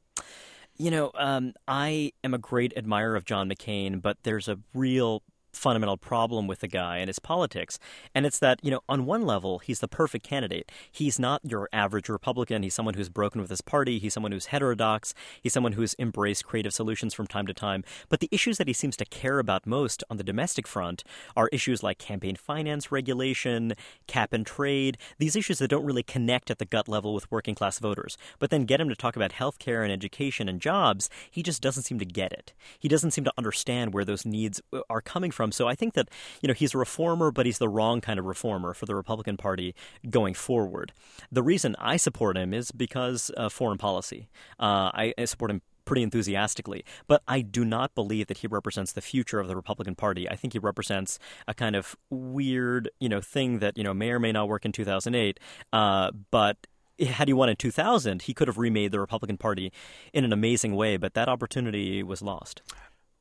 You 0.76 0.90
know, 0.90 1.10
um, 1.14 1.52
I 1.68 2.12
am 2.24 2.34
a 2.34 2.38
great 2.38 2.72
admirer 2.76 3.14
of 3.14 3.24
John 3.24 3.48
McCain, 3.48 4.00
but 4.00 4.16
there's 4.22 4.48
a 4.48 4.58
real 4.74 5.22
fundamental 5.52 5.96
problem 5.96 6.46
with 6.46 6.60
the 6.60 6.68
guy 6.68 6.98
and 6.98 7.08
his 7.08 7.18
politics. 7.18 7.78
And 8.14 8.26
it's 8.26 8.38
that, 8.38 8.60
you 8.62 8.70
know, 8.70 8.80
on 8.88 9.06
one 9.06 9.22
level, 9.22 9.58
he's 9.58 9.80
the 9.80 9.88
perfect 9.88 10.26
candidate. 10.26 10.70
He's 10.90 11.18
not 11.18 11.40
your 11.44 11.68
average 11.72 12.08
Republican. 12.08 12.62
He's 12.62 12.74
someone 12.74 12.94
who's 12.94 13.08
broken 13.08 13.40
with 13.40 13.50
his 13.50 13.60
party. 13.60 13.98
He's 13.98 14.14
someone 14.14 14.32
who's 14.32 14.46
heterodox. 14.46 15.14
He's 15.42 15.52
someone 15.52 15.72
who's 15.72 15.94
embraced 15.98 16.44
creative 16.44 16.72
solutions 16.72 17.14
from 17.14 17.26
time 17.26 17.46
to 17.46 17.54
time. 17.54 17.84
But 18.08 18.20
the 18.20 18.28
issues 18.30 18.58
that 18.58 18.68
he 18.68 18.72
seems 18.72 18.96
to 18.98 19.04
care 19.04 19.38
about 19.38 19.66
most 19.66 20.04
on 20.10 20.16
the 20.16 20.24
domestic 20.24 20.66
front 20.66 21.04
are 21.36 21.48
issues 21.52 21.82
like 21.82 21.98
campaign 21.98 22.36
finance 22.36 22.92
regulation, 22.92 23.74
cap 24.06 24.32
and 24.32 24.46
trade, 24.46 24.98
these 25.18 25.36
issues 25.36 25.58
that 25.58 25.68
don't 25.68 25.84
really 25.84 26.02
connect 26.02 26.50
at 26.50 26.58
the 26.58 26.64
gut 26.64 26.88
level 26.88 27.14
with 27.14 27.30
working 27.30 27.54
class 27.54 27.78
voters. 27.78 28.16
But 28.38 28.50
then 28.50 28.64
get 28.64 28.80
him 28.80 28.88
to 28.88 28.96
talk 28.96 29.16
about 29.16 29.32
healthcare 29.32 29.82
and 29.82 29.92
education 29.92 30.48
and 30.48 30.60
jobs, 30.60 31.10
he 31.30 31.42
just 31.42 31.62
doesn't 31.62 31.84
seem 31.84 31.98
to 31.98 32.04
get 32.04 32.32
it. 32.32 32.52
He 32.78 32.88
doesn't 32.88 33.12
seem 33.12 33.24
to 33.24 33.32
understand 33.36 33.92
where 33.92 34.04
those 34.04 34.26
needs 34.26 34.60
uh, 34.72 34.80
are 34.88 35.00
coming 35.00 35.30
from 35.30 35.39
from. 35.40 35.52
So 35.52 35.66
I 35.66 35.74
think 35.74 35.94
that 35.94 36.08
you 36.42 36.48
know 36.48 36.52
he's 36.52 36.74
a 36.74 36.78
reformer, 36.78 37.30
but 37.30 37.46
he's 37.46 37.56
the 37.56 37.68
wrong 37.68 38.02
kind 38.02 38.18
of 38.18 38.26
reformer 38.26 38.74
for 38.74 38.84
the 38.84 38.94
Republican 38.94 39.38
Party 39.38 39.74
going 40.10 40.34
forward. 40.34 40.92
The 41.32 41.42
reason 41.42 41.74
I 41.78 41.96
support 41.96 42.36
him 42.36 42.52
is 42.52 42.72
because 42.72 43.30
of 43.30 43.54
foreign 43.54 43.78
policy. 43.78 44.28
Uh, 44.58 44.92
I, 44.92 45.14
I 45.16 45.24
support 45.24 45.50
him 45.50 45.62
pretty 45.86 46.02
enthusiastically. 46.02 46.84
But 47.06 47.22
I 47.26 47.40
do 47.40 47.64
not 47.64 47.94
believe 47.94 48.26
that 48.26 48.38
he 48.38 48.46
represents 48.46 48.92
the 48.92 49.00
future 49.00 49.40
of 49.40 49.48
the 49.48 49.56
Republican 49.56 49.94
Party. 49.94 50.28
I 50.28 50.36
think 50.36 50.52
he 50.52 50.58
represents 50.58 51.18
a 51.48 51.54
kind 51.54 51.74
of 51.74 51.96
weird, 52.10 52.90
you 53.00 53.08
know, 53.08 53.22
thing 53.22 53.60
that 53.60 53.78
you 53.78 53.84
know 53.84 53.94
may 53.94 54.10
or 54.10 54.20
may 54.20 54.32
not 54.32 54.46
work 54.46 54.66
in 54.66 54.72
2008. 54.72 55.40
Uh, 55.72 56.10
but 56.30 56.66
had 57.00 57.28
he 57.28 57.34
won 57.34 57.48
in 57.48 57.56
2000, 57.56 58.22
he 58.22 58.34
could 58.34 58.46
have 58.46 58.58
remade 58.58 58.92
the 58.92 59.00
Republican 59.00 59.38
Party 59.38 59.72
in 60.12 60.22
an 60.26 60.34
amazing 60.34 60.76
way. 60.76 60.98
But 60.98 61.14
that 61.14 61.30
opportunity 61.30 62.02
was 62.02 62.20
lost. 62.20 62.60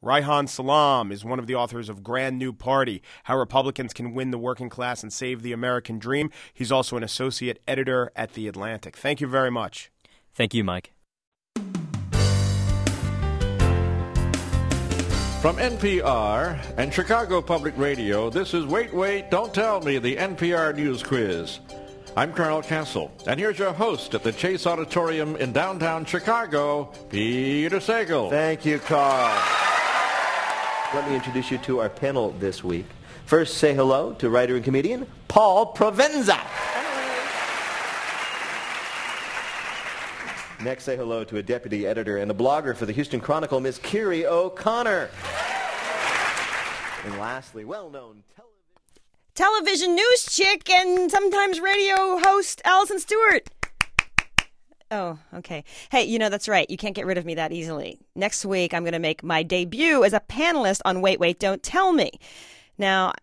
Reihan 0.04 0.48
Salam 0.48 1.12
is 1.12 1.26
one 1.26 1.40
of 1.40 1.48
the 1.48 1.56
authors 1.56 1.90
of 1.90 2.04
Grand 2.04 2.40
New 2.40 2.54
Party 2.54 3.02
How 3.26 3.38
Republicans 3.38 3.92
Can 3.94 4.14
Win 4.14 4.32
the 4.32 4.38
Working 4.38 4.70
Class 4.70 5.04
and 5.04 5.12
Save 5.12 5.42
the 5.42 5.52
American 5.52 6.00
Dream. 6.00 6.32
He's 6.54 6.72
also 6.72 6.96
an 6.96 7.04
associate 7.04 7.62
editor 7.68 8.10
at 8.16 8.32
The 8.32 8.48
Atlantic. 8.48 8.96
Thank 8.96 9.20
you 9.20 9.28
very 9.28 9.52
much. 9.52 9.92
Thank 10.34 10.54
you, 10.54 10.64
Mike. 10.64 10.94
From 15.42 15.58
NPR 15.58 16.58
and 16.78 16.94
Chicago 16.94 17.42
Public 17.42 17.78
Radio, 17.78 18.30
this 18.30 18.54
is 18.54 18.66
Wait, 18.66 18.94
Wait, 18.94 19.30
Don't 19.30 19.54
Tell 19.54 19.82
Me, 19.82 19.98
the 19.98 20.16
NPR 20.16 20.74
News 20.78 21.04
Quiz. 21.04 21.60
I'm 22.16 22.32
Carl 22.32 22.62
Kasell, 22.62 23.12
and 23.28 23.38
here's 23.38 23.60
your 23.60 23.74
host 23.74 24.16
at 24.16 24.24
the 24.24 24.32
Chase 24.32 24.66
Auditorium 24.66 25.36
in 25.36 25.52
downtown 25.52 26.06
Chicago, 26.06 26.86
Peter 27.10 27.80
Sagal. 27.80 28.30
Thank 28.30 28.66
you, 28.66 28.80
Carl. 28.80 29.79
Let 30.92 31.08
me 31.08 31.14
introduce 31.14 31.52
you 31.52 31.60
to 31.60 31.82
our 31.82 31.90
panel 31.90 32.32
this 32.40 32.64
week. 32.64 32.88
First, 33.28 33.60
say 33.60 33.76
hello 33.76 34.14
to 34.14 34.28
writer 34.28 34.56
and 34.56 34.66
comedian 34.66 35.06
Paul 35.28 35.72
Provenza. 35.76 36.40
Next, 40.64 40.86
say 40.86 40.98
hello 40.98 41.24
to 41.26 41.38
a 41.38 41.44
deputy 41.44 41.86
editor 41.86 42.18
and 42.18 42.32
a 42.32 42.34
blogger 42.34 42.76
for 42.76 42.88
the 42.88 42.92
Houston 42.94 43.20
Chronicle, 43.20 43.60
Ms. 43.60 43.78
Kyrie 43.78 44.26
O'Connor. 44.26 45.10
And 47.06 47.20
lastly, 47.20 47.66
well-known 47.66 48.24
television... 48.36 48.66
television 49.36 49.96
news 49.96 50.26
chick 50.26 50.68
and 50.72 51.12
sometimes 51.12 51.60
radio 51.60 52.18
host 52.18 52.64
Alison 52.66 53.00
Stewart. 53.00 53.48
Oh, 54.92 55.20
okay. 55.36 55.64
Hey, 55.92 56.04
you 56.04 56.18
know, 56.18 56.30
that's 56.30 56.48
right. 56.48 56.70
You 56.70 56.78
can't 56.78 56.96
get 56.96 57.06
rid 57.06 57.20
of 57.20 57.26
me 57.26 57.36
that 57.36 57.52
easily. 57.52 58.00
Next 58.16 58.44
week, 58.44 58.74
I'm 58.74 58.84
going 58.84 58.94
to 58.94 59.00
make 59.00 59.24
my 59.24 59.44
debut 59.44 60.04
as 60.04 60.14
a 60.14 60.20
panelist 60.20 60.82
on 60.84 61.02
Wait, 61.02 61.20
Wait, 61.20 61.40
Don't 61.40 61.62
Tell 61.62 61.94
Me. 61.94 62.12
Now, 62.78 63.14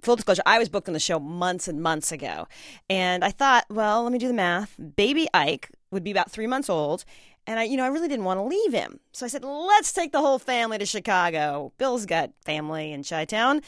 full 0.00 0.16
disclosure, 0.16 0.42
I 0.46 0.58
was 0.58 0.70
booked 0.70 0.88
on 0.88 0.94
the 0.94 1.00
show 1.00 1.20
months 1.20 1.68
and 1.68 1.82
months 1.82 2.10
ago. 2.10 2.48
And 2.88 3.22
I 3.22 3.30
thought, 3.32 3.66
well, 3.68 4.02
let 4.02 4.12
me 4.12 4.18
do 4.18 4.28
the 4.28 4.34
math. 4.34 4.74
Baby 4.96 5.28
Ike 5.34 5.70
would 5.90 6.04
be 6.04 6.10
about 6.10 6.30
three 6.30 6.46
months 6.46 6.70
old. 6.70 7.04
And 7.46 7.60
I, 7.60 7.64
you 7.64 7.76
know, 7.76 7.84
I 7.84 7.88
really 7.88 8.08
didn't 8.08 8.24
want 8.24 8.38
to 8.38 8.44
leave 8.44 8.72
him. 8.72 9.00
So 9.12 9.26
I 9.26 9.28
said, 9.28 9.44
let's 9.44 9.92
take 9.92 10.12
the 10.12 10.20
whole 10.20 10.38
family 10.38 10.78
to 10.78 10.86
Chicago. 10.86 11.72
Bill's 11.76 12.06
got 12.06 12.30
family 12.44 12.92
in 12.92 13.04
Chi 13.04 13.26
Town. 13.26 13.60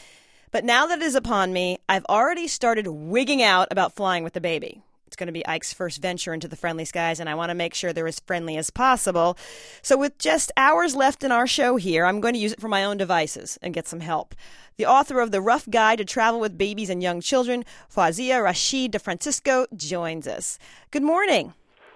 But 0.51 0.63
now 0.63 0.85
that 0.87 0.99
it 0.99 1.05
is 1.05 1.15
upon 1.15 1.53
me, 1.53 1.79
I've 1.89 2.05
already 2.05 2.47
started 2.47 2.87
wigging 2.87 3.43
out 3.43 3.67
about 3.71 3.95
flying 3.95 4.23
with 4.23 4.33
the 4.33 4.41
baby. 4.41 4.81
It's 5.13 5.19
going 5.19 5.27
to 5.27 5.31
be 5.31 5.45
Ike's 5.47 5.73
first 5.73 6.01
venture 6.01 6.33
into 6.33 6.47
the 6.47 6.55
friendly 6.55 6.85
skies, 6.85 7.19
and 7.19 7.29
I 7.29 7.35
want 7.35 7.51
to 7.51 7.53
make 7.53 7.75
sure 7.75 7.93
they're 7.93 8.07
as 8.07 8.19
friendly 8.21 8.57
as 8.57 8.71
possible. 8.71 9.37
So, 9.83 9.95
with 9.95 10.17
just 10.17 10.51
hours 10.57 10.95
left 10.95 11.23
in 11.23 11.31
our 11.31 11.45
show 11.45 11.75
here, 11.75 12.07
I'm 12.07 12.19
going 12.19 12.33
to 12.33 12.39
use 12.39 12.53
it 12.53 12.59
for 12.59 12.67
my 12.67 12.83
own 12.83 12.97
devices 12.97 13.59
and 13.61 13.75
get 13.75 13.87
some 13.87 13.99
help. 13.99 14.33
The 14.77 14.87
author 14.87 15.19
of 15.19 15.29
The 15.29 15.39
Rough 15.39 15.69
Guide 15.69 15.99
to 15.99 16.03
Travel 16.03 16.39
with 16.39 16.57
Babies 16.57 16.89
and 16.89 17.03
Young 17.03 17.21
Children, 17.21 17.63
Fawzia 17.95 18.43
Rashid 18.43 18.93
DeFrancisco, 18.93 19.67
joins 19.77 20.25
us. 20.25 20.57
Good 20.89 21.03
morning. 21.03 21.53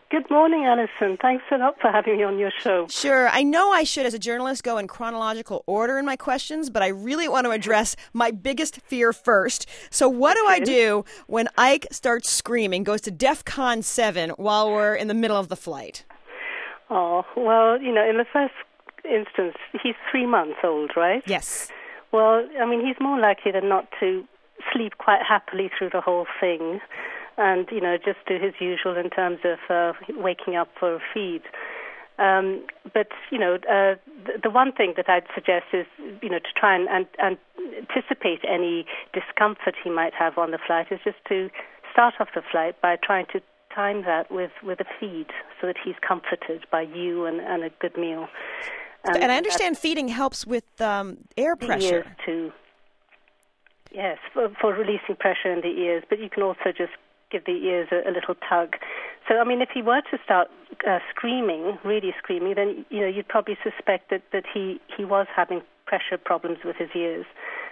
Good 0.10 0.30
morning, 0.30 0.64
Alison. 0.64 1.18
Thanks 1.22 1.44
a 1.52 1.58
lot 1.58 1.76
for 1.82 1.92
having 1.92 2.16
me 2.16 2.24
on 2.24 2.40
your 2.40 2.52
show. 2.62 2.88
Sure. 2.90 3.28
I 3.28 3.44
know 3.44 3.72
I 3.74 3.84
should, 3.84 4.06
as 4.06 4.14
a 4.14 4.20
journalist, 4.20 4.64
go 4.64 4.78
in 4.78 4.88
chronological 4.88 5.66
order 5.68 5.98
in 5.98 6.06
my 6.06 6.16
questions, 6.16 6.70
but 6.70 6.82
I 6.82 6.88
really 6.88 7.28
want 7.28 7.44
to 7.44 7.52
address 7.52 7.98
my 8.14 8.32
biggest 8.32 8.80
fear 8.80 9.12
first. 9.12 9.68
So, 9.90 10.08
what 10.08 10.36
do 10.36 10.46
I 10.48 10.62
do 10.62 11.04
when 11.28 11.50
Ike 11.58 11.88
starts 11.92 12.30
screaming, 12.30 12.86
goes 12.86 13.02
to 13.02 13.12
DEF 13.12 13.44
CON 13.44 13.82
7 13.82 14.30
while 14.38 14.72
we're 14.72 14.96
in 14.96 15.10
the 15.10 15.14
middle 15.14 15.36
of 15.36 15.50
the 15.50 15.58
flight? 15.58 16.06
Oh, 16.90 17.26
well, 17.36 17.82
you 17.82 17.94
know, 17.94 18.10
in 18.10 18.16
the 18.16 18.26
first 18.32 18.54
instance, 19.04 19.58
he's 19.84 19.96
three 20.10 20.26
months 20.26 20.60
old, 20.64 20.92
right? 20.96 21.22
Yes. 21.26 21.68
Well, 22.14 22.48
I 22.62 22.66
mean, 22.66 22.80
he's 22.80 22.96
more 23.02 23.20
likely 23.20 23.52
than 23.52 23.68
not 23.68 23.90
to 24.00 24.24
sleep 24.72 24.94
quite 25.00 25.22
happily 25.28 25.70
through 25.78 25.90
the 25.92 26.00
whole 26.00 26.28
thing 26.40 26.80
and 27.38 27.68
you 27.72 27.82
know 27.82 27.98
just 27.98 28.20
do 28.28 28.36
his 28.40 28.54
usual 28.60 28.98
in 28.98 29.10
terms 29.10 29.40
of 29.44 29.60
uh, 29.70 29.94
waking 30.16 30.56
up 30.56 30.70
for 30.80 30.96
a 30.96 31.00
feed. 31.14 31.44
Um, 32.20 32.66
but 32.94 33.10
you 33.32 33.38
know, 33.38 33.56
uh, 33.56 33.96
the, 34.26 34.40
the 34.44 34.50
one 34.50 34.72
thing 34.72 34.94
that 34.98 35.08
I'd 35.08 35.28
suggest 35.36 35.66
is 35.74 35.86
you 36.22 36.30
know 36.30 36.40
to 36.40 36.54
try 36.56 36.76
and, 36.76 36.88
and, 36.90 37.06
and 37.20 37.38
anticipate 37.78 38.40
any 38.48 38.86
discomfort 39.14 39.76
he 39.84 39.90
might 39.90 40.14
have 40.14 40.38
on 40.38 40.52
the 40.52 40.60
flight 40.66 40.88
is 40.92 41.00
just 41.04 41.18
to 41.30 41.50
start 41.92 42.16
off 42.20 42.30
the 42.34 42.42
flight 42.52 42.82
by 42.82 42.96
trying 43.04 43.26
to 43.34 43.42
time 43.78 44.04
that 44.04 44.32
with, 44.32 44.52
with 44.64 44.80
a 44.80 44.86
feed 45.00 45.28
so 45.62 45.68
that 45.68 45.76
he's 45.84 45.96
comforted 46.06 46.66
by 46.72 46.82
you 46.82 47.26
and, 47.26 47.40
and 47.40 47.64
a 47.64 47.70
good 47.80 47.96
meal. 47.96 48.28
And, 49.04 49.18
and 49.18 49.32
I 49.32 49.38
understand 49.38 49.78
feeding 49.78 50.08
helps 50.08 50.48
with 50.48 50.66
um, 50.82 51.20
air 51.38 51.56
pressure. 51.56 52.06
Too. 52.26 52.52
Yes, 53.92 54.18
for, 54.34 54.50
for 54.60 54.74
releasing 54.74 55.16
pressure 55.18 55.52
in 55.54 55.62
the 55.62 55.70
ears, 55.70 56.04
but 56.10 56.20
you 56.20 56.30
can 56.30 56.44
also 56.44 56.72
just 56.76 56.92
give 57.32 57.46
the 57.46 57.52
ears 57.52 57.90
a, 57.92 58.10
a 58.10 58.12
little 58.12 58.36
tug. 58.48 58.76
So, 59.28 59.40
I 59.40 59.44
mean, 59.44 59.62
if 59.62 59.70
he 59.74 59.82
were 59.82 60.02
to 60.12 60.18
start 60.24 60.48
uh, 60.88 61.00
screaming, 61.10 61.78
really 61.84 62.14
screaming, 62.18 62.56
then 62.56 62.86
you 62.90 63.02
know 63.02 63.08
you'd 63.08 63.28
probably 63.28 63.58
suspect 63.64 64.10
that 64.10 64.24
that 64.32 64.44
he 64.52 64.80
he 64.96 65.06
was 65.06 65.28
having 65.36 65.62
pressure 65.86 66.18
problems 66.18 66.60
with 66.64 66.76
his 66.78 66.90
ears. 66.96 67.26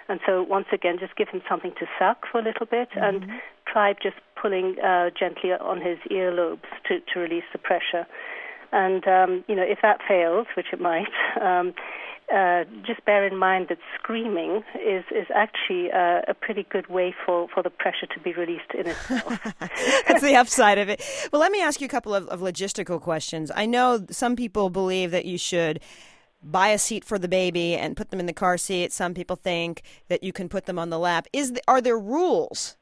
And 0.07 0.19
so, 0.25 0.43
once 0.43 0.67
again, 0.71 0.97
just 0.99 1.15
give 1.15 1.29
him 1.29 1.41
something 1.49 1.71
to 1.79 1.85
suck 1.97 2.25
for 2.31 2.39
a 2.39 2.43
little 2.43 2.65
bit, 2.65 2.89
mm-hmm. 2.91 3.25
and 3.25 3.41
try 3.67 3.93
just 3.93 4.17
pulling 4.39 4.75
uh, 4.79 5.09
gently 5.17 5.51
on 5.51 5.81
his 5.81 5.97
earlobes 6.11 6.69
to 6.87 6.99
to 7.13 7.19
release 7.19 7.45
the 7.51 7.59
pressure. 7.59 8.05
And 8.71 9.07
um, 9.07 9.43
you 9.47 9.55
know, 9.55 9.63
if 9.63 9.79
that 9.81 9.99
fails, 10.07 10.47
which 10.57 10.67
it 10.73 10.81
might, 10.81 11.07
um, 11.41 11.73
uh, 12.33 12.63
just 12.85 13.03
bear 13.05 13.25
in 13.25 13.38
mind 13.38 13.67
that 13.69 13.77
screaming 13.99 14.63
is, 14.75 15.03
is 15.11 15.27
actually 15.33 15.91
uh, 15.91 16.21
a 16.27 16.33
pretty 16.33 16.65
good 16.69 16.88
way 16.88 17.13
for, 17.25 17.47
for 17.53 17.61
the 17.61 17.69
pressure 17.69 18.07
to 18.07 18.19
be 18.19 18.33
released 18.33 18.71
in 18.73 18.88
itself. 18.88 19.39
That's 20.07 20.21
the 20.21 20.35
upside 20.35 20.77
of 20.77 20.89
it. 20.89 21.03
Well, 21.31 21.39
let 21.39 21.51
me 21.51 21.61
ask 21.61 21.81
you 21.81 21.85
a 21.85 21.89
couple 21.89 22.15
of, 22.15 22.27
of 22.29 22.39
logistical 22.39 22.99
questions. 22.99 23.51
I 23.55 23.65
know 23.65 24.05
some 24.09 24.35
people 24.35 24.69
believe 24.69 25.11
that 25.11 25.25
you 25.25 25.38
should 25.38 25.79
buy 26.41 26.69
a 26.69 26.77
seat 26.77 27.03
for 27.03 27.17
the 27.17 27.27
baby 27.27 27.75
and 27.75 27.97
put 27.97 28.09
them 28.09 28.19
in 28.19 28.25
the 28.25 28.33
car 28.33 28.57
seat. 28.57 28.91
Some 28.91 29.13
people 29.13 29.35
think 29.35 29.83
that 30.07 30.23
you 30.23 30.33
can 30.33 30.49
put 30.49 30.65
them 30.65 30.79
on 30.79 30.89
the 30.89 30.99
lap. 30.99 31.27
Is 31.33 31.53
the, 31.53 31.61
are 31.67 31.81
there 31.81 31.97
rules 31.97 32.75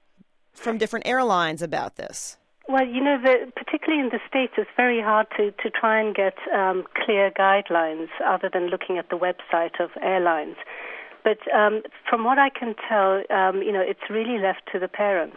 from 0.53 0.77
different 0.77 1.07
airlines 1.07 1.61
about 1.61 1.95
this? 1.95 2.37
Well, 2.67 2.87
you 2.87 3.03
know, 3.03 3.17
the, 3.21 3.51
particularly 3.55 4.01
in 4.01 4.09
the 4.09 4.19
States, 4.27 4.53
it's 4.57 4.69
very 4.77 5.01
hard 5.01 5.27
to, 5.37 5.51
to 5.51 5.69
try 5.69 5.99
and 5.99 6.15
get 6.15 6.35
um, 6.55 6.85
clear 6.95 7.29
guidelines 7.29 8.07
other 8.25 8.49
than 8.51 8.67
looking 8.67 8.97
at 8.97 9.09
the 9.09 9.17
website 9.17 9.83
of 9.83 9.89
airlines. 10.01 10.55
But 11.23 11.39
um, 11.53 11.81
from 12.09 12.23
what 12.23 12.39
I 12.39 12.49
can 12.49 12.75
tell, 12.87 13.23
um, 13.29 13.61
you 13.61 13.71
know, 13.71 13.81
it's 13.81 14.09
really 14.09 14.39
left 14.39 14.61
to 14.71 14.79
the 14.79 14.87
parent. 14.87 15.35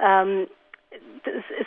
Um, 0.00 0.46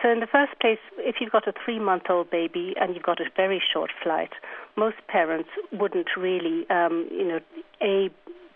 so, 0.01 0.09
in 0.09 0.19
the 0.19 0.27
first 0.27 0.59
place, 0.59 0.79
if 0.97 1.17
you've 1.19 1.31
got 1.31 1.47
a 1.47 1.53
three 1.63 1.79
month 1.79 2.03
old 2.09 2.29
baby 2.29 2.73
and 2.79 2.95
you've 2.95 3.03
got 3.03 3.19
a 3.19 3.25
very 3.35 3.61
short 3.73 3.91
flight, 4.01 4.31
most 4.75 4.97
parents 5.07 5.49
wouldn't 5.71 6.07
really, 6.17 6.69
um, 6.69 7.07
you 7.11 7.27
know, 7.27 7.39
A, 7.81 8.09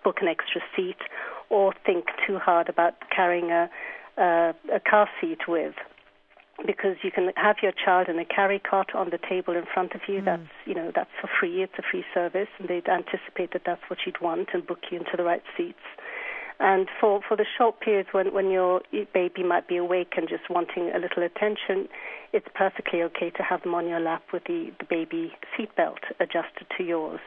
book 0.04 0.18
an 0.22 0.28
extra 0.28 0.62
seat 0.76 0.98
or 1.50 1.74
think 1.86 2.06
too 2.26 2.40
hard 2.40 2.70
about 2.70 2.94
carrying 3.16 3.52
a, 3.52 3.70
a, 4.18 4.54
a 4.74 4.80
car 4.80 5.08
seat 5.22 5.48
with. 5.48 5.76
Because 6.66 6.98
you 7.04 7.12
can 7.12 7.32
have 7.36 7.58
your 7.62 7.74
child 7.74 8.08
in 8.08 8.18
a 8.20 8.26
carry 8.26 8.60
cot 8.60 8.96
on 8.96 9.10
the 9.10 9.18
table 9.18 9.56
in 9.56 9.66
front 9.74 9.94
of 9.94 10.02
you. 10.08 10.22
Mm. 10.22 10.26
That's 10.26 10.52
you 10.66 10.74
know 10.74 10.92
that's 10.94 11.10
for 11.20 11.30
free. 11.40 11.64
It's 11.64 11.74
a 11.78 11.84
free 11.90 12.06
service, 12.14 12.50
and 12.60 12.70
they'd 12.70 12.88
anticipate 12.88 13.54
that 13.54 13.64
that's 13.66 13.82
what 13.88 14.00
you'd 14.06 14.22
want 14.22 14.50
and 14.54 14.66
book 14.66 14.80
you 14.92 15.00
into 15.00 15.18
the 15.18 15.24
right 15.24 15.44
seats. 15.58 15.80
And 16.60 16.88
for, 17.00 17.22
for 17.28 17.36
the 17.36 17.46
short 17.58 17.82
periods 17.82 18.10
when, 18.14 18.34
when 18.34 18.50
your 18.50 18.82
baby 19.14 19.44
might 19.44 19.68
be 19.68 19.76
awake 19.76 20.14
and 20.16 20.28
just 20.30 20.50
wanting 20.50 20.90
a 20.96 21.00
little 21.00 21.22
attention, 21.22 21.90
it's 22.32 22.48
perfectly 22.56 23.02
okay 23.04 23.30
to 23.32 23.44
have 23.44 23.64
them 23.64 23.76
on 23.76 23.88
your 23.88 24.00
lap 24.00 24.24
with 24.32 24.46
the, 24.46 24.72
the 24.80 24.86
baby 24.86 25.34
seatbelt 25.58 26.00
adjusted 26.20 26.66
to 26.78 26.84
yours. 26.84 27.20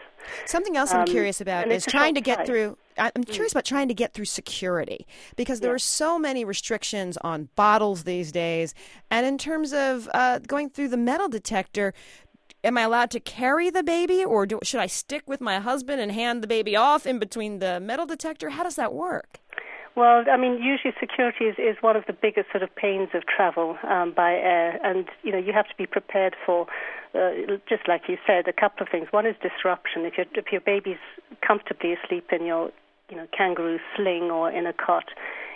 Something 0.47 0.77
else 0.77 0.93
I'm 0.93 1.01
um, 1.01 1.07
curious 1.07 1.41
about 1.41 1.71
is 1.71 1.85
trying 1.85 2.15
to 2.15 2.21
get 2.21 2.47
through. 2.47 2.79
I'm 2.99 3.25
mm. 3.25 3.27
curious 3.27 3.53
about 3.53 3.65
trying 3.65 3.89
to 3.89 3.95
get 3.95 4.15
through 4.15 4.27
security 4.27 5.07
because 5.37 5.61
there 5.61 5.71
yeah. 5.71 5.77
are 5.77 5.79
so 5.79 6.19
many 6.19 6.45
restrictions 6.45 7.17
on 7.19 7.49
bottles 7.57 8.05
these 8.05 8.33
days. 8.33 8.75
And 9.11 9.27
in 9.27 9.39
terms 9.39 9.73
of 9.73 10.09
uh, 10.15 10.41
going 10.41 10.71
through 10.71 10.89
the 10.89 10.97
metal 10.97 11.29
detector, 11.29 11.95
am 12.65 12.79
I 12.79 12.83
allowed 12.83 13.11
to 13.13 13.21
carry 13.21 13.71
the 13.71 13.83
baby 13.83 14.25
or 14.25 14.47
do, 14.47 14.59
should 14.63 14.81
I 14.81 14.87
stick 14.87 15.23
with 15.27 15.41
my 15.41 15.59
husband 15.61 16.01
and 16.01 16.13
hand 16.13 16.43
the 16.43 16.47
baby 16.47 16.77
off 16.77 17.07
in 17.07 17.19
between 17.19 17.59
the 17.59 17.81
metal 17.81 18.07
detector? 18.07 18.51
How 18.51 18.63
does 18.63 18.77
that 18.77 18.93
work? 18.93 19.41
Well, 19.99 20.25
I 20.31 20.37
mean, 20.37 20.63
usually 20.63 20.95
security 21.01 21.47
is, 21.47 21.57
is 21.59 21.77
one 21.81 21.97
of 21.97 22.05
the 22.07 22.13
biggest 22.13 22.53
sort 22.53 22.63
of 22.63 22.73
pains 22.77 23.09
of 23.15 23.25
travel 23.27 23.77
um, 23.83 24.13
by 24.13 24.31
air, 24.31 24.79
and 24.85 25.07
you 25.25 25.33
know 25.33 25.39
you 25.39 25.53
have 25.53 25.67
to 25.67 25.75
be 25.77 25.87
prepared 25.87 26.37
for, 26.47 26.69
uh, 27.17 27.31
just 27.69 27.89
like 27.89 28.03
you 28.07 28.17
said, 28.25 28.47
a 28.47 28.53
couple 28.53 28.87
of 28.87 28.91
things. 28.93 29.09
One 29.11 29.27
is 29.27 29.35
disruption. 29.43 30.05
If 30.05 30.17
your 30.17 30.27
if 30.35 30.53
your 30.53 30.61
baby's 30.61 31.03
comfortably 31.45 31.95
asleep 31.95 32.29
in 32.31 32.47
your 32.47 32.71
you 33.11 33.17
know 33.17 33.27
kangaroo 33.37 33.79
sling 33.97 34.31
or 34.31 34.51
in 34.51 34.67
a 34.67 34.73
cot, 34.73 35.07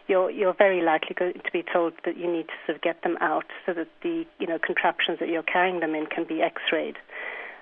you're 0.08 0.30
you're 0.30 0.54
very 0.54 0.82
likely 0.82 1.14
going 1.14 1.34
to 1.34 1.52
be 1.52 1.62
told 1.62 1.92
that 2.04 2.16
you 2.16 2.30
need 2.30 2.46
to 2.48 2.54
sort 2.66 2.76
of 2.76 2.82
get 2.82 3.02
them 3.02 3.16
out 3.20 3.46
so 3.66 3.72
that 3.72 3.88
the 4.02 4.24
you 4.38 4.46
know 4.46 4.58
contraptions 4.58 5.18
that 5.20 5.28
you're 5.28 5.42
carrying 5.42 5.80
them 5.80 5.94
in 5.94 6.06
can 6.06 6.24
be 6.24 6.42
X-rayed. 6.42 6.96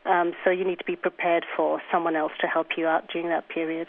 Um, 0.06 0.32
so 0.42 0.50
you 0.50 0.64
need 0.64 0.78
to 0.78 0.84
be 0.84 0.96
prepared 0.96 1.44
for 1.56 1.82
someone 1.92 2.16
else 2.16 2.32
to 2.40 2.46
help 2.46 2.68
you 2.78 2.86
out 2.86 3.08
during 3.12 3.28
that 3.28 3.48
period. 3.48 3.88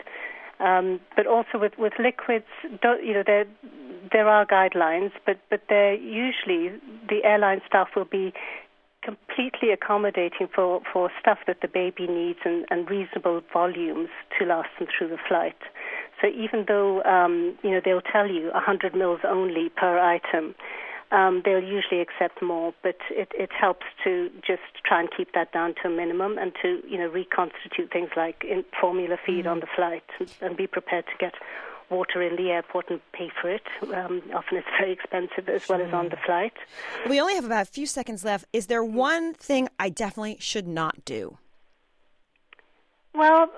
Um, 0.60 1.00
but 1.16 1.26
also 1.26 1.58
with 1.58 1.74
with 1.78 1.94
liquids, 1.98 2.46
you 2.64 3.14
know 3.14 3.24
there 3.26 3.46
there 4.12 4.28
are 4.28 4.46
guidelines, 4.46 5.12
but 5.26 5.40
but 5.50 5.62
they're 5.70 5.96
usually 5.96 6.80
the 7.10 7.24
airline 7.24 7.62
staff 7.68 7.90
will 7.96 8.06
be 8.06 8.34
completely 9.04 9.72
accommodating 9.72 10.48
for, 10.54 10.82
for 10.92 11.10
stuff 11.20 11.40
that 11.48 11.58
the 11.62 11.68
baby 11.68 12.08
needs 12.08 12.40
and, 12.46 12.66
and 12.70 12.90
reasonable 12.90 13.42
volumes 13.52 14.10
to 14.38 14.46
last 14.46 14.70
them 14.78 14.88
through 14.96 15.10
the 15.10 15.18
flight. 15.28 15.58
So 16.22 16.28
even 16.28 16.66
though 16.68 17.04
um, 17.04 17.58
you 17.64 17.72
know 17.72 17.82
they'll 17.84 18.02
tell 18.02 18.28
you 18.28 18.52
100 18.54 18.96
mils 18.96 19.22
only 19.28 19.70
per 19.70 19.98
item, 20.00 20.56
um, 21.12 21.42
they'll 21.44 21.64
usually 21.64 22.00
accept 22.00 22.42
more. 22.42 22.74
But 22.84 22.98
it, 23.10 23.32
it 23.34 23.50
helps 23.52 23.86
to 24.04 24.30
just 24.46 24.62
try 24.86 25.02
and 25.02 25.10
keep 25.16 25.34
that 25.34 25.52
down 25.52 25.76
to 25.82 25.88
a 25.88 25.92
minimum 25.92 26.38
and 26.38 26.54
to 26.62 26.82
you 26.88 26.98
know 26.98 27.08
reconstitute 27.08 27.92
things 27.92 28.10
like 28.16 28.44
in 28.48 28.64
formula 28.80 29.18
feed 29.26 29.46
mm. 29.46 29.52
on 29.52 29.60
the 29.60 29.68
flight 29.76 30.04
and, 30.20 30.34
and 30.42 30.58
be 30.58 30.68
prepared 30.68 31.06
to 31.08 31.14
get 31.20 31.34
water 31.92 32.22
in 32.22 32.38
the 32.38 32.50
airport 32.50 32.90
and 32.90 33.02
pay 33.12 33.30
for 33.42 33.50
it. 33.50 33.64
Um, 33.94 34.22
often 34.34 34.58
it's 34.58 34.68
very 34.80 34.94
expensive 34.94 35.50
as 35.50 35.68
well 35.68 35.82
as 35.82 35.94
on 35.94 36.10
the 36.10 36.18
flight. 36.26 36.54
We 37.10 37.20
only 37.20 37.36
have 37.36 37.46
about 37.46 37.64
a 37.68 37.72
few 37.72 37.86
seconds 37.86 38.24
left. 38.24 38.46
Is 38.54 38.68
there 38.68 38.84
one 38.84 39.34
thing 39.34 39.68
I 39.78 39.90
definitely 39.90 40.38
should 40.40 40.68
not 40.68 41.04
do? 41.04 41.38
Well, 43.14 43.52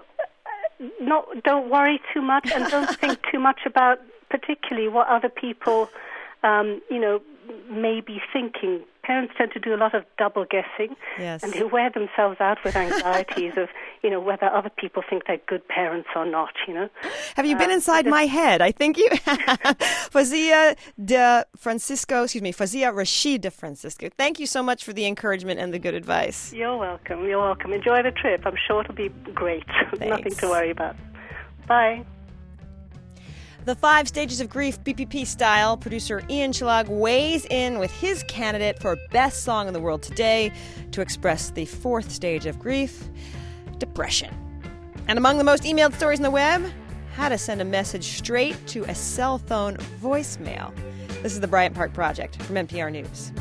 not 1.00 1.26
don't 1.44 1.70
worry 1.70 2.00
too 2.14 2.22
much 2.22 2.52
and 2.52 2.70
don't 2.70 2.90
think 3.00 3.20
too 3.32 3.40
much 3.40 3.62
about 3.66 4.00
particularly 4.30 4.88
what 4.88 5.08
other 5.08 5.30
people, 5.30 5.90
um, 6.44 6.82
you 6.90 7.00
know, 7.00 7.22
may 7.70 8.02
be 8.02 8.22
thinking. 8.32 8.84
Parents 9.04 9.34
tend 9.38 9.52
to 9.52 9.60
do 9.60 9.76
a 9.76 9.78
lot 9.78 9.94
of 9.94 10.06
double 10.18 10.46
guessing, 10.46 10.96
yes. 11.20 11.44
and 11.44 11.52
they 11.52 11.64
wear 11.64 11.90
themselves 11.90 12.40
out 12.40 12.58
with 12.64 12.76
anxieties 12.76 13.54
of, 13.58 13.68
you 14.02 14.10
know, 14.10 14.22
whether 14.22 14.46
other 14.46 14.70
people 14.70 15.04
think 15.08 15.24
they're 15.28 15.42
good 15.46 15.68
parents 15.68 16.08
or 16.16 16.26
not. 16.26 16.54
You 16.68 16.74
know. 16.74 16.90
Have 17.36 17.46
you 17.46 17.58
been 17.58 17.70
uh, 17.70 17.76
inside 17.76 18.06
my 18.06 18.24
head? 18.26 18.62
I 18.62 18.72
think 18.72 18.98
you, 18.98 19.10
Fazia 20.10 20.78
de 21.04 21.46
Francisco. 21.58 22.24
Excuse 22.24 22.42
me, 22.42 22.54
Fazia 22.54 22.94
Rashid 22.94 23.42
de 23.42 23.52
Francisco. 23.52 24.10
Thank 24.18 24.40
you 24.40 24.48
so 24.48 24.64
much 24.64 24.86
for 24.86 24.94
the 24.94 25.06
encouragement 25.06 25.60
and 25.60 25.74
the 25.74 25.80
good 25.80 25.96
advice. 25.96 26.54
You're 26.54 26.78
welcome. 26.78 27.26
You're 27.26 27.42
welcome. 27.42 27.74
Enjoy 27.74 28.02
the 28.04 28.12
trip. 28.12 28.46
I'm 28.46 28.58
sure 28.68 28.82
it'll 28.82 28.96
be 28.96 29.10
great. 29.34 29.66
Nothing 30.00 30.34
to 30.36 30.48
worry 30.48 30.72
about. 30.72 30.96
Bye. 31.68 32.06
The 33.66 33.76
Five 33.76 34.10
Stages 34.10 34.42
of 34.42 34.50
Grief, 34.50 34.84
BPP 34.84 35.26
style, 35.26 35.78
producer 35.78 36.22
Ian 36.30 36.52
Chillag 36.52 36.90
weighs 36.90 37.46
in 37.46 37.80
with 37.80 37.92
his 37.92 38.22
candidate 38.24 38.78
for 38.82 38.98
Best 39.12 39.44
Song 39.44 39.68
in 39.68 39.74
the 39.74 39.80
World 39.80 40.04
today 40.04 40.52
to 40.92 41.00
express 41.00 41.50
the 41.50 41.64
fourth 41.64 42.12
stage 42.12 42.46
of 42.46 42.60
grief 42.60 43.08
depression. 43.78 44.36
And 45.08 45.18
among 45.18 45.38
the 45.38 45.46
most 45.46 45.64
emailed 45.64 45.94
stories 45.94 46.20
on 46.20 46.24
the 46.24 46.32
web, 46.32 46.70
how 47.16 47.30
to 47.30 47.38
send 47.38 47.62
a 47.62 47.66
message 47.66 48.04
straight 48.18 48.68
to 48.68 48.84
a 48.84 48.96
cell 48.96 49.38
phone 49.38 49.78
voicemail. 50.02 50.76
This 51.22 51.32
is 51.32 51.40
the 51.40 51.48
Bryant 51.48 51.74
Park 51.74 51.94
Project 51.94 52.42
from 52.44 52.58
NPR 52.58 52.92
News. 52.92 53.32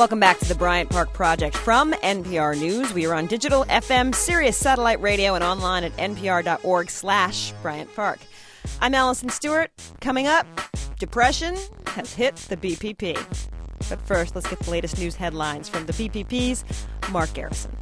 Welcome 0.00 0.18
back 0.18 0.38
to 0.38 0.48
the 0.48 0.54
Bryant 0.54 0.88
Park 0.88 1.12
Project 1.12 1.54
from 1.54 1.92
NPR 1.92 2.58
News. 2.58 2.94
We 2.94 3.04
are 3.04 3.14
on 3.14 3.26
digital, 3.26 3.66
FM, 3.66 4.14
Sirius 4.14 4.56
satellite 4.56 4.98
radio, 5.02 5.34
and 5.34 5.44
online 5.44 5.84
at 5.84 5.94
npr.org 5.98 6.88
slash 6.88 7.52
Bryant 7.60 7.94
Park. 7.94 8.18
I'm 8.80 8.94
Alison 8.94 9.28
Stewart. 9.28 9.70
Coming 10.00 10.26
up, 10.26 10.46
depression 10.98 11.54
has 11.88 12.14
hit 12.14 12.34
the 12.36 12.56
BPP. 12.56 13.14
But 13.90 14.00
first, 14.00 14.34
let's 14.34 14.48
get 14.48 14.60
the 14.60 14.70
latest 14.70 14.98
news 14.98 15.16
headlines 15.16 15.68
from 15.68 15.84
the 15.84 15.92
BPP's 15.92 16.64
Mark 17.12 17.34
Garrison. 17.34 17.76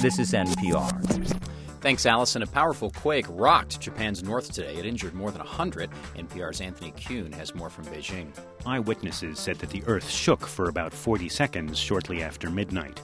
This 0.00 0.20
is 0.20 0.30
NPR. 0.30 1.63
Thanks, 1.84 2.06
Alison. 2.06 2.40
A 2.40 2.46
powerful 2.46 2.90
quake 2.90 3.26
rocked 3.28 3.78
Japan's 3.78 4.22
north 4.22 4.50
today. 4.50 4.74
It 4.76 4.86
injured 4.86 5.12
more 5.12 5.30
than 5.30 5.40
100. 5.40 5.90
NPR's 6.16 6.62
Anthony 6.62 6.92
Kuhn 6.92 7.30
has 7.32 7.54
more 7.54 7.68
from 7.68 7.84
Beijing. 7.84 8.34
Eyewitnesses 8.64 9.38
said 9.38 9.58
that 9.58 9.68
the 9.68 9.82
earth 9.86 10.08
shook 10.08 10.46
for 10.46 10.70
about 10.70 10.94
40 10.94 11.28
seconds 11.28 11.78
shortly 11.78 12.22
after 12.22 12.48
midnight. 12.48 13.02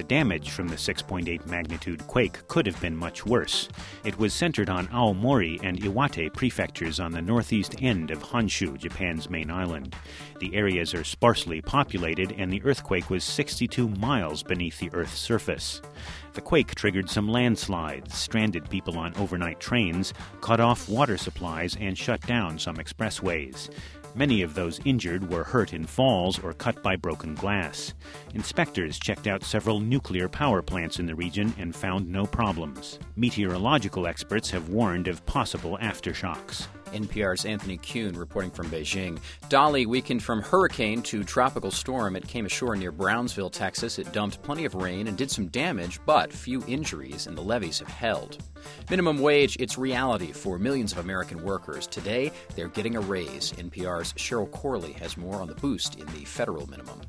The 0.00 0.04
damage 0.04 0.48
from 0.48 0.68
the 0.68 0.76
6.8 0.76 1.44
magnitude 1.44 2.06
quake 2.06 2.48
could 2.48 2.64
have 2.64 2.80
been 2.80 2.96
much 2.96 3.26
worse. 3.26 3.68
It 4.02 4.18
was 4.18 4.32
centered 4.32 4.70
on 4.70 4.88
Aomori 4.88 5.60
and 5.62 5.78
Iwate 5.78 6.32
prefectures 6.32 6.98
on 6.98 7.12
the 7.12 7.20
northeast 7.20 7.74
end 7.82 8.10
of 8.10 8.22
Honshu, 8.22 8.78
Japan's 8.78 9.28
main 9.28 9.50
island. 9.50 9.94
The 10.38 10.54
areas 10.54 10.94
are 10.94 11.04
sparsely 11.04 11.60
populated, 11.60 12.32
and 12.32 12.50
the 12.50 12.62
earthquake 12.64 13.10
was 13.10 13.24
62 13.24 13.90
miles 13.90 14.42
beneath 14.42 14.78
the 14.78 14.88
Earth's 14.94 15.18
surface. 15.18 15.82
The 16.32 16.40
quake 16.40 16.74
triggered 16.74 17.10
some 17.10 17.28
landslides, 17.28 18.14
stranded 18.14 18.70
people 18.70 18.96
on 18.96 19.14
overnight 19.16 19.60
trains, 19.60 20.14
cut 20.40 20.60
off 20.60 20.88
water 20.88 21.18
supplies, 21.18 21.76
and 21.78 21.98
shut 21.98 22.22
down 22.22 22.58
some 22.58 22.76
expressways. 22.76 23.68
Many 24.14 24.42
of 24.42 24.54
those 24.54 24.80
injured 24.84 25.30
were 25.30 25.44
hurt 25.44 25.72
in 25.72 25.86
falls 25.86 26.38
or 26.42 26.52
cut 26.52 26.82
by 26.82 26.96
broken 26.96 27.34
glass. 27.34 27.94
Inspectors 28.34 28.98
checked 28.98 29.26
out 29.26 29.44
several 29.44 29.78
nuclear 29.78 30.28
power 30.28 30.62
plants 30.62 30.98
in 30.98 31.06
the 31.06 31.14
region 31.14 31.54
and 31.58 31.74
found 31.74 32.08
no 32.08 32.26
problems. 32.26 32.98
Meteorological 33.16 34.06
experts 34.06 34.50
have 34.50 34.68
warned 34.68 35.06
of 35.06 35.24
possible 35.26 35.78
aftershocks. 35.80 36.66
NPR's 36.92 37.44
Anthony 37.44 37.78
Kuhn 37.78 38.14
reporting 38.14 38.50
from 38.50 38.70
Beijing. 38.70 39.18
Dolly 39.48 39.86
weakened 39.86 40.22
from 40.22 40.42
hurricane 40.42 41.02
to 41.02 41.24
tropical 41.24 41.70
storm. 41.70 42.16
It 42.16 42.28
came 42.28 42.46
ashore 42.46 42.76
near 42.76 42.92
Brownsville, 42.92 43.50
Texas. 43.50 43.98
It 43.98 44.12
dumped 44.12 44.42
plenty 44.42 44.64
of 44.64 44.74
rain 44.74 45.06
and 45.06 45.16
did 45.16 45.30
some 45.30 45.46
damage, 45.48 46.00
but 46.06 46.32
few 46.32 46.62
injuries, 46.66 47.26
and 47.26 47.36
the 47.36 47.42
levees 47.42 47.78
have 47.78 47.88
held. 47.88 48.38
Minimum 48.90 49.20
wage, 49.20 49.56
it's 49.58 49.78
reality 49.78 50.32
for 50.32 50.58
millions 50.58 50.92
of 50.92 50.98
American 50.98 51.42
workers. 51.42 51.86
Today, 51.86 52.32
they're 52.54 52.68
getting 52.68 52.96
a 52.96 53.00
raise. 53.00 53.52
NPR's 53.52 54.12
Cheryl 54.14 54.50
Corley 54.50 54.92
has 54.92 55.16
more 55.16 55.40
on 55.40 55.48
the 55.48 55.54
boost 55.54 55.96
in 55.96 56.06
the 56.06 56.24
federal 56.24 56.68
minimum. 56.68 57.00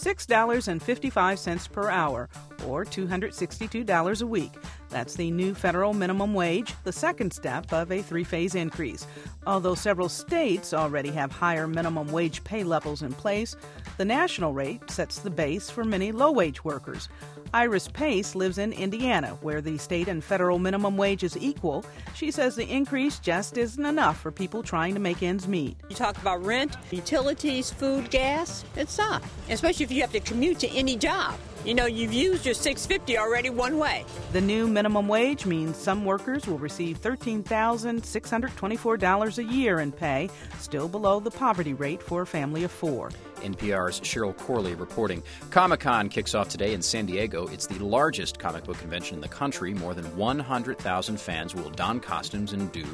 $6.55 0.00 1.72
per 1.72 1.90
hour, 1.90 2.28
or 2.66 2.84
$262 2.84 4.22
a 4.22 4.26
week. 4.26 4.52
That's 4.88 5.14
the 5.14 5.30
new 5.30 5.54
federal 5.54 5.94
minimum 5.94 6.34
wage, 6.34 6.74
the 6.84 6.92
second 6.92 7.32
step 7.32 7.72
of 7.72 7.92
a 7.92 8.02
three 8.02 8.24
phase 8.24 8.54
increase. 8.54 9.06
Although 9.46 9.74
several 9.74 10.08
states 10.08 10.74
already 10.74 11.10
have 11.10 11.30
higher 11.30 11.68
minimum 11.68 12.10
wage 12.10 12.42
pay 12.44 12.64
levels 12.64 13.02
in 13.02 13.12
place, 13.12 13.56
the 14.00 14.04
national 14.06 14.54
rate 14.54 14.90
sets 14.90 15.18
the 15.18 15.28
base 15.28 15.68
for 15.68 15.84
many 15.84 16.10
low 16.10 16.32
wage 16.32 16.64
workers. 16.64 17.10
Iris 17.52 17.86
Pace 17.86 18.34
lives 18.34 18.56
in 18.56 18.72
Indiana, 18.72 19.36
where 19.42 19.60
the 19.60 19.76
state 19.76 20.08
and 20.08 20.24
federal 20.24 20.58
minimum 20.58 20.96
wage 20.96 21.22
is 21.22 21.36
equal. 21.36 21.84
She 22.14 22.30
says 22.30 22.56
the 22.56 22.64
increase 22.64 23.18
just 23.18 23.58
isn't 23.58 23.84
enough 23.84 24.18
for 24.18 24.32
people 24.32 24.62
trying 24.62 24.94
to 24.94 25.00
make 25.00 25.22
ends 25.22 25.46
meet. 25.46 25.76
You 25.90 25.96
talk 25.96 26.16
about 26.16 26.42
rent, 26.42 26.78
utilities, 26.90 27.70
food, 27.70 28.10
gas, 28.10 28.64
it's 28.74 28.96
not. 28.96 29.22
Especially 29.50 29.84
if 29.84 29.92
you 29.92 30.00
have 30.00 30.12
to 30.12 30.20
commute 30.20 30.60
to 30.60 30.68
any 30.68 30.96
job. 30.96 31.34
You 31.66 31.74
know, 31.74 31.84
you've 31.84 32.14
used 32.14 32.46
your 32.46 32.54
650 32.54 33.18
already 33.18 33.50
one 33.50 33.76
way. 33.76 34.06
The 34.32 34.40
new 34.40 34.66
minimum 34.66 35.08
wage 35.08 35.44
means 35.44 35.76
some 35.76 36.06
workers 36.06 36.46
will 36.46 36.56
receive 36.56 37.02
$13,624 37.02 39.38
a 39.38 39.44
year 39.44 39.80
in 39.80 39.92
pay, 39.92 40.30
still 40.58 40.88
below 40.88 41.20
the 41.20 41.30
poverty 41.30 41.74
rate 41.74 42.02
for 42.02 42.22
a 42.22 42.26
family 42.26 42.64
of 42.64 42.70
four. 42.70 43.10
NPR's 43.40 44.00
Cheryl 44.00 44.36
Corley 44.36 44.74
reporting. 44.74 45.22
Comic 45.50 45.80
Con 45.80 46.08
kicks 46.08 46.34
off 46.34 46.48
today 46.48 46.74
in 46.74 46.82
San 46.82 47.06
Diego. 47.06 47.46
It's 47.48 47.66
the 47.66 47.78
largest 47.78 48.38
comic 48.38 48.64
book 48.64 48.78
convention 48.78 49.16
in 49.16 49.20
the 49.20 49.28
country. 49.28 49.74
More 49.74 49.94
than 49.94 50.04
100,000 50.16 51.20
fans 51.20 51.54
will 51.54 51.70
don 51.70 52.00
costumes 52.00 52.52
and 52.52 52.70
do 52.72 52.84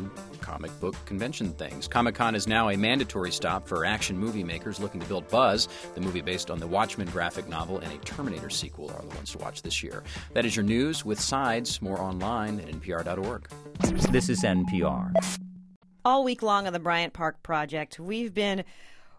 comic 0.41 0.71
book 0.81 0.95
convention 1.07 1.53
things. 1.53 1.89
Comic 1.89 2.15
Con 2.15 2.35
is 2.35 2.47
now 2.47 2.71
a 2.71 2.77
mandatory 2.77 3.33
stop 3.33 3.67
for 3.67 3.85
action 3.85 4.17
movie 4.17 4.45
makers 4.45 4.79
looking 4.79 5.01
to 5.01 5.07
build 5.07 5.29
buzz. 5.29 5.69
The 5.95 6.01
movie 6.01 6.21
based 6.21 6.51
on 6.51 6.59
the 6.59 6.67
Watchmen 6.67 7.09
graphic 7.09 7.49
novel 7.49 7.79
and 7.79 7.93
a 7.93 7.99
Terminator 7.99 8.51
sequel 8.51 8.91
are 8.91 9.03
the 9.03 9.15
ones 9.15 9.33
to 9.33 9.39
watch 9.39 9.63
this 9.63 9.83
year. 9.83 10.03
That 10.35 10.45
is 10.45 10.55
your 10.55 10.65
news 10.65 11.05
with 11.05 11.21
sides. 11.21 11.83
More 11.83 12.01
online 12.01 12.61
at 12.61 12.69
npr.org. 12.69 13.49
This 14.11 14.29
is 14.29 14.43
NPR. 14.43 15.13
All 16.05 16.23
week 16.23 16.43
long 16.43 16.69
on 16.69 16.73
the 16.73 16.79
Bryant 16.79 17.13
Park 17.13 17.43
Project, 17.43 17.99
we've 17.99 18.33
been 18.33 18.63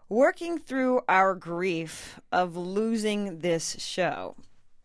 working 0.08 0.58
through 0.58 1.02
our 1.08 1.34
grief 1.34 2.20
of 2.32 2.56
losing 2.56 3.38
this 3.38 3.76
show 3.78 4.36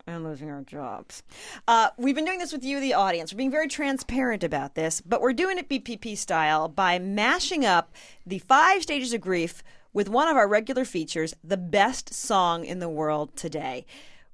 and 0.06 0.22
losing 0.22 0.50
our 0.50 0.62
jobs. 0.62 1.22
Uh, 1.66 1.88
we've 1.96 2.14
been 2.14 2.26
doing 2.26 2.38
this 2.38 2.52
with 2.52 2.64
you, 2.64 2.78
the 2.78 2.94
audience. 2.94 3.32
We're 3.32 3.38
being 3.38 3.50
very 3.50 3.68
transparent 3.68 4.44
about 4.44 4.74
this, 4.74 5.00
but 5.00 5.20
we're 5.20 5.32
doing 5.32 5.58
it 5.58 5.68
BPP 5.68 6.16
style 6.18 6.68
by 6.68 6.98
mashing 6.98 7.64
up 7.64 7.94
the 8.26 8.38
five 8.40 8.82
stages 8.82 9.12
of 9.12 9.20
grief 9.20 9.62
with 9.92 10.08
one 10.08 10.28
of 10.28 10.36
our 10.36 10.48
regular 10.48 10.84
features, 10.84 11.34
the 11.42 11.56
best 11.56 12.12
song 12.12 12.64
in 12.64 12.80
the 12.80 12.88
world 12.88 13.34
today. 13.36 13.86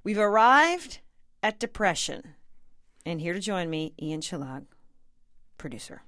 We've 0.03 0.17
arrived 0.17 0.99
at 1.41 1.59
depression. 1.59 2.35
And 3.05 3.21
here 3.21 3.33
to 3.33 3.39
join 3.39 3.69
me, 3.69 3.93
Ian 4.01 4.21
Chillag, 4.21 4.65
producer. 5.57 6.03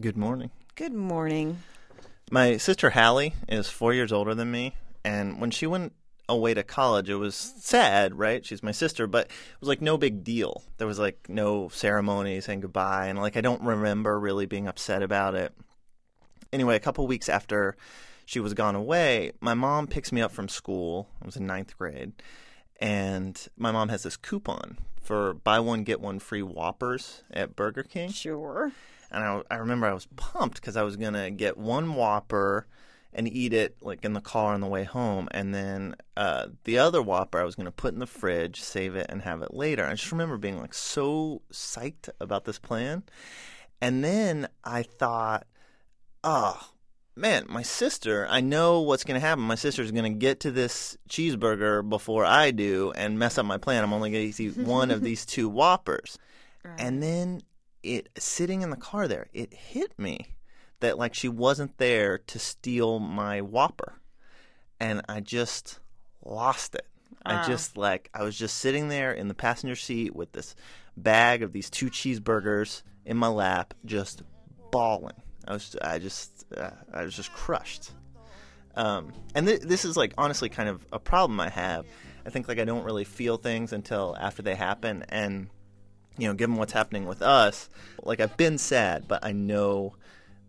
Good 0.00 0.16
morning. 0.16 0.50
Good 0.74 0.94
morning. 0.94 1.58
My 2.32 2.56
sister 2.56 2.88
Hallie 2.88 3.34
is 3.46 3.68
four 3.68 3.92
years 3.92 4.10
older 4.10 4.34
than 4.34 4.50
me, 4.50 4.74
and 5.04 5.38
when 5.38 5.50
she 5.50 5.66
went 5.66 5.92
away 6.30 6.54
to 6.54 6.62
college, 6.62 7.10
it 7.10 7.16
was 7.16 7.34
sad, 7.34 8.14
right? 8.14 8.42
She's 8.42 8.62
my 8.62 8.72
sister, 8.72 9.06
but 9.06 9.26
it 9.26 9.60
was 9.60 9.68
like 9.68 9.82
no 9.82 9.98
big 9.98 10.24
deal. 10.24 10.62
There 10.78 10.86
was 10.86 10.98
like 10.98 11.28
no 11.28 11.68
ceremony 11.68 12.40
saying 12.40 12.60
goodbye, 12.60 13.08
and 13.08 13.18
like 13.18 13.36
I 13.36 13.42
don't 13.42 13.60
remember 13.60 14.18
really 14.18 14.46
being 14.46 14.66
upset 14.66 15.02
about 15.02 15.34
it. 15.34 15.52
Anyway, 16.54 16.74
a 16.74 16.80
couple 16.80 17.06
weeks 17.06 17.28
after 17.28 17.76
she 18.24 18.40
was 18.40 18.54
gone 18.54 18.76
away, 18.76 19.32
my 19.42 19.52
mom 19.52 19.86
picks 19.86 20.10
me 20.10 20.22
up 20.22 20.32
from 20.32 20.48
school. 20.48 21.10
I 21.20 21.26
was 21.26 21.36
in 21.36 21.46
ninth 21.46 21.76
grade, 21.76 22.12
and 22.80 23.46
my 23.58 23.72
mom 23.72 23.90
has 23.90 24.04
this 24.04 24.16
coupon 24.16 24.78
for 25.02 25.34
buy 25.34 25.60
one 25.60 25.84
get 25.84 26.00
one 26.00 26.18
free 26.18 26.40
Whoppers 26.40 27.24
at 27.30 27.54
Burger 27.54 27.82
King. 27.82 28.10
Sure 28.10 28.72
and 29.12 29.24
I, 29.24 29.42
I 29.50 29.56
remember 29.56 29.86
I 29.86 29.92
was 29.92 30.06
pumped 30.16 30.60
because 30.60 30.76
I 30.76 30.82
was 30.82 30.96
gonna 30.96 31.30
get 31.30 31.56
one 31.56 31.94
Whopper 31.94 32.66
and 33.12 33.28
eat 33.28 33.52
it 33.52 33.76
like 33.82 34.04
in 34.04 34.14
the 34.14 34.20
car 34.20 34.54
on 34.54 34.60
the 34.60 34.66
way 34.66 34.84
home, 34.84 35.28
and 35.32 35.54
then 35.54 35.94
uh, 36.16 36.48
the 36.64 36.78
other 36.78 37.02
Whopper 37.02 37.40
I 37.40 37.44
was 37.44 37.54
gonna 37.54 37.70
put 37.70 37.92
in 37.92 38.00
the 38.00 38.06
fridge, 38.06 38.60
save 38.60 38.96
it, 38.96 39.06
and 39.08 39.22
have 39.22 39.42
it 39.42 39.54
later. 39.54 39.84
I 39.84 39.94
just 39.94 40.12
remember 40.12 40.38
being 40.38 40.58
like 40.58 40.74
so 40.74 41.42
psyched 41.52 42.08
about 42.20 42.44
this 42.44 42.58
plan, 42.58 43.02
and 43.80 44.02
then 44.02 44.48
I 44.64 44.82
thought, 44.82 45.46
oh 46.24 46.72
man, 47.16 47.44
my 47.48 47.62
sister, 47.62 48.26
I 48.28 48.40
know 48.40 48.80
what's 48.80 49.04
going 49.04 49.20
to 49.20 49.26
happen. 49.26 49.44
My 49.44 49.54
sister's 49.54 49.92
going 49.92 50.10
to 50.12 50.18
get 50.18 50.40
to 50.40 50.50
this 50.50 50.96
cheeseburger 51.08 51.86
before 51.88 52.24
I 52.24 52.50
do 52.50 52.92
and 52.94 53.18
mess 53.18 53.38
up 53.38 53.46
my 53.46 53.58
plan. 53.58 53.84
I'm 53.84 53.92
only 53.92 54.10
going 54.10 54.32
to 54.32 54.44
eat 54.44 54.56
one 54.56 54.90
of 54.90 55.02
these 55.02 55.26
two 55.26 55.48
Whoppers. 55.48 56.18
Right. 56.64 56.74
And 56.78 57.02
then 57.02 57.42
it 57.82 58.08
sitting 58.18 58.62
in 58.62 58.70
the 58.70 58.76
car 58.76 59.08
there, 59.08 59.28
it 59.32 59.52
hit 59.52 59.98
me 59.98 60.34
that 60.80 60.98
like 60.98 61.14
she 61.14 61.28
wasn't 61.28 61.78
there 61.78 62.18
to 62.18 62.38
steal 62.38 62.98
my 62.98 63.40
Whopper, 63.40 64.00
and 64.78 65.02
I 65.08 65.20
just 65.20 65.78
lost 66.24 66.74
it. 66.74 66.86
Uh. 67.24 67.42
I 67.42 67.46
just 67.46 67.76
like 67.76 68.10
I 68.12 68.22
was 68.22 68.36
just 68.36 68.58
sitting 68.58 68.88
there 68.88 69.12
in 69.12 69.28
the 69.28 69.34
passenger 69.34 69.76
seat 69.76 70.14
with 70.14 70.32
this 70.32 70.54
bag 70.96 71.42
of 71.42 71.52
these 71.52 71.70
two 71.70 71.86
cheeseburgers 71.86 72.82
in 73.04 73.16
my 73.16 73.28
lap, 73.28 73.74
just 73.84 74.22
bawling. 74.70 75.16
I 75.46 75.52
was 75.54 75.76
I 75.80 75.98
just 75.98 76.44
uh, 76.56 76.70
I 76.92 77.04
was 77.04 77.14
just 77.14 77.32
crushed. 77.32 77.92
Um, 78.74 79.12
and 79.34 79.46
th- 79.46 79.60
this 79.60 79.84
is 79.84 79.96
like 79.96 80.14
honestly 80.16 80.48
kind 80.48 80.68
of 80.68 80.86
a 80.92 80.98
problem 80.98 81.40
I 81.40 81.50
have. 81.50 81.86
I 82.24 82.30
think 82.30 82.48
like 82.48 82.58
I 82.58 82.64
don't 82.64 82.84
really 82.84 83.04
feel 83.04 83.36
things 83.36 83.72
until 83.72 84.16
after 84.18 84.42
they 84.42 84.54
happen, 84.54 85.04
and 85.08 85.48
you 86.18 86.28
know, 86.28 86.34
given 86.34 86.56
what's 86.56 86.72
happening 86.72 87.06
with 87.06 87.22
us, 87.22 87.68
like 88.02 88.20
I've 88.20 88.36
been 88.36 88.58
sad, 88.58 89.08
but 89.08 89.24
I 89.24 89.32
know 89.32 89.94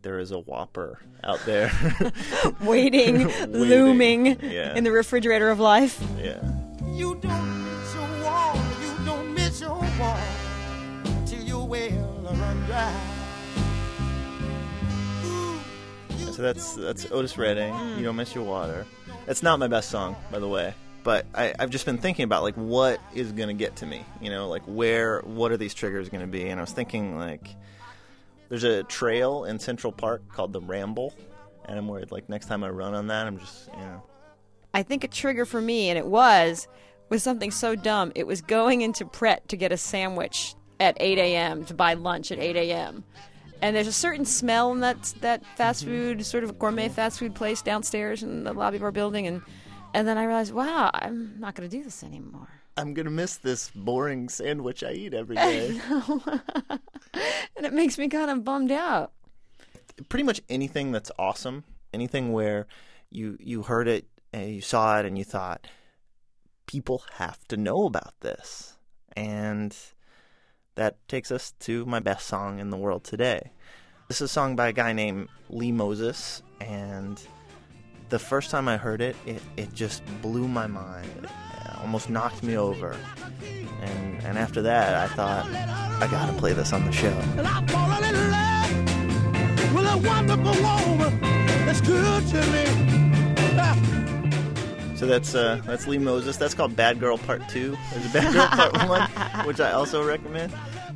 there 0.01 0.19
is 0.19 0.31
a 0.31 0.39
Whopper 0.39 0.99
out 1.23 1.39
there 1.45 1.71
waiting, 2.61 3.25
waiting, 3.25 3.51
looming 3.51 4.25
yeah. 4.41 4.75
in 4.75 4.83
the 4.83 4.91
refrigerator 4.91 5.49
of 5.49 5.59
life. 5.59 6.01
Yeah. 6.21 6.41
You 6.91 7.15
don't 7.15 7.63
miss 7.63 7.95
your 7.95 8.23
wall, 8.23 8.55
you 8.81 9.05
don't 9.05 9.33
miss 9.33 9.61
your 9.61 9.79
wall 9.99 10.19
till 11.25 11.41
your 11.41 11.67
well 11.67 12.21
run 12.23 12.65
dry. 12.65 13.09
so 16.31 16.41
that's 16.41 16.75
that's 16.75 17.11
Otis 17.11 17.37
Redding. 17.37 17.73
Mm. 17.73 17.97
You 17.97 18.03
don't 18.03 18.15
miss 18.15 18.35
your 18.35 18.43
water. 18.43 18.85
It's 19.27 19.43
not 19.43 19.59
my 19.59 19.67
best 19.67 19.89
song, 19.89 20.15
by 20.31 20.39
the 20.39 20.47
way 20.47 20.73
but 21.03 21.25
I, 21.33 21.53
have 21.59 21.69
just 21.69 21.85
been 21.85 21.97
thinking 21.97 22.23
about 22.23 22.43
like 22.43 22.55
what 22.55 22.99
is 23.13 23.31
going 23.31 23.49
to 23.49 23.53
get 23.53 23.75
to 23.77 23.85
me 23.85 24.05
you 24.21 24.29
know 24.29 24.47
like 24.47 24.63
where 24.63 25.21
what 25.21 25.51
are 25.51 25.57
these 25.57 25.73
triggers 25.73 26.09
going 26.09 26.21
to 26.21 26.27
be? 26.27 26.47
And 26.47 26.59
i 26.59 26.63
was 26.63 26.71
thinking 26.71 27.17
like 27.17 27.55
there's 28.49 28.63
a 28.63 28.83
trail 28.83 29.45
in 29.45 29.59
central 29.59 29.91
park 29.91 30.21
called 30.31 30.53
the 30.53 30.61
ramble 30.61 31.13
and 31.65 31.77
i'm 31.77 31.87
worried 31.87 32.11
like 32.11 32.29
next 32.29 32.47
time 32.47 32.63
i 32.63 32.69
run 32.69 32.93
on 32.93 33.07
that 33.07 33.27
i'm 33.27 33.37
just 33.37 33.67
you 33.73 33.79
know. 33.79 34.03
I 34.75 34.81
think 34.81 35.03
a 35.03 35.07
trigger 35.07 35.45
for 35.45 35.61
me 35.61 35.89
and 35.89 35.97
it 35.99 36.05
was 36.05 36.67
was 37.09 37.21
something 37.21 37.51
so 37.51 37.75
dumb. 37.75 38.11
It 38.15 38.25
was 38.25 38.41
going 38.41 38.81
into 38.81 39.05
pret 39.05 39.47
to 39.49 39.55
get 39.55 39.71
a 39.71 39.77
sandwich 39.77 40.55
at 40.79 40.97
8 40.99 41.19
a.m 41.19 41.65
to 41.65 41.73
buy 41.73 41.93
lunch 41.93 42.31
at 42.31 42.39
8 42.39 42.55
a.m 42.55 43.03
and 43.61 43.75
there's 43.75 43.87
a 43.87 43.93
certain 43.93 44.25
smell 44.25 44.71
in 44.71 44.81
that 44.81 45.01
that 45.21 45.45
fast 45.55 45.83
mm-hmm. 45.83 45.91
food 45.91 46.25
sort 46.25 46.43
of 46.43 46.57
gourmet 46.59 46.89
fast 46.89 47.19
food 47.19 47.35
place 47.35 47.61
downstairs 47.61 48.23
in 48.23 48.43
the 48.43 48.53
lobby 48.53 48.77
of 48.77 48.83
our 48.83 48.91
building 48.91 49.27
and 49.27 49.41
and 49.93 50.07
then 50.07 50.17
I 50.17 50.25
realized, 50.25 50.53
wow, 50.53 50.89
I'm 50.93 51.39
not 51.39 51.55
going 51.55 51.69
to 51.69 51.77
do 51.77 51.83
this 51.83 52.03
anymore. 52.03 52.49
I'm 52.75 52.93
going 52.93 53.05
to 53.05 53.11
miss 53.11 53.37
this 53.37 53.69
boring 53.75 54.29
sandwich 54.29 54.83
I 54.83 54.91
eat 54.93 55.13
every 55.13 55.35
day. 55.37 55.79
and 57.55 57.65
it 57.65 57.73
makes 57.73 57.97
me 57.97 58.07
kind 58.09 58.31
of 58.31 58.43
bummed 58.43 58.71
out. 58.71 59.11
Pretty 60.09 60.23
much 60.23 60.41
anything 60.49 60.91
that's 60.91 61.11
awesome, 61.19 61.63
anything 61.93 62.33
where 62.33 62.65
you 63.11 63.37
you 63.39 63.61
heard 63.61 63.87
it 63.87 64.07
and 64.33 64.49
you 64.55 64.61
saw 64.61 64.99
it 64.99 65.05
and 65.05 65.17
you 65.17 65.23
thought 65.23 65.67
people 66.65 67.03
have 67.13 67.47
to 67.49 67.57
know 67.57 67.85
about 67.85 68.19
this. 68.21 68.75
And 69.15 69.77
that 70.73 71.07
takes 71.07 71.31
us 71.31 71.53
to 71.59 71.85
my 71.85 71.99
best 71.99 72.25
song 72.25 72.57
in 72.57 72.71
the 72.71 72.77
world 72.77 73.03
today. 73.03 73.51
This 74.07 74.17
is 74.17 74.31
a 74.31 74.33
song 74.33 74.55
by 74.55 74.69
a 74.69 74.73
guy 74.73 74.93
named 74.93 75.29
Lee 75.49 75.71
Moses 75.71 76.41
and 76.59 77.21
the 78.13 78.19
first 78.19 78.51
time 78.51 78.67
I 78.67 78.77
heard 78.77 79.01
it, 79.01 79.15
it, 79.25 79.41
it 79.57 79.73
just 79.73 80.03
blew 80.21 80.47
my 80.47 80.67
mind. 80.67 81.09
It 81.23 81.79
almost 81.81 82.11
knocked 82.11 82.43
me 82.43 82.55
over. 82.55 82.95
And, 83.81 84.23
and 84.23 84.37
after 84.37 84.61
that, 84.61 84.93
I 84.93 85.11
thought, 85.15 85.47
I 85.47 86.07
gotta 86.11 86.33
play 86.33 86.53
this 86.53 86.73
on 86.73 86.85
the 86.85 86.91
show. 86.91 87.09
So 94.95 95.07
that's 95.07 95.33
uh, 95.33 95.59
that's 95.65 95.87
Lee 95.87 95.97
Moses. 95.97 96.37
That's 96.37 96.53
called 96.53 96.75
Bad 96.75 96.99
Girl 96.99 97.17
Part 97.17 97.49
Two. 97.49 97.75
There's 97.91 98.05
a 98.05 98.09
Bad 98.09 98.31
Girl 98.31 98.45
Part 98.45 98.89
One, 98.89 99.47
which 99.47 99.59
I 99.59 99.71
also 99.71 100.05
recommend. 100.05 100.53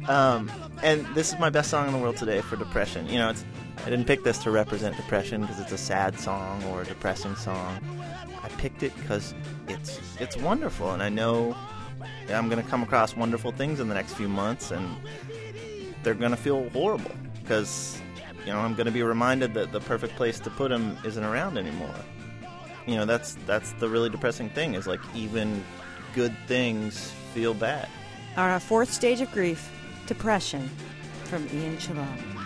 Um, 0.07 0.51
and 0.83 1.03
this 1.15 1.33
is 1.33 1.39
my 1.39 1.49
best 1.49 1.71
song 1.71 1.87
in 1.87 1.93
the 1.93 1.99
world 1.99 2.17
today 2.17 2.41
for 2.41 2.57
depression. 2.57 3.09
You 3.09 3.17
know, 3.17 3.31
it's 3.31 3.43
I 3.87 3.89
didn't 3.89 4.05
pick 4.05 4.25
this 4.25 4.37
to 4.39 4.51
represent 4.51 4.97
depression 4.97 5.39
because 5.39 5.61
it's 5.61 5.71
a 5.71 5.77
sad 5.77 6.19
song 6.19 6.61
or 6.65 6.81
a 6.81 6.85
depressing 6.85 7.37
song. 7.37 7.79
I 8.43 8.49
picked 8.57 8.83
it 8.83 8.93
because 8.97 9.33
it's 9.69 10.01
it's 10.19 10.35
wonderful, 10.35 10.91
and 10.91 11.01
I 11.01 11.07
know 11.07 11.55
I'm 12.27 12.49
going 12.49 12.61
to 12.61 12.69
come 12.69 12.83
across 12.83 13.15
wonderful 13.15 13.53
things 13.53 13.79
in 13.79 13.87
the 13.87 13.93
next 13.93 14.15
few 14.15 14.27
months, 14.27 14.71
and 14.71 14.93
they're 16.03 16.15
going 16.15 16.31
to 16.31 16.37
feel 16.37 16.67
horrible 16.71 17.11
because 17.41 18.01
you 18.45 18.51
know 18.51 18.59
I'm 18.59 18.73
going 18.73 18.87
to 18.87 18.91
be 18.91 19.03
reminded 19.03 19.53
that 19.53 19.71
the 19.71 19.79
perfect 19.79 20.17
place 20.17 20.37
to 20.41 20.49
put 20.49 20.67
them 20.67 20.97
isn't 21.05 21.23
around 21.23 21.57
anymore. 21.57 21.95
You 22.87 22.97
know, 22.97 23.05
that's 23.05 23.37
that's 23.45 23.71
the 23.79 23.87
really 23.87 24.09
depressing 24.09 24.49
thing 24.49 24.73
is 24.73 24.85
like 24.85 24.99
even 25.15 25.63
good 26.13 26.35
things 26.45 27.13
feel 27.33 27.53
bad. 27.53 27.87
Our 28.35 28.59
fourth 28.59 28.91
stage 28.91 29.21
of 29.21 29.31
grief, 29.31 29.71
depression, 30.07 30.69
from 31.23 31.47
Ian 31.53 31.77
Chillag. 31.77 32.36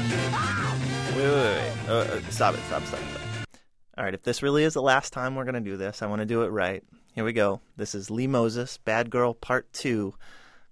Wait, 0.00 1.26
wait, 1.26 1.32
wait. 1.32 1.72
Uh, 1.88 1.92
uh, 1.92 2.20
stop 2.30 2.54
it. 2.54 2.60
Stop, 2.66 2.82
stop, 2.84 3.00
stop. 3.10 3.20
All 3.98 4.04
right, 4.04 4.14
if 4.14 4.22
this 4.22 4.42
really 4.42 4.64
is 4.64 4.74
the 4.74 4.82
last 4.82 5.12
time 5.12 5.34
we're 5.34 5.44
going 5.44 5.54
to 5.54 5.60
do 5.60 5.76
this, 5.76 6.00
I 6.00 6.06
want 6.06 6.20
to 6.20 6.26
do 6.26 6.42
it 6.42 6.48
right. 6.48 6.82
Here 7.14 7.24
we 7.24 7.32
go. 7.32 7.60
This 7.76 7.94
is 7.94 8.10
Lee 8.10 8.26
Moses, 8.26 8.78
Bad 8.78 9.10
Girl 9.10 9.34
Part 9.34 9.70
2, 9.74 10.14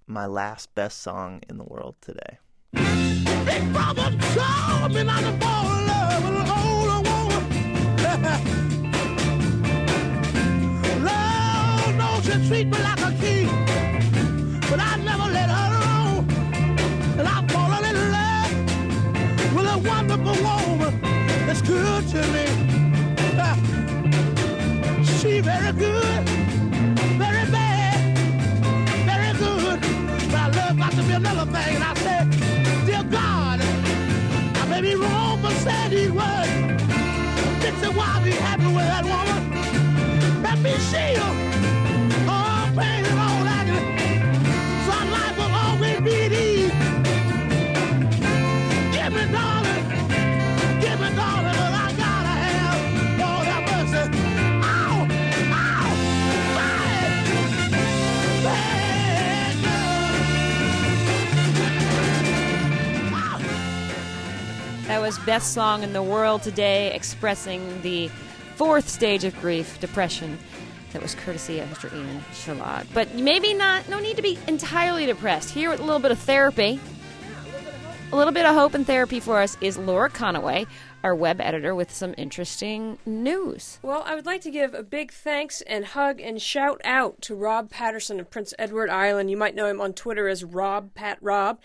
my 0.06 0.24
last 0.24 0.74
best 0.74 1.02
song 1.02 1.42
in 1.48 1.58
the 1.58 1.64
world 1.64 1.96
today. 2.00 2.38
Treat 12.48 12.66
me 12.68 12.78
like 12.82 13.00
a 13.00 13.12
king, 13.20 13.38
wonderful 19.78 20.36
woman 20.42 21.00
that's 21.46 21.62
good 21.62 22.08
to 22.08 22.20
me. 22.34 22.44
Ah. 23.38 23.56
She 25.20 25.40
very 25.40 25.72
good, 25.72 26.28
very 27.18 27.50
bad, 27.50 28.18
very 29.06 29.32
good. 29.38 29.78
I 30.34 30.48
love 30.48 30.78
got 30.78 30.92
to 30.92 31.02
be 31.02 31.12
another 31.12 31.50
thing. 31.50 31.76
And 31.76 31.84
I 31.84 31.94
said, 31.94 32.30
dear 32.86 33.04
God, 33.04 33.60
I 33.60 34.66
may 34.68 34.80
be 34.80 34.94
wrong, 34.94 35.40
but 35.42 35.52
said 35.52 35.90
these 35.90 36.10
words. 36.10 36.50
Dixie, 37.62 37.88
why 37.96 38.20
be 38.24 38.32
happy 38.32 38.66
with 38.66 38.88
that 38.92 39.04
woman? 39.04 40.42
Let 40.42 40.58
me 40.60 40.72
see 40.90 41.07
best 65.20 65.54
song 65.54 65.84
in 65.84 65.92
the 65.92 66.02
world 66.02 66.42
today, 66.42 66.92
expressing 66.92 67.80
the 67.82 68.09
fourth 68.56 68.88
stage 68.88 69.22
of 69.22 69.40
grief, 69.40 69.78
depression. 69.78 70.36
That 70.92 71.02
was 71.02 71.14
courtesy 71.14 71.61
of 71.61 71.68
Mr. 71.68 71.94
Ian 71.94 72.24
Chillag. 72.32 72.86
But 72.92 73.14
maybe 73.14 73.54
not, 73.54 73.88
no 73.88 74.00
need 74.00 74.16
to 74.16 74.22
be 74.22 74.38
entirely 74.48 75.06
depressed. 75.06 75.50
Here 75.50 75.70
with 75.70 75.78
a 75.78 75.84
little 75.84 76.00
bit 76.00 76.11
of 76.11 76.18
therapy. 76.18 76.80
A 78.11 78.16
little 78.16 78.32
bit 78.32 78.46
of 78.46 78.54
hope 78.54 78.74
and 78.74 78.86
therapy 78.86 79.20
for 79.20 79.38
us 79.38 79.59
is 79.61 79.76
Laura 79.76 80.09
Conaway, 80.09 80.66
our 81.04 81.14
web 81.14 81.42
editor, 81.42 81.74
with 81.74 81.92
some 81.92 82.14
interesting 82.16 82.98
news. 83.04 83.78
Well, 83.82 84.02
I 84.06 84.14
would 84.14 84.24
like 84.24 84.40
to 84.40 84.50
give 84.50 84.72
a 84.72 84.82
big 84.82 85.12
thanks 85.12 85.61
and 85.62 85.84
hug 85.84 86.18
and 86.18 86.40
shout 86.40 86.80
out 86.84 87.20
to 87.22 87.34
Rob 87.34 87.68
Patterson 87.68 88.18
of 88.18 88.30
Prince 88.30 88.54
Edward 88.59 88.88
Island. 88.88 89.30
You 89.30 89.36
might 89.36 89.54
know 89.54 89.68
him 89.68 89.80
on 89.80 89.92
Twitter 89.92 90.26
as 90.26 90.42
Rob 90.42 90.94
Pat 90.94 91.18
Rob. 91.20 91.61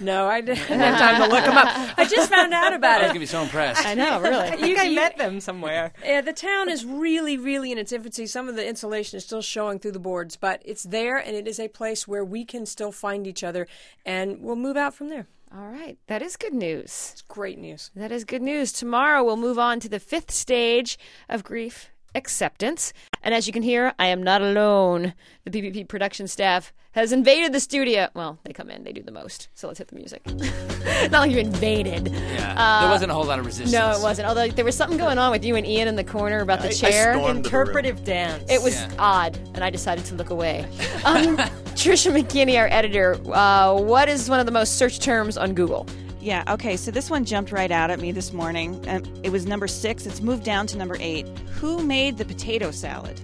No, 0.00 0.26
I 0.26 0.40
didn't 0.40 0.58
have 0.58 0.98
time 0.98 1.22
to 1.22 1.28
look 1.34 1.44
them 1.44 1.56
up. 1.56 1.98
I 1.98 2.04
just 2.04 2.30
found 2.30 2.52
out 2.52 2.72
about 2.74 3.00
it. 3.00 3.04
I 3.04 3.04
it. 3.04 3.08
was 3.08 3.08
gonna 3.10 3.20
be 3.20 3.26
so 3.26 3.42
impressed. 3.42 3.84
I 3.86 3.94
know, 3.94 4.20
really. 4.20 4.36
I 4.48 4.56
think 4.56 4.66
You- 4.68 4.76
I 4.76 4.82
you- 4.84 4.94
met 4.96 5.18
them 5.18 5.40
somewhere. 5.40 5.92
Yeah, 6.04 6.20
the 6.20 6.32
town 6.32 6.68
is 6.68 6.84
really, 6.84 7.36
really 7.36 7.70
in 7.72 7.78
its 7.78 7.92
infancy. 7.92 8.26
Some 8.26 8.48
of 8.48 8.56
the 8.56 8.66
insulation 8.66 9.16
is 9.16 9.24
still 9.24 9.42
showing 9.42 9.78
through 9.78 9.92
the 9.92 9.98
boards, 9.98 10.36
but 10.36 10.62
it's 10.64 10.82
there, 10.84 11.16
and 11.18 11.36
it 11.36 11.46
is 11.46 11.60
a 11.60 11.68
place 11.68 12.08
where 12.08 12.24
we 12.24 12.44
can 12.44 12.66
still 12.66 12.92
find 12.92 13.26
each 13.26 13.44
other, 13.44 13.66
and 14.06 14.40
we'll 14.40 14.56
move 14.56 14.76
out 14.76 14.94
from 14.94 15.08
there. 15.08 15.26
All 15.54 15.68
right, 15.68 15.98
that 16.06 16.22
is 16.22 16.38
good 16.38 16.54
news. 16.54 17.10
It's 17.12 17.22
great 17.22 17.58
news. 17.58 17.90
That 17.94 18.10
is 18.10 18.24
good 18.24 18.40
news. 18.40 18.72
Tomorrow 18.72 19.22
we'll 19.22 19.36
move 19.36 19.58
on 19.58 19.80
to 19.80 19.88
the 19.88 20.00
fifth 20.00 20.30
stage 20.30 20.98
of 21.28 21.44
grief 21.44 21.90
acceptance. 22.14 22.92
And 23.22 23.34
as 23.34 23.46
you 23.46 23.52
can 23.52 23.62
hear, 23.62 23.92
I 23.98 24.06
am 24.06 24.22
not 24.22 24.42
alone. 24.42 25.14
The 25.44 25.50
BPP 25.50 25.88
production 25.88 26.26
staff 26.28 26.72
has 26.92 27.10
invaded 27.12 27.52
the 27.52 27.60
studio. 27.60 28.08
Well, 28.14 28.38
they 28.44 28.52
come 28.52 28.68
in, 28.70 28.84
they 28.84 28.92
do 28.92 29.02
the 29.02 29.12
most. 29.12 29.48
So 29.54 29.66
let's 29.66 29.78
hit 29.78 29.88
the 29.88 29.96
music. 29.96 30.22
not 31.10 31.20
like 31.20 31.30
you 31.30 31.38
invaded. 31.38 32.08
Yeah, 32.12 32.54
Uh, 32.56 32.80
there 32.82 32.90
wasn't 32.90 33.10
a 33.10 33.14
whole 33.14 33.24
lot 33.24 33.38
of 33.38 33.46
resistance. 33.46 33.72
No, 33.72 33.92
it 33.92 34.02
wasn't. 34.02 34.28
Although 34.28 34.48
there 34.48 34.64
was 34.64 34.76
something 34.76 34.98
going 34.98 35.18
on 35.18 35.30
with 35.30 35.44
you 35.44 35.56
and 35.56 35.66
Ian 35.66 35.88
in 35.88 35.96
the 35.96 36.04
corner 36.04 36.40
about 36.40 36.58
the 36.60 36.66
I- 36.66 36.70
I 36.70 36.74
chair. 36.74 37.12
stormed 37.14 37.24
the 37.24 37.28
room. 37.28 37.36
Interpretive 37.68 38.04
dance. 38.04 38.44
It 38.50 38.62
was 38.62 38.74
Yeah. 38.74 38.90
odd, 38.98 39.38
and 39.54 39.64
I 39.64 39.70
decided 39.70 40.04
to 40.06 40.14
look 40.14 40.30
away. 40.30 40.66
Um, 41.04 41.36
Trisha 41.74 42.12
McKinney, 42.12 42.56
our 42.58 42.68
editor, 42.70 43.18
uh, 43.32 43.74
what 43.74 44.08
is 44.08 44.28
one 44.30 44.38
of 44.38 44.46
the 44.46 44.52
most 44.52 44.76
searched 44.78 45.02
terms 45.02 45.36
on 45.36 45.52
Google? 45.54 45.86
Yeah, 46.22 46.44
okay, 46.48 46.76
so 46.76 46.92
this 46.92 47.10
one 47.10 47.24
jumped 47.24 47.50
right 47.50 47.70
out 47.72 47.90
at 47.90 47.98
me 47.98 48.12
this 48.12 48.32
morning. 48.32 48.82
Um, 48.88 49.02
it 49.24 49.30
was 49.30 49.44
number 49.44 49.66
six. 49.66 50.06
It's 50.06 50.20
moved 50.20 50.44
down 50.44 50.68
to 50.68 50.78
number 50.78 50.96
eight. 51.00 51.26
Who 51.60 51.82
made 51.82 52.16
the 52.16 52.24
potato 52.24 52.70
salad? 52.70 53.20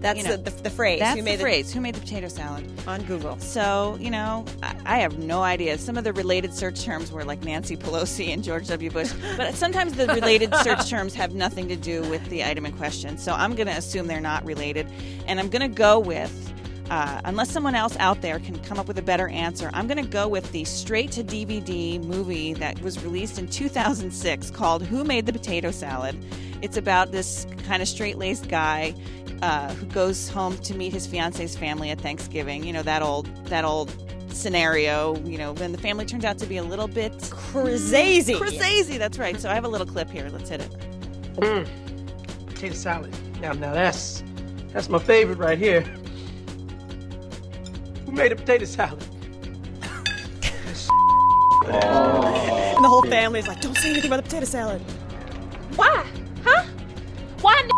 That's 0.00 0.18
You 0.18 0.24
know, 0.24 0.36
the, 0.36 0.50
the, 0.50 0.62
the 0.62 0.70
phrase. 0.70 1.00
That's 1.00 1.18
Who 1.18 1.22
made 1.22 1.36
the 1.38 1.42
phrase. 1.42 1.72
Who 1.74 1.80
made 1.80 1.94
the 1.94 2.00
potato 2.00 2.28
salad? 2.28 2.66
on 2.86 3.02
Google. 3.02 3.38
So, 3.38 3.98
you 4.00 4.10
know, 4.10 4.44
I, 4.62 4.76
I 4.86 4.98
have 4.98 5.18
no 5.18 5.42
idea. 5.42 5.76
Some 5.78 5.96
of 5.96 6.04
the 6.04 6.12
related 6.12 6.54
search 6.54 6.82
terms 6.84 7.10
were 7.12 7.24
like 7.24 7.42
Nancy 7.42 7.76
Pelosi 7.76 8.28
and 8.28 8.42
George 8.42 8.68
W. 8.68 8.90
Bush, 8.90 9.12
but 9.36 9.54
sometimes 9.54 9.94
the 9.94 10.06
related 10.06 10.54
search 10.56 10.88
terms 10.88 11.14
have 11.14 11.34
nothing 11.34 11.68
to 11.68 11.76
do 11.76 12.02
with 12.08 12.24
the 12.30 12.44
item 12.44 12.64
in 12.66 12.72
question. 12.76 13.18
So 13.18 13.32
I'm 13.32 13.54
going 13.54 13.66
to 13.66 13.76
assume 13.76 14.06
they're 14.06 14.20
not 14.20 14.44
related. 14.44 14.90
And 15.26 15.40
I'm 15.40 15.48
going 15.48 15.62
to 15.62 15.74
go 15.74 15.98
with, 15.98 16.32
uh, 16.90 17.20
unless 17.24 17.50
someone 17.50 17.74
else 17.74 17.96
out 17.98 18.20
there 18.22 18.38
can 18.38 18.58
come 18.60 18.78
up 18.78 18.86
with 18.86 18.98
a 18.98 19.02
better 19.02 19.28
answer, 19.28 19.70
I'm 19.72 19.86
going 19.86 20.02
to 20.02 20.08
go 20.08 20.28
with 20.28 20.52
the 20.52 20.64
straight 20.64 21.10
to 21.12 21.24
DVD 21.24 22.02
movie 22.02 22.54
that 22.54 22.80
was 22.80 23.02
released 23.02 23.38
in 23.38 23.48
2006 23.48 24.50
called 24.52 24.84
Who 24.84 25.02
Made 25.02 25.26
the 25.26 25.32
Potato 25.32 25.70
Salad. 25.70 26.16
It's 26.62 26.76
about 26.76 27.12
this 27.12 27.46
kind 27.66 27.82
of 27.82 27.88
straight 27.88 28.18
laced 28.18 28.48
guy 28.48 28.94
uh, 29.42 29.72
who 29.74 29.86
goes 29.86 30.28
home 30.28 30.56
to 30.58 30.74
meet 30.74 30.92
his 30.92 31.06
fiance's 31.06 31.56
family 31.56 31.90
at 31.90 32.00
Thanksgiving. 32.00 32.64
You 32.64 32.72
know 32.72 32.82
that 32.82 33.02
old 33.02 33.26
that 33.46 33.64
old 33.64 33.94
scenario. 34.32 35.16
You 35.24 35.38
know 35.38 35.52
when 35.54 35.72
the 35.72 35.78
family 35.78 36.06
turns 36.06 36.24
out 36.24 36.38
to 36.38 36.46
be 36.46 36.56
a 36.56 36.62
little 36.62 36.88
bit 36.88 37.30
crazy. 37.30 38.38
Crazy. 38.38 38.96
That's 38.96 39.18
right. 39.18 39.38
So 39.40 39.50
I 39.50 39.54
have 39.54 39.64
a 39.64 39.68
little 39.68 39.86
clip 39.86 40.08
here. 40.08 40.28
Let's 40.32 40.48
hit 40.48 40.62
it. 40.62 40.70
Mm. 41.36 41.68
Potato 42.46 42.74
salad. 42.74 43.14
Now, 43.40 43.52
now 43.52 43.74
that's 43.74 44.24
that's 44.72 44.88
my 44.88 44.98
favorite 44.98 45.38
right 45.38 45.58
here. 45.58 45.84
Who 48.16 48.22
made 48.22 48.32
a 48.32 48.36
potato 48.36 48.64
salad? 48.64 49.02
And 51.66 52.82
the 52.82 52.88
whole 52.88 53.02
family's 53.02 53.46
like, 53.46 53.60
don't 53.60 53.76
say 53.76 53.90
anything 53.90 54.10
about 54.10 54.16
the 54.16 54.22
potato 54.22 54.46
salad. 54.46 54.80
Why? 55.74 56.06
Huh? 56.42 56.64
Why? 57.42 57.60
n- 57.62 57.68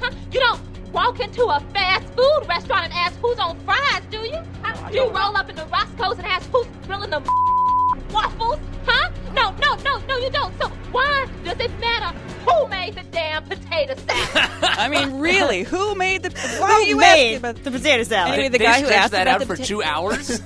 Huh? 0.00 0.10
You 0.32 0.40
don't 0.40 0.60
walk 0.92 1.20
into 1.20 1.44
a 1.44 1.60
fast 1.72 2.08
food 2.16 2.42
restaurant 2.48 2.86
and 2.86 2.92
ask 2.92 3.14
who's 3.20 3.38
on 3.38 3.56
fries, 3.60 4.02
do 4.10 4.18
you? 4.26 4.38
Huh? 4.64 4.90
You 4.92 5.02
roll 5.10 5.36
up 5.36 5.48
in 5.48 5.54
the 5.54 5.66
Roscoe's 5.66 6.18
and 6.18 6.26
ask 6.26 6.50
who's 6.50 6.66
grilling 6.88 7.10
the 7.10 7.20
waffles? 8.12 8.58
Huh? 8.84 9.11
No, 9.34 9.50
no, 9.60 9.74
no, 9.76 9.98
no, 10.06 10.16
you 10.18 10.30
don't. 10.30 10.52
So 10.60 10.68
why 10.90 11.26
does 11.44 11.58
it 11.58 11.70
matter 11.80 12.16
who 12.46 12.68
made 12.68 12.94
the 12.94 13.02
damn 13.10 13.44
potato 13.44 13.94
salad? 13.94 14.58
I 14.62 14.88
mean, 14.88 15.18
really, 15.18 15.62
who 15.62 15.94
made 15.94 16.22
the? 16.22 16.30
Why 16.30 16.66
Who 16.66 16.72
are 16.72 16.82
you 16.82 16.96
made 16.96 17.08
asking 17.08 17.36
about 17.36 17.64
the 17.64 17.70
potato 17.70 18.02
salad? 18.04 18.32
Anyway, 18.34 18.48
the 18.48 18.58
they 18.58 18.64
guy 18.64 18.80
who 18.80 18.88
asked 18.88 19.12
that 19.12 19.26
about 19.26 19.42
out 19.42 19.46
for 19.46 19.56
pota- 19.56 19.66
two 19.66 19.82
hours. 19.82 20.28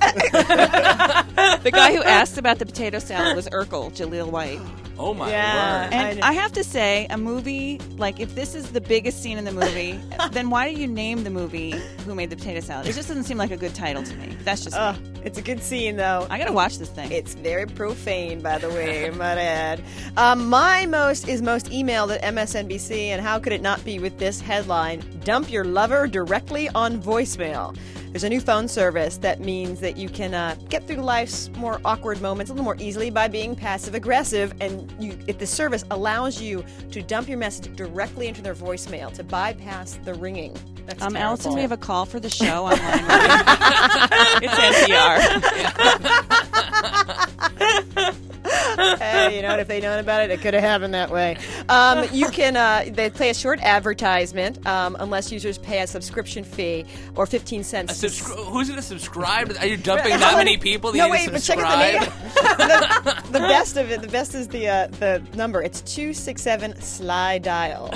the 1.62 1.70
guy 1.72 1.95
who 1.95 2.03
asked 2.03 2.39
about 2.39 2.59
the 2.59 2.66
potato 2.66 2.99
salad 2.99 3.37
was 3.37 3.49
Urkel, 3.49 3.91
Jaleel 3.93 4.30
White. 4.30 4.61
Oh 4.99 5.12
my 5.12 5.30
Yeah. 5.30 5.84
word! 5.84 5.92
And 5.92 6.20
I 6.22 6.32
have 6.32 6.53
to 6.53 6.64
say, 6.64 7.07
a 7.11 7.18
movie 7.18 7.78
like 7.99 8.18
if 8.20 8.34
this 8.34 8.55
is 8.55 8.70
the 8.72 8.80
biggest 8.80 9.22
scene 9.22 9.36
in 9.38 9.44
the 9.44 9.53
movie, 9.53 10.01
then 10.32 10.49
why 10.51 10.72
do 10.72 10.80
you 10.80 10.86
name 10.86 11.22
the 11.24 11.30
movie 11.30 11.72
"Who 12.07 12.14
Made 12.14 12.30
the 12.30 12.36
Potato 12.36 12.61
Salad"? 12.61 12.86
It 12.88 12.94
just 12.94 13.09
doesn't 13.09 13.24
seem 13.24 13.36
like 13.36 13.51
a 13.51 13.57
good 13.57 13.74
title 13.74 14.03
to 14.03 14.14
me. 14.16 14.36
That's 14.44 14.62
just 14.64 14.76
Oh, 14.78 14.92
me. 14.92 14.99
it's 15.24 15.38
a 15.38 15.42
good 15.42 15.62
scene, 15.62 15.97
though. 15.97 16.26
I 16.30 16.38
gotta 16.38 16.53
watch 16.53 16.78
this 16.78 16.88
thing. 16.88 17.12
It's 17.12 17.34
very 17.34 17.66
profane, 17.66 18.40
by 18.40 18.59
the 18.59 18.68
way, 18.70 19.11
might 19.11 19.38
add. 19.38 19.82
Um, 20.16 20.49
my 20.49 20.86
most 20.86 21.28
is 21.28 21.42
most 21.42 21.66
emailed 21.66 22.14
at 22.14 22.22
MSNBC, 22.22 23.09
and 23.09 23.20
how 23.20 23.38
could 23.38 23.53
it 23.53 23.61
not 23.62 23.84
be 23.84 23.99
with 23.99 24.18
this 24.18 24.40
headline? 24.40 25.03
Dump 25.24 25.51
your 25.51 25.64
lover 25.64 26.07
directly 26.07 26.68
on 26.70 27.01
voicemail. 27.03 27.76
There's 28.17 28.25
a 28.25 28.31
new 28.31 28.41
phone 28.41 28.67
service 28.67 29.19
that 29.19 29.41
means 29.41 29.79
that 29.81 29.99
you 29.99 30.09
can 30.09 30.33
uh, 30.33 30.57
get 30.71 30.87
through 30.87 31.03
life's 31.03 31.51
more 31.51 31.83
awkward 31.85 32.23
moments 32.23 32.49
a 32.51 32.55
little 32.55 32.64
more 32.64 32.79
easily 32.81 33.11
by 33.11 33.29
being 33.29 33.55
passive 33.55 33.95
aggressive, 33.95 34.55
and 34.59 34.91
you, 34.99 35.19
if 35.27 35.39
the 35.39 35.47
service 35.47 35.85
allows 35.91 36.41
you 36.41 36.64
to 36.93 37.03
dump 37.03 37.29
your 37.29 37.37
message 37.37 37.77
directly 37.77 38.29
into 38.29 38.41
their 38.41 38.55
voicemail 38.55 39.12
to 39.12 39.23
bypass 39.23 39.99
the 40.03 40.14
ringing. 40.14 40.57
That's 40.87 41.03
Um, 41.03 41.12
terrible. 41.14 41.28
Alison, 41.30 41.55
we 41.55 41.61
have 41.62 41.72
a 41.72 41.76
call 41.76 42.07
for 42.07 42.20
the 42.20 42.30
show 42.30 42.64
online. 42.64 42.78
it's 44.43 44.55
NPR. 44.55 45.18
hey, 48.99 49.37
you 49.37 49.43
know 49.43 49.49
what? 49.51 49.59
If 49.61 49.68
they'd 49.68 49.82
known 49.82 49.99
about 49.99 50.22
it, 50.22 50.30
it 50.30 50.41
could 50.41 50.55
have 50.55 50.62
happened 50.62 50.95
that 50.95 51.11
way. 51.11 51.37
Um, 51.68 52.07
you 52.12 52.28
can 52.28 52.57
uh, 52.57 52.84
they 52.89 53.11
play 53.11 53.30
a 53.30 53.34
short 53.34 53.61
advertisement 53.62 54.64
um, 54.66 54.97
unless 55.01 55.32
users 55.32 55.59
pay 55.59 55.80
a 55.80 55.87
subscription 55.87 56.45
fee 56.45 56.84
or 57.16 57.26
fifteen 57.26 57.62
A 57.62 57.64
cents. 57.64 58.03
subscri- 58.05 58.45
who's 58.47 58.68
going 58.68 58.80
to 58.80 58.87
subscribe? 58.87 59.53
Are 59.59 59.66
you 59.66 59.76
dumping 59.76 60.11
that 60.11 60.20
many- 60.20 60.37
many 60.53 60.57
people 60.59 60.93
that 60.93 60.99
no, 60.99 61.07
you 61.07 61.12
wait, 61.12 61.26
need 61.26 61.32
but 61.32 61.43
check 61.43 61.59
out 61.59 61.70
the 61.70 61.99
name. 61.99 62.01
the, 62.34 63.22
the 63.32 63.39
best 63.41 63.76
of 63.76 63.91
it. 63.91 64.03
The 64.03 64.09
best 64.09 64.34
is 64.34 64.49
the 64.49 64.68
uh, 64.68 64.87
the 64.99 65.22
number. 65.34 65.62
It's 65.62 65.80
two 65.82 66.12
six 66.14 66.43
seven 66.43 66.80
slide 66.80 67.43
dial. 67.43 67.91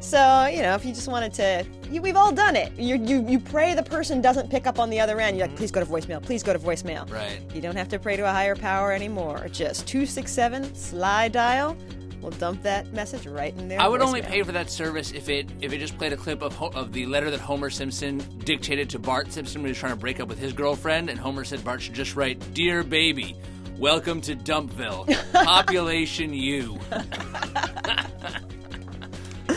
so 0.00 0.46
you 0.46 0.62
know, 0.62 0.74
if 0.74 0.84
you 0.84 0.92
just 0.92 1.08
wanted 1.08 1.32
to, 1.34 1.35
you, 1.38 2.00
we've 2.02 2.16
all 2.16 2.32
done 2.32 2.56
it. 2.56 2.72
You, 2.78 2.96
you 2.96 3.26
you 3.28 3.38
pray 3.38 3.74
the 3.74 3.82
person 3.82 4.20
doesn't 4.20 4.50
pick 4.50 4.66
up 4.66 4.78
on 4.78 4.90
the 4.90 5.00
other 5.00 5.20
end. 5.20 5.36
You're 5.36 5.46
like, 5.46 5.56
please 5.56 5.70
go 5.70 5.80
to 5.80 5.86
voicemail. 5.86 6.22
Please 6.22 6.42
go 6.42 6.52
to 6.52 6.58
voicemail. 6.58 7.10
Right. 7.10 7.40
You 7.54 7.60
don't 7.60 7.76
have 7.76 7.88
to 7.90 7.98
pray 7.98 8.16
to 8.16 8.22
a 8.24 8.30
higher 8.32 8.56
power 8.56 8.92
anymore. 8.92 9.46
Just 9.50 9.86
two 9.86 10.06
six 10.06 10.32
seven 10.32 10.74
slide 10.74 11.32
dial. 11.32 11.76
We'll 12.22 12.30
dump 12.32 12.62
that 12.62 12.92
message 12.92 13.26
right 13.26 13.56
in 13.56 13.68
there. 13.68 13.80
I 13.80 13.86
would 13.86 14.00
only 14.00 14.22
pay 14.22 14.42
for 14.42 14.50
that 14.52 14.70
service 14.70 15.12
if 15.12 15.28
it 15.28 15.48
if 15.60 15.72
it 15.72 15.78
just 15.78 15.96
played 15.98 16.12
a 16.12 16.16
clip 16.16 16.42
of 16.42 16.54
Ho- 16.56 16.72
of 16.74 16.92
the 16.92 17.06
letter 17.06 17.30
that 17.30 17.40
Homer 17.40 17.70
Simpson 17.70 18.18
dictated 18.44 18.88
to 18.90 18.98
Bart 18.98 19.30
Simpson 19.32 19.60
when 19.62 19.68
he 19.68 19.70
was 19.72 19.78
trying 19.78 19.92
to 19.92 19.98
break 19.98 20.18
up 20.18 20.26
with 20.28 20.38
his 20.38 20.52
girlfriend, 20.52 21.08
and 21.10 21.20
Homer 21.20 21.44
said 21.44 21.62
Bart 21.64 21.82
should 21.82 21.94
just 21.94 22.16
write, 22.16 22.40
"Dear 22.54 22.82
baby, 22.82 23.36
welcome 23.78 24.20
to 24.22 24.34
Dumpville, 24.34 25.06
population 25.44 26.32
U." 26.34 26.78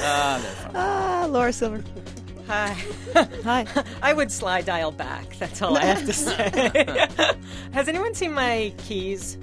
Ah. 0.02 0.42
Ah, 0.76 1.09
Laura 1.30 1.54
Silver. 1.54 1.84
Hi. 2.48 2.76
Hi. 3.44 3.66
I 4.02 4.14
would 4.14 4.32
slide 4.32 4.66
dial 4.66 4.92
back. 4.92 5.36
That's 5.38 5.62
all 5.62 5.78
I 5.78 5.86
have 5.86 6.06
to 6.06 6.14
say. 6.14 7.08
Has 7.74 7.88
anyone 7.88 8.16
seen 8.16 8.34
my 8.34 8.74
keys? 8.80 9.38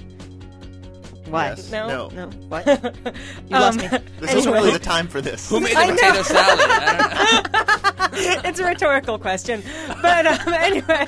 Why? 1.26 1.48
Yes. 1.48 1.70
No. 1.70 1.86
No. 1.88 2.08
No. 2.08 2.26
What? 2.48 2.66
You 2.66 3.58
lost 3.58 3.78
me. 3.78 3.88
This 4.20 4.34
isn't 4.34 4.52
really 4.52 4.72
the 4.72 4.78
time 4.78 5.08
for 5.08 5.20
this. 5.20 5.48
Who 5.50 5.60
made 5.60 5.74
the 5.74 5.78
I 5.78 5.86
know. 5.86 5.94
potato 5.96 6.22
salad? 6.22 6.58
I 6.60 7.42
don't 7.42 8.12
know. 8.12 8.48
it's 8.48 8.60
a 8.60 8.64
rhetorical 8.64 9.18
question, 9.18 9.62
but 10.02 10.26
um, 10.26 10.52
anyway, 10.52 11.06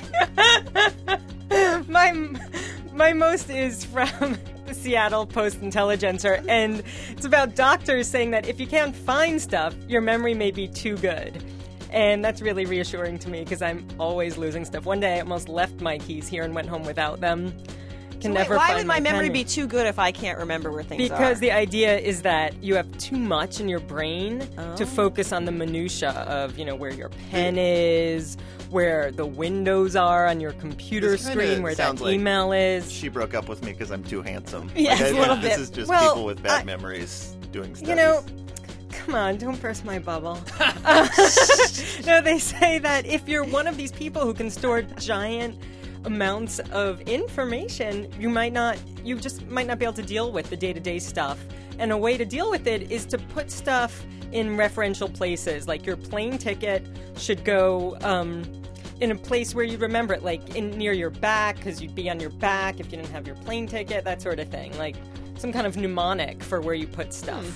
my 1.88 2.12
my 2.92 3.12
most 3.12 3.50
is 3.50 3.84
from 3.84 4.08
the 4.10 4.38
Seattle 4.78 5.26
Post 5.26 5.60
Intelligencer, 5.60 6.42
and 6.48 6.82
it's 7.10 7.24
about 7.24 7.54
doctors 7.54 8.06
saying 8.06 8.30
that 8.30 8.46
if 8.48 8.60
you 8.60 8.66
can't 8.66 8.94
find 8.94 9.40
stuff, 9.40 9.74
your 9.88 10.00
memory 10.00 10.34
may 10.34 10.50
be 10.50 10.68
too 10.68 10.96
good. 10.98 11.42
And 11.90 12.24
that's 12.24 12.42
really 12.42 12.66
reassuring 12.66 13.18
to 13.20 13.30
me 13.30 13.44
because 13.44 13.62
I'm 13.62 13.86
always 13.98 14.36
losing 14.36 14.64
stuff. 14.64 14.84
One 14.84 15.00
day 15.00 15.16
I 15.16 15.20
almost 15.20 15.48
left 15.48 15.80
my 15.80 15.98
keys 15.98 16.28
here 16.28 16.44
and 16.44 16.54
went 16.54 16.68
home 16.68 16.84
without 16.84 17.20
them. 17.20 17.52
Can 18.20 18.32
So 18.32 18.36
wait, 18.36 18.42
never 18.42 18.56
why 18.56 18.66
find 18.68 18.78
would 18.78 18.86
my 18.86 19.00
memory 19.00 19.26
pen. 19.26 19.32
be 19.32 19.44
too 19.44 19.66
good 19.66 19.86
if 19.86 19.98
I 19.98 20.10
can't 20.12 20.38
remember 20.38 20.72
where 20.72 20.82
things 20.82 21.02
are? 21.10 21.16
Because 21.16 21.40
the 21.40 21.52
idea 21.52 21.98
is 21.98 22.22
that 22.22 22.60
you 22.62 22.74
have 22.74 22.90
too 22.98 23.16
much 23.16 23.60
in 23.60 23.68
your 23.68 23.80
brain 23.80 24.40
to 24.76 24.84
focus 24.86 25.32
on 25.32 25.44
the 25.44 25.52
minutia 25.52 26.10
of, 26.10 26.58
you 26.58 26.64
know, 26.64 26.74
where 26.74 26.92
your 26.92 27.10
pen 27.30 27.56
is, 27.58 28.36
where 28.70 29.10
the 29.12 29.24
windows 29.26 29.94
are 29.96 30.26
on 30.26 30.40
your 30.40 30.52
computer 30.52 31.12
This 31.12 31.26
screen, 31.26 31.62
where 31.62 31.74
that 31.76 32.00
like 32.00 32.14
email 32.14 32.52
is. 32.52 32.90
She 32.90 33.08
broke 33.08 33.34
up 33.34 33.48
with 33.48 33.62
me 33.64 33.72
because 33.72 33.90
I'm 33.90 34.02
too 34.04 34.20
handsome. 34.22 34.70
Yes, 34.76 35.00
Like, 35.00 35.12
I- 35.12 35.16
a 35.16 35.20
little 35.20 35.36
This 35.40 35.52
bit. 35.54 35.60
is 35.60 35.70
just 35.70 35.88
Well, 35.88 36.10
people 36.10 36.24
with 36.24 36.42
bad 36.42 36.62
I- 36.62 36.64
memories 36.64 37.36
doing 37.52 37.74
stuff. 37.76 37.88
You 37.88 37.94
know, 37.94 38.24
come 38.90 39.14
on, 39.14 39.36
don't 39.38 39.60
burst 39.62 39.84
my 39.84 39.98
bubble. 40.00 40.38
Uh, 40.84 41.08
no, 42.06 42.20
they 42.20 42.38
say 42.38 42.78
that 42.80 43.06
if 43.06 43.28
you're 43.28 43.44
one 43.44 43.66
of 43.66 43.76
these 43.76 43.92
people 43.92 44.22
who 44.22 44.34
can 44.34 44.50
store 44.50 44.82
giant 44.82 45.56
amounts 46.08 46.58
of 46.72 47.00
information, 47.02 48.10
you 48.18 48.28
might 48.30 48.52
not, 48.52 48.78
you 49.04 49.16
just 49.16 49.46
might 49.46 49.66
not 49.66 49.78
be 49.78 49.84
able 49.84 49.92
to 49.94 50.02
deal 50.02 50.32
with 50.32 50.48
the 50.50 50.56
day 50.56 50.72
to 50.72 50.80
day 50.80 50.98
stuff. 50.98 51.38
And 51.78 51.92
a 51.92 51.96
way 51.96 52.16
to 52.16 52.24
deal 52.24 52.50
with 52.50 52.66
it 52.66 52.90
is 52.90 53.04
to 53.06 53.18
put 53.18 53.50
stuff 53.50 54.04
in 54.32 54.56
referential 54.56 55.12
places. 55.12 55.68
Like 55.68 55.86
your 55.86 55.96
plane 55.96 56.38
ticket 56.38 56.84
should 57.16 57.44
go 57.44 57.96
um, 58.00 58.42
in 59.00 59.10
a 59.10 59.14
place 59.14 59.54
where 59.54 59.64
you'd 59.64 59.80
remember 59.80 60.14
it, 60.14 60.24
like 60.24 60.56
in 60.56 60.70
near 60.70 60.92
your 60.92 61.10
back, 61.10 61.56
because 61.56 61.80
you'd 61.80 61.94
be 61.94 62.08
on 62.10 62.18
your 62.18 62.30
back 62.30 62.80
if 62.80 62.90
you 62.90 62.98
didn't 62.98 63.12
have 63.12 63.26
your 63.26 63.36
plane 63.36 63.66
ticket, 63.66 64.04
that 64.04 64.20
sort 64.22 64.40
of 64.40 64.48
thing. 64.48 64.76
Like 64.78 64.96
some 65.36 65.52
kind 65.52 65.66
of 65.66 65.76
mnemonic 65.76 66.42
for 66.42 66.60
where 66.60 66.74
you 66.74 66.86
put 66.86 67.12
stuff. 67.12 67.46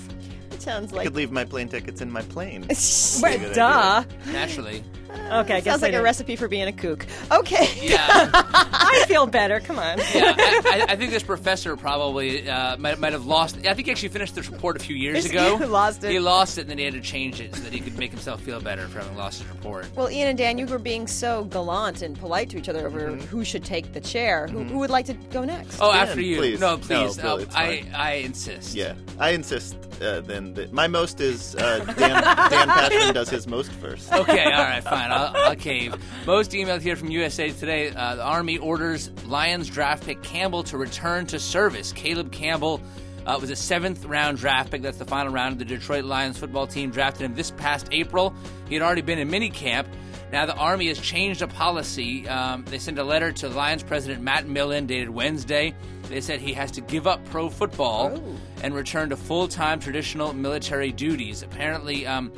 It 0.53 0.61
sounds 0.61 0.93
like 0.93 0.93
I 0.93 0.97
like 0.99 1.07
could 1.07 1.17
leave 1.17 1.33
my 1.33 1.45
plane 1.45 1.69
tickets 1.69 2.03
in 2.03 2.11
my 2.11 2.23
plane. 2.23 2.67
Well, 3.23 3.39
Good 3.39 3.55
duh. 3.55 4.05
Naturally. 4.27 4.85
Okay, 5.15 5.55
I 5.57 5.61
guess 5.61 5.65
sounds 5.65 5.83
I 5.83 5.87
like 5.87 5.89
a 5.89 5.93
didn't- 5.93 6.05
recipe 6.05 6.37
for 6.37 6.49
being 6.49 6.69
a 6.69 6.73
kook. 6.73 7.07
Okay. 7.31 7.69
Yeah. 7.81 8.31
I 8.35 9.05
feel 9.09 9.27
better. 9.27 9.61
Come 9.61 9.79
on. 9.79 9.99
Yeah, 9.99 10.35
I, 10.37 10.87
I, 10.89 10.93
I 10.93 10.97
think 10.97 11.11
this 11.11 11.23
professor 11.23 11.77
probably 11.77 12.49
uh, 12.49 12.77
might, 12.77 12.99
might 12.99 13.13
have 13.13 13.25
lost. 13.27 13.57
I 13.67 13.73
think 13.75 13.87
he 13.87 13.93
actually 13.93 14.11
finished 14.11 14.35
this 14.35 14.51
report 14.51 14.77
a 14.77 14.81
few 14.81 14.95
years 14.97 15.25
He 15.25 15.31
ago. 15.31 15.57
lost 15.67 16.05
it. 16.05 16.11
He 16.11 16.19
lost 16.19 16.59
it, 16.59 16.63
and 16.63 16.71
then 16.71 16.79
he 16.79 16.85
had 16.85 16.95
to 16.95 17.01
change 17.01 17.41
it 17.41 17.55
so 17.55 17.63
that 17.63 17.73
he 17.73 17.81
could 17.81 17.99
make 17.99 18.11
himself 18.11 18.43
feel 18.43 18.61
better 18.61 18.87
for 18.89 18.99
having 19.01 19.17
lost 19.17 19.41
his 19.43 19.49
report. 19.51 19.87
Well, 19.97 20.11
Ian 20.11 20.29
and 20.29 20.39
Dan, 20.39 20.59
you 20.59 20.67
were 20.67 20.79
being 20.79 21.07
so 21.07 21.45
gallant 21.45 22.03
and 22.03 22.19
polite 22.19 22.51
to 22.51 22.59
each 22.59 22.69
other 22.69 22.87
over 22.87 23.11
who 23.17 23.45
should 23.45 23.65
take 23.65 23.93
the 23.95 24.01
chair. 24.01 24.47
Who, 24.49 24.65
who 24.65 24.79
would 24.81 24.91
like 24.91 25.07
to 25.07 25.15
go 25.15 25.45
next? 25.45 25.79
Oh, 25.81 25.93
Dan, 25.93 26.09
after 26.09 26.21
you. 26.21 26.37
please. 26.37 26.61
No, 26.61 26.77
No, 26.77 26.79
please. 26.79 27.17
Bill, 27.17 27.35
Uh, 27.35 27.39
it's 27.39 27.55
I, 27.55 27.83
fine. 27.83 27.95
I 27.95 28.13
insist. 28.15 28.75
Yeah, 28.75 28.95
I 29.19 29.31
insist. 29.31 29.77
Uh, 30.03 30.21
then 30.21 30.55
that 30.55 30.73
my 30.73 30.89
most 30.89 31.21
is 31.21 31.55
uh, 31.57 31.79
Dan. 31.97 32.23
Dan 32.23 32.69
Pashman 32.69 33.15
does 33.15 33.29
his 33.29 33.47
most 33.47 33.71
first. 33.73 34.13
Okay, 34.13 34.45
all 34.45 34.63
right, 34.63 34.83
fine. 34.83 35.11
I'll, 35.11 35.37
I'll 35.37 35.57
cave. 35.57 35.95
Most 36.27 36.53
emailed 36.53 36.81
here 36.81 36.97
from 36.97 37.11
USA 37.11 37.51
Today. 37.51 37.91
Uh, 37.91 38.17
the 38.17 38.23
Army 38.25 38.59
orders 38.59 39.11
Lions 39.27 39.69
draft 39.69 40.05
pick 40.05 40.23
Campbell 40.23 40.63
to 40.65 40.77
return 40.77 41.27
to 41.27 41.39
service. 41.39 41.93
Caleb 41.93 42.33
Campbell 42.33 42.81
uh, 43.27 43.39
was 43.41 43.51
a 43.51 43.57
seventh 43.57 44.05
round 44.05 44.39
draft 44.39 44.71
pick. 44.71 44.83
That's 44.83 44.99
the 44.99 45.05
final 45.05 45.33
round 45.33 45.53
of 45.53 45.59
the 45.59 45.65
Detroit 45.65 46.05
Lions 46.05 46.39
football 46.39 46.67
team. 46.67 46.91
Drafted 46.91 47.23
him 47.23 47.35
this 47.35 47.51
past 47.53 47.89
April. 47.93 48.35
He 48.69 48.75
had 48.75 48.83
already 48.83 49.03
been 49.03 49.19
in 49.19 49.29
minicamp. 49.29 49.87
Now 50.33 50.47
the 50.47 50.57
Army 50.57 50.89
has 50.89 50.99
changed 50.99 51.43
a 51.43 51.47
policy. 51.47 52.27
Um, 52.27 52.65
they 52.65 52.79
sent 52.79 52.99
a 52.99 53.05
letter 53.05 53.33
to 53.33 53.49
Lions 53.51 53.83
President 53.83 54.23
Matt 54.23 54.49
Millen 54.49 54.87
dated 54.87 55.11
Wednesday. 55.11 55.75
They 56.09 56.21
said 56.21 56.41
he 56.41 56.55
has 56.55 56.71
to 56.73 56.81
give 56.81 57.07
up 57.07 57.25
pro 57.27 57.49
football 57.51 58.19
and 58.63 58.75
return 58.75 59.11
to 59.11 59.17
full 59.17 59.49
time 59.49 59.81
traditional 59.81 60.33
military 60.33 60.93
duties. 60.93 61.43
Apparently, 61.43 62.07
um, 62.07 62.33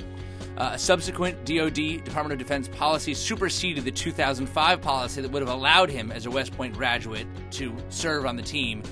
uh, 0.57 0.70
a 0.75 0.79
subsequent 0.79 1.45
DoD 1.45 2.05
Department 2.05 2.33
of 2.33 2.39
Defense 2.39 2.68
policy 2.68 3.12
superseded 3.12 3.85
the 3.85 3.91
2005 3.91 4.81
policy 4.81 5.20
that 5.20 5.31
would 5.31 5.43
have 5.43 5.51
allowed 5.51 5.91
him, 5.91 6.12
as 6.12 6.27
a 6.27 6.31
West 6.31 6.53
Point 6.57 6.75
graduate, 6.75 7.27
to 7.53 7.75
serve 7.89 8.25
on 8.25 8.37
the 8.37 8.43
team, 8.43 8.83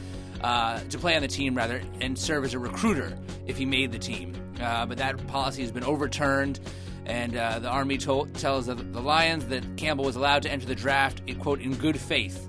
uh, 0.42 0.80
to 0.80 0.98
play 0.98 1.14
on 1.14 1.22
the 1.22 1.28
team 1.28 1.54
rather, 1.54 1.80
and 2.00 2.18
serve 2.18 2.44
as 2.44 2.54
a 2.54 2.58
recruiter 2.58 3.16
if 3.46 3.56
he 3.56 3.64
made 3.64 3.92
the 3.92 3.98
team. 3.98 4.34
Uh, 4.60 4.86
but 4.86 4.98
that 4.98 5.24
policy 5.28 5.62
has 5.62 5.70
been 5.70 5.84
overturned, 5.84 6.58
and 7.06 7.36
uh, 7.36 7.60
the 7.60 7.68
Army 7.68 7.96
tells 7.96 8.66
the, 8.66 8.74
the 8.74 9.00
Lions 9.00 9.46
that 9.46 9.64
Campbell 9.76 10.04
was 10.04 10.16
allowed 10.16 10.42
to 10.42 10.50
enter 10.50 10.66
the 10.66 10.74
draft, 10.74 11.22
in, 11.28 11.38
quote, 11.38 11.60
in 11.60 11.74
good 11.76 11.98
faith. 11.98 12.48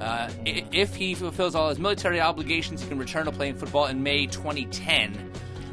Uh, 0.00 0.30
if 0.46 0.94
he 0.94 1.14
fulfills 1.14 1.54
all 1.54 1.68
his 1.68 1.78
military 1.78 2.20
obligations, 2.20 2.82
he 2.82 2.88
can 2.88 2.98
return 2.98 3.26
to 3.26 3.32
playing 3.32 3.54
football 3.56 3.86
in 3.86 4.02
May 4.02 4.26
2010, 4.26 5.12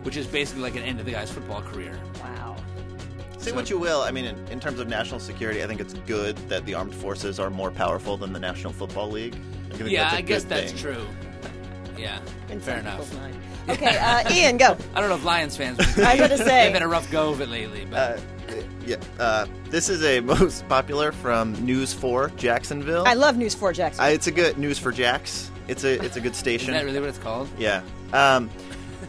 which 0.03 0.17
is 0.17 0.27
basically 0.27 0.63
like 0.63 0.75
an 0.75 0.83
end 0.83 0.99
of 0.99 1.05
the 1.05 1.13
guy's 1.13 1.31
football 1.31 1.61
career. 1.61 1.97
Wow. 2.21 2.55
Say 3.37 3.53
what 3.53 3.69
you 3.69 3.77
will. 3.79 4.01
I 4.01 4.11
mean, 4.11 4.25
in, 4.25 4.47
in 4.49 4.59
terms 4.59 4.79
of 4.81 4.89
national 4.89 5.21
security, 5.21 5.63
I 5.63 5.67
think 5.67 5.79
it's 5.79 5.93
good 5.93 6.35
that 6.49 6.65
the 6.65 6.73
armed 6.73 6.93
forces 6.93 7.39
are 7.39 7.49
more 7.49 7.71
powerful 7.71 8.17
than 8.17 8.33
the 8.33 8.39
National 8.39 8.73
Football 8.73 9.09
League. 9.11 9.35
I 9.71 9.75
think 9.77 9.89
Yeah, 9.89 10.03
that's 10.03 10.13
a 10.13 10.17
I 10.17 10.21
guess 10.21 10.43
that's 10.43 10.71
thing. 10.73 10.93
true. 10.93 11.05
Yeah, 11.97 12.19
In 12.49 12.59
fair 12.59 12.79
enough. 12.79 13.09
Okay, 13.69 13.97
uh, 13.97 14.23
Ian, 14.33 14.55
go. 14.55 14.77
I 14.95 15.01
don't 15.01 15.09
know 15.09 15.15
if 15.17 15.25
Lions 15.25 15.57
fans. 15.57 15.77
Would 15.77 15.99
I 16.05 16.13
was 16.15 16.21
gonna 16.21 16.37
say. 16.49 16.63
they've 16.67 16.73
had 16.73 16.83
a 16.83 16.87
rough 16.87 17.11
go 17.11 17.31
of 17.31 17.41
it 17.41 17.49
lately, 17.49 17.85
but 17.89 18.17
Uh, 18.17 18.53
yeah, 18.87 18.95
uh, 19.19 19.45
this 19.69 19.89
is 19.89 20.03
a 20.03 20.19
most 20.35 20.67
popular 20.69 21.11
from 21.11 21.53
News 21.65 21.93
4 21.93 22.29
Jacksonville. 22.37 23.03
I 23.05 23.13
love 23.13 23.37
News 23.37 23.53
4 23.53 23.73
Jackson. 23.73 24.03
Uh, 24.03 24.07
it's 24.07 24.27
a 24.27 24.31
good 24.31 24.57
news 24.57 24.79
for 24.79 24.91
Jacks. 24.91 25.51
It's 25.67 25.83
a 25.83 26.01
it's 26.03 26.15
a 26.15 26.21
good 26.21 26.31
Is 26.31 26.37
station. 26.37 26.73
that 26.73 26.85
really 26.85 26.99
what 26.99 27.09
it's 27.09 27.17
called? 27.17 27.49
Yeah. 27.59 27.81
Um, 28.13 28.49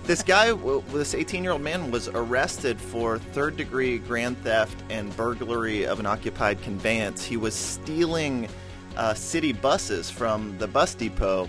this 0.04 0.22
guy, 0.22 0.48
w- 0.48 0.82
this 0.92 1.14
18 1.14 1.44
year 1.44 1.52
old 1.52 1.62
man, 1.62 1.90
was 1.92 2.08
arrested 2.08 2.80
for 2.80 3.18
third 3.18 3.56
degree 3.56 3.98
grand 3.98 4.36
theft 4.42 4.76
and 4.90 5.16
burglary 5.16 5.84
of 5.86 6.00
an 6.00 6.06
occupied 6.06 6.60
conveyance. 6.62 7.24
He 7.24 7.36
was 7.36 7.54
stealing 7.54 8.48
uh, 8.96 9.14
city 9.14 9.52
buses 9.52 10.10
from 10.10 10.58
the 10.58 10.66
bus 10.66 10.94
depot. 10.94 11.48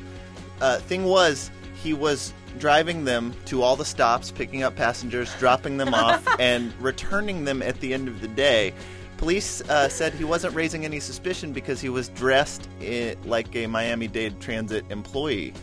Uh, 0.61 0.77
thing 0.77 1.05
was, 1.05 1.49
he 1.81 1.93
was 1.93 2.33
driving 2.57 3.05
them 3.05 3.33
to 3.45 3.61
all 3.61 3.75
the 3.75 3.85
stops, 3.85 4.31
picking 4.31 4.63
up 4.63 4.75
passengers, 4.75 5.33
dropping 5.39 5.77
them 5.77 5.93
off, 5.93 6.25
and 6.39 6.73
returning 6.81 7.45
them 7.45 7.61
at 7.61 7.79
the 7.79 7.93
end 7.93 8.07
of 8.07 8.21
the 8.21 8.27
day. 8.27 8.73
Police 9.17 9.61
uh, 9.69 9.89
said 9.89 10.13
he 10.13 10.23
wasn't 10.23 10.55
raising 10.55 10.85
any 10.85 10.99
suspicion 11.01 11.51
because 11.51 11.81
he 11.81 11.89
was 11.89 12.07
dressed 12.09 12.69
i 12.81 13.17
like 13.25 13.53
a 13.55 13.67
Miami 13.67 14.07
Dade 14.07 14.39
Transit 14.39 14.85
employee. 14.89 15.53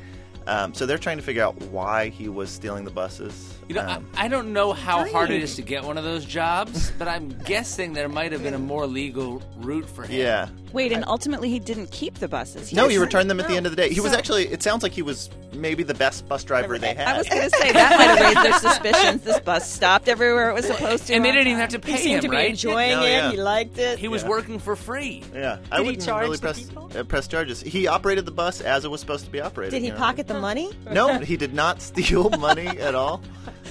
Um, 0.46 0.74
so 0.74 0.86
they're 0.86 0.98
trying 0.98 1.16
to 1.16 1.22
figure 1.22 1.42
out 1.42 1.56
why 1.70 2.08
he 2.10 2.28
was 2.28 2.50
stealing 2.50 2.84
the 2.84 2.90
buses. 2.90 3.52
You 3.68 3.74
know, 3.74 3.80
Um, 3.82 4.06
I, 4.16 4.26
I 4.26 4.28
don't 4.28 4.52
know 4.52 4.72
how 4.72 5.04
hard 5.10 5.30
it 5.30 5.42
is 5.42 5.56
to 5.56 5.62
get 5.62 5.82
one 5.84 5.98
of 5.98 6.04
those 6.04 6.24
jobs, 6.24 6.90
but 6.98 7.08
I'm 7.08 7.30
guessing 7.44 7.94
there 7.94 8.08
might 8.08 8.30
have 8.32 8.42
been 8.44 8.54
a 8.54 8.58
more 8.58 8.86
legal 8.86 9.42
route 9.56 9.88
for 9.88 10.04
him. 10.04 10.20
yeah. 10.20 10.48
Wait, 10.72 10.92
and 10.92 11.04
ultimately 11.06 11.48
he 11.48 11.58
didn't 11.58 11.90
keep 11.90 12.18
the 12.18 12.28
buses. 12.28 12.72
No, 12.72 12.86
he 12.86 12.98
returned 12.98 13.30
them 13.30 13.40
at 13.40 13.48
the 13.48 13.56
end 13.56 13.64
of 13.64 13.72
the 13.72 13.76
day. 13.76 13.88
He 13.88 14.00
was 14.00 14.12
actually. 14.12 14.46
It 14.48 14.62
sounds 14.62 14.82
like 14.82 14.92
he 14.92 15.00
was 15.00 15.30
maybe 15.54 15.82
the 15.82 15.94
best 15.94 16.28
bus 16.28 16.44
driver 16.44 16.76
they 16.78 16.92
had. 16.92 17.06
I 17.08 17.16
was 17.18 17.28
going 17.28 17.48
to 17.48 17.56
say 17.56 17.72
that 17.72 17.96
might 17.96 18.04
have 18.18 18.20
raised 18.20 18.44
their 18.46 18.58
suspicions. 18.72 19.22
This 19.22 19.40
bus 19.40 19.70
stopped 19.72 20.06
everywhere 20.06 20.50
it 20.50 20.54
was 20.54 20.66
supposed 20.66 21.06
to. 21.06 21.14
And 21.14 21.24
they 21.24 21.32
didn't 21.32 21.46
even 21.46 21.60
have 21.60 21.70
to 21.70 21.78
pay 21.78 21.92
He 21.92 21.98
seemed 21.98 22.16
him, 22.16 22.20
to 22.24 22.28
be 22.28 22.36
right? 22.36 22.50
enjoying 22.50 22.90
No, 22.90 23.04
it. 23.04 23.08
yeah. 23.10 23.30
He 23.30 23.36
liked 23.38 23.78
it. 23.78 23.98
He 23.98 24.08
was 24.08 24.22
Yeah. 24.22 24.28
working 24.28 24.58
for 24.58 24.76
free. 24.76 25.22
Yeah, 25.32 25.58
I 25.72 25.76
Did 25.78 25.82
he 25.82 25.86
wouldn't 25.92 26.04
charge 26.04 26.24
really 26.24 26.36
the 26.36 26.42
press 26.42 26.68
uh, 26.96 27.04
press 27.04 27.26
charges. 27.26 27.62
He 27.62 27.86
operated 27.86 28.26
the 28.26 28.32
bus 28.32 28.60
as 28.60 28.84
it 28.84 28.90
was 28.90 29.00
supposed 29.00 29.24
to 29.24 29.30
be 29.30 29.40
operated. 29.40 29.70
Did 29.70 29.80
he 29.80 29.86
you 29.88 29.92
know? 29.94 29.98
pocket 29.98 30.26
the 30.28 30.35
money? 30.40 30.70
No, 30.90 31.18
he 31.18 31.36
did 31.36 31.54
not 31.54 31.80
steal 31.82 32.30
money 32.38 32.66
at 32.68 32.94
all. 32.94 33.22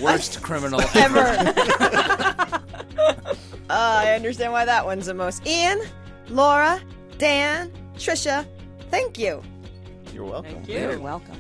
Worst 0.02 0.42
criminal 0.42 0.82
Ever. 0.96 1.24
Ah, 3.70 4.02
I 4.02 4.14
understand 4.14 4.52
why 4.52 4.66
that 4.66 4.86
one's 4.86 5.08
the 5.08 5.14
most. 5.14 5.46
Ian, 5.48 5.82
Laura, 6.30 6.82
Dan, 7.18 7.72
Trisha, 7.96 8.46
thank 8.92 9.18
you. 9.18 9.42
You're 10.14 10.26
welcome. 10.26 10.64
You're 10.68 11.00
welcome. 11.00 11.36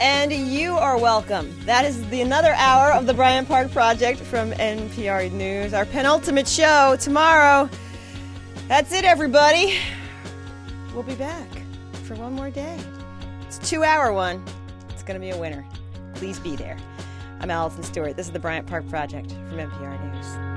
And 0.00 0.32
you 0.32 0.76
are 0.76 0.98
welcome. 0.98 1.54
That 1.66 1.84
is 1.84 2.08
the 2.10 2.20
another 2.20 2.52
hour 2.54 2.92
of 2.92 3.06
the 3.06 3.14
Bryant 3.14 3.46
Park 3.46 3.70
Project 3.70 4.18
from 4.18 4.50
NPR 4.50 5.30
News. 5.30 5.72
Our 5.72 5.84
penultimate 5.84 6.48
show 6.48 6.96
tomorrow. 6.98 7.70
That's 8.66 8.92
it, 8.92 9.04
everybody. 9.04 9.76
We'll 10.94 11.04
be 11.04 11.14
back 11.14 11.48
for 12.04 12.16
one 12.16 12.32
more 12.32 12.50
day. 12.50 12.76
It's 13.46 13.58
a 13.58 13.62
two-hour 13.62 14.12
one. 14.12 14.44
It's 14.90 15.04
going 15.04 15.20
to 15.20 15.24
be 15.24 15.30
a 15.30 15.38
winner. 15.38 15.64
Please 16.14 16.40
be 16.40 16.56
there. 16.56 16.76
I'm 17.38 17.50
Alison 17.50 17.84
Stewart. 17.84 18.16
This 18.16 18.26
is 18.26 18.32
the 18.32 18.40
Bryant 18.40 18.66
Park 18.66 18.88
Project 18.88 19.30
from 19.30 19.58
NPR 19.58 20.12
News. 20.12 20.53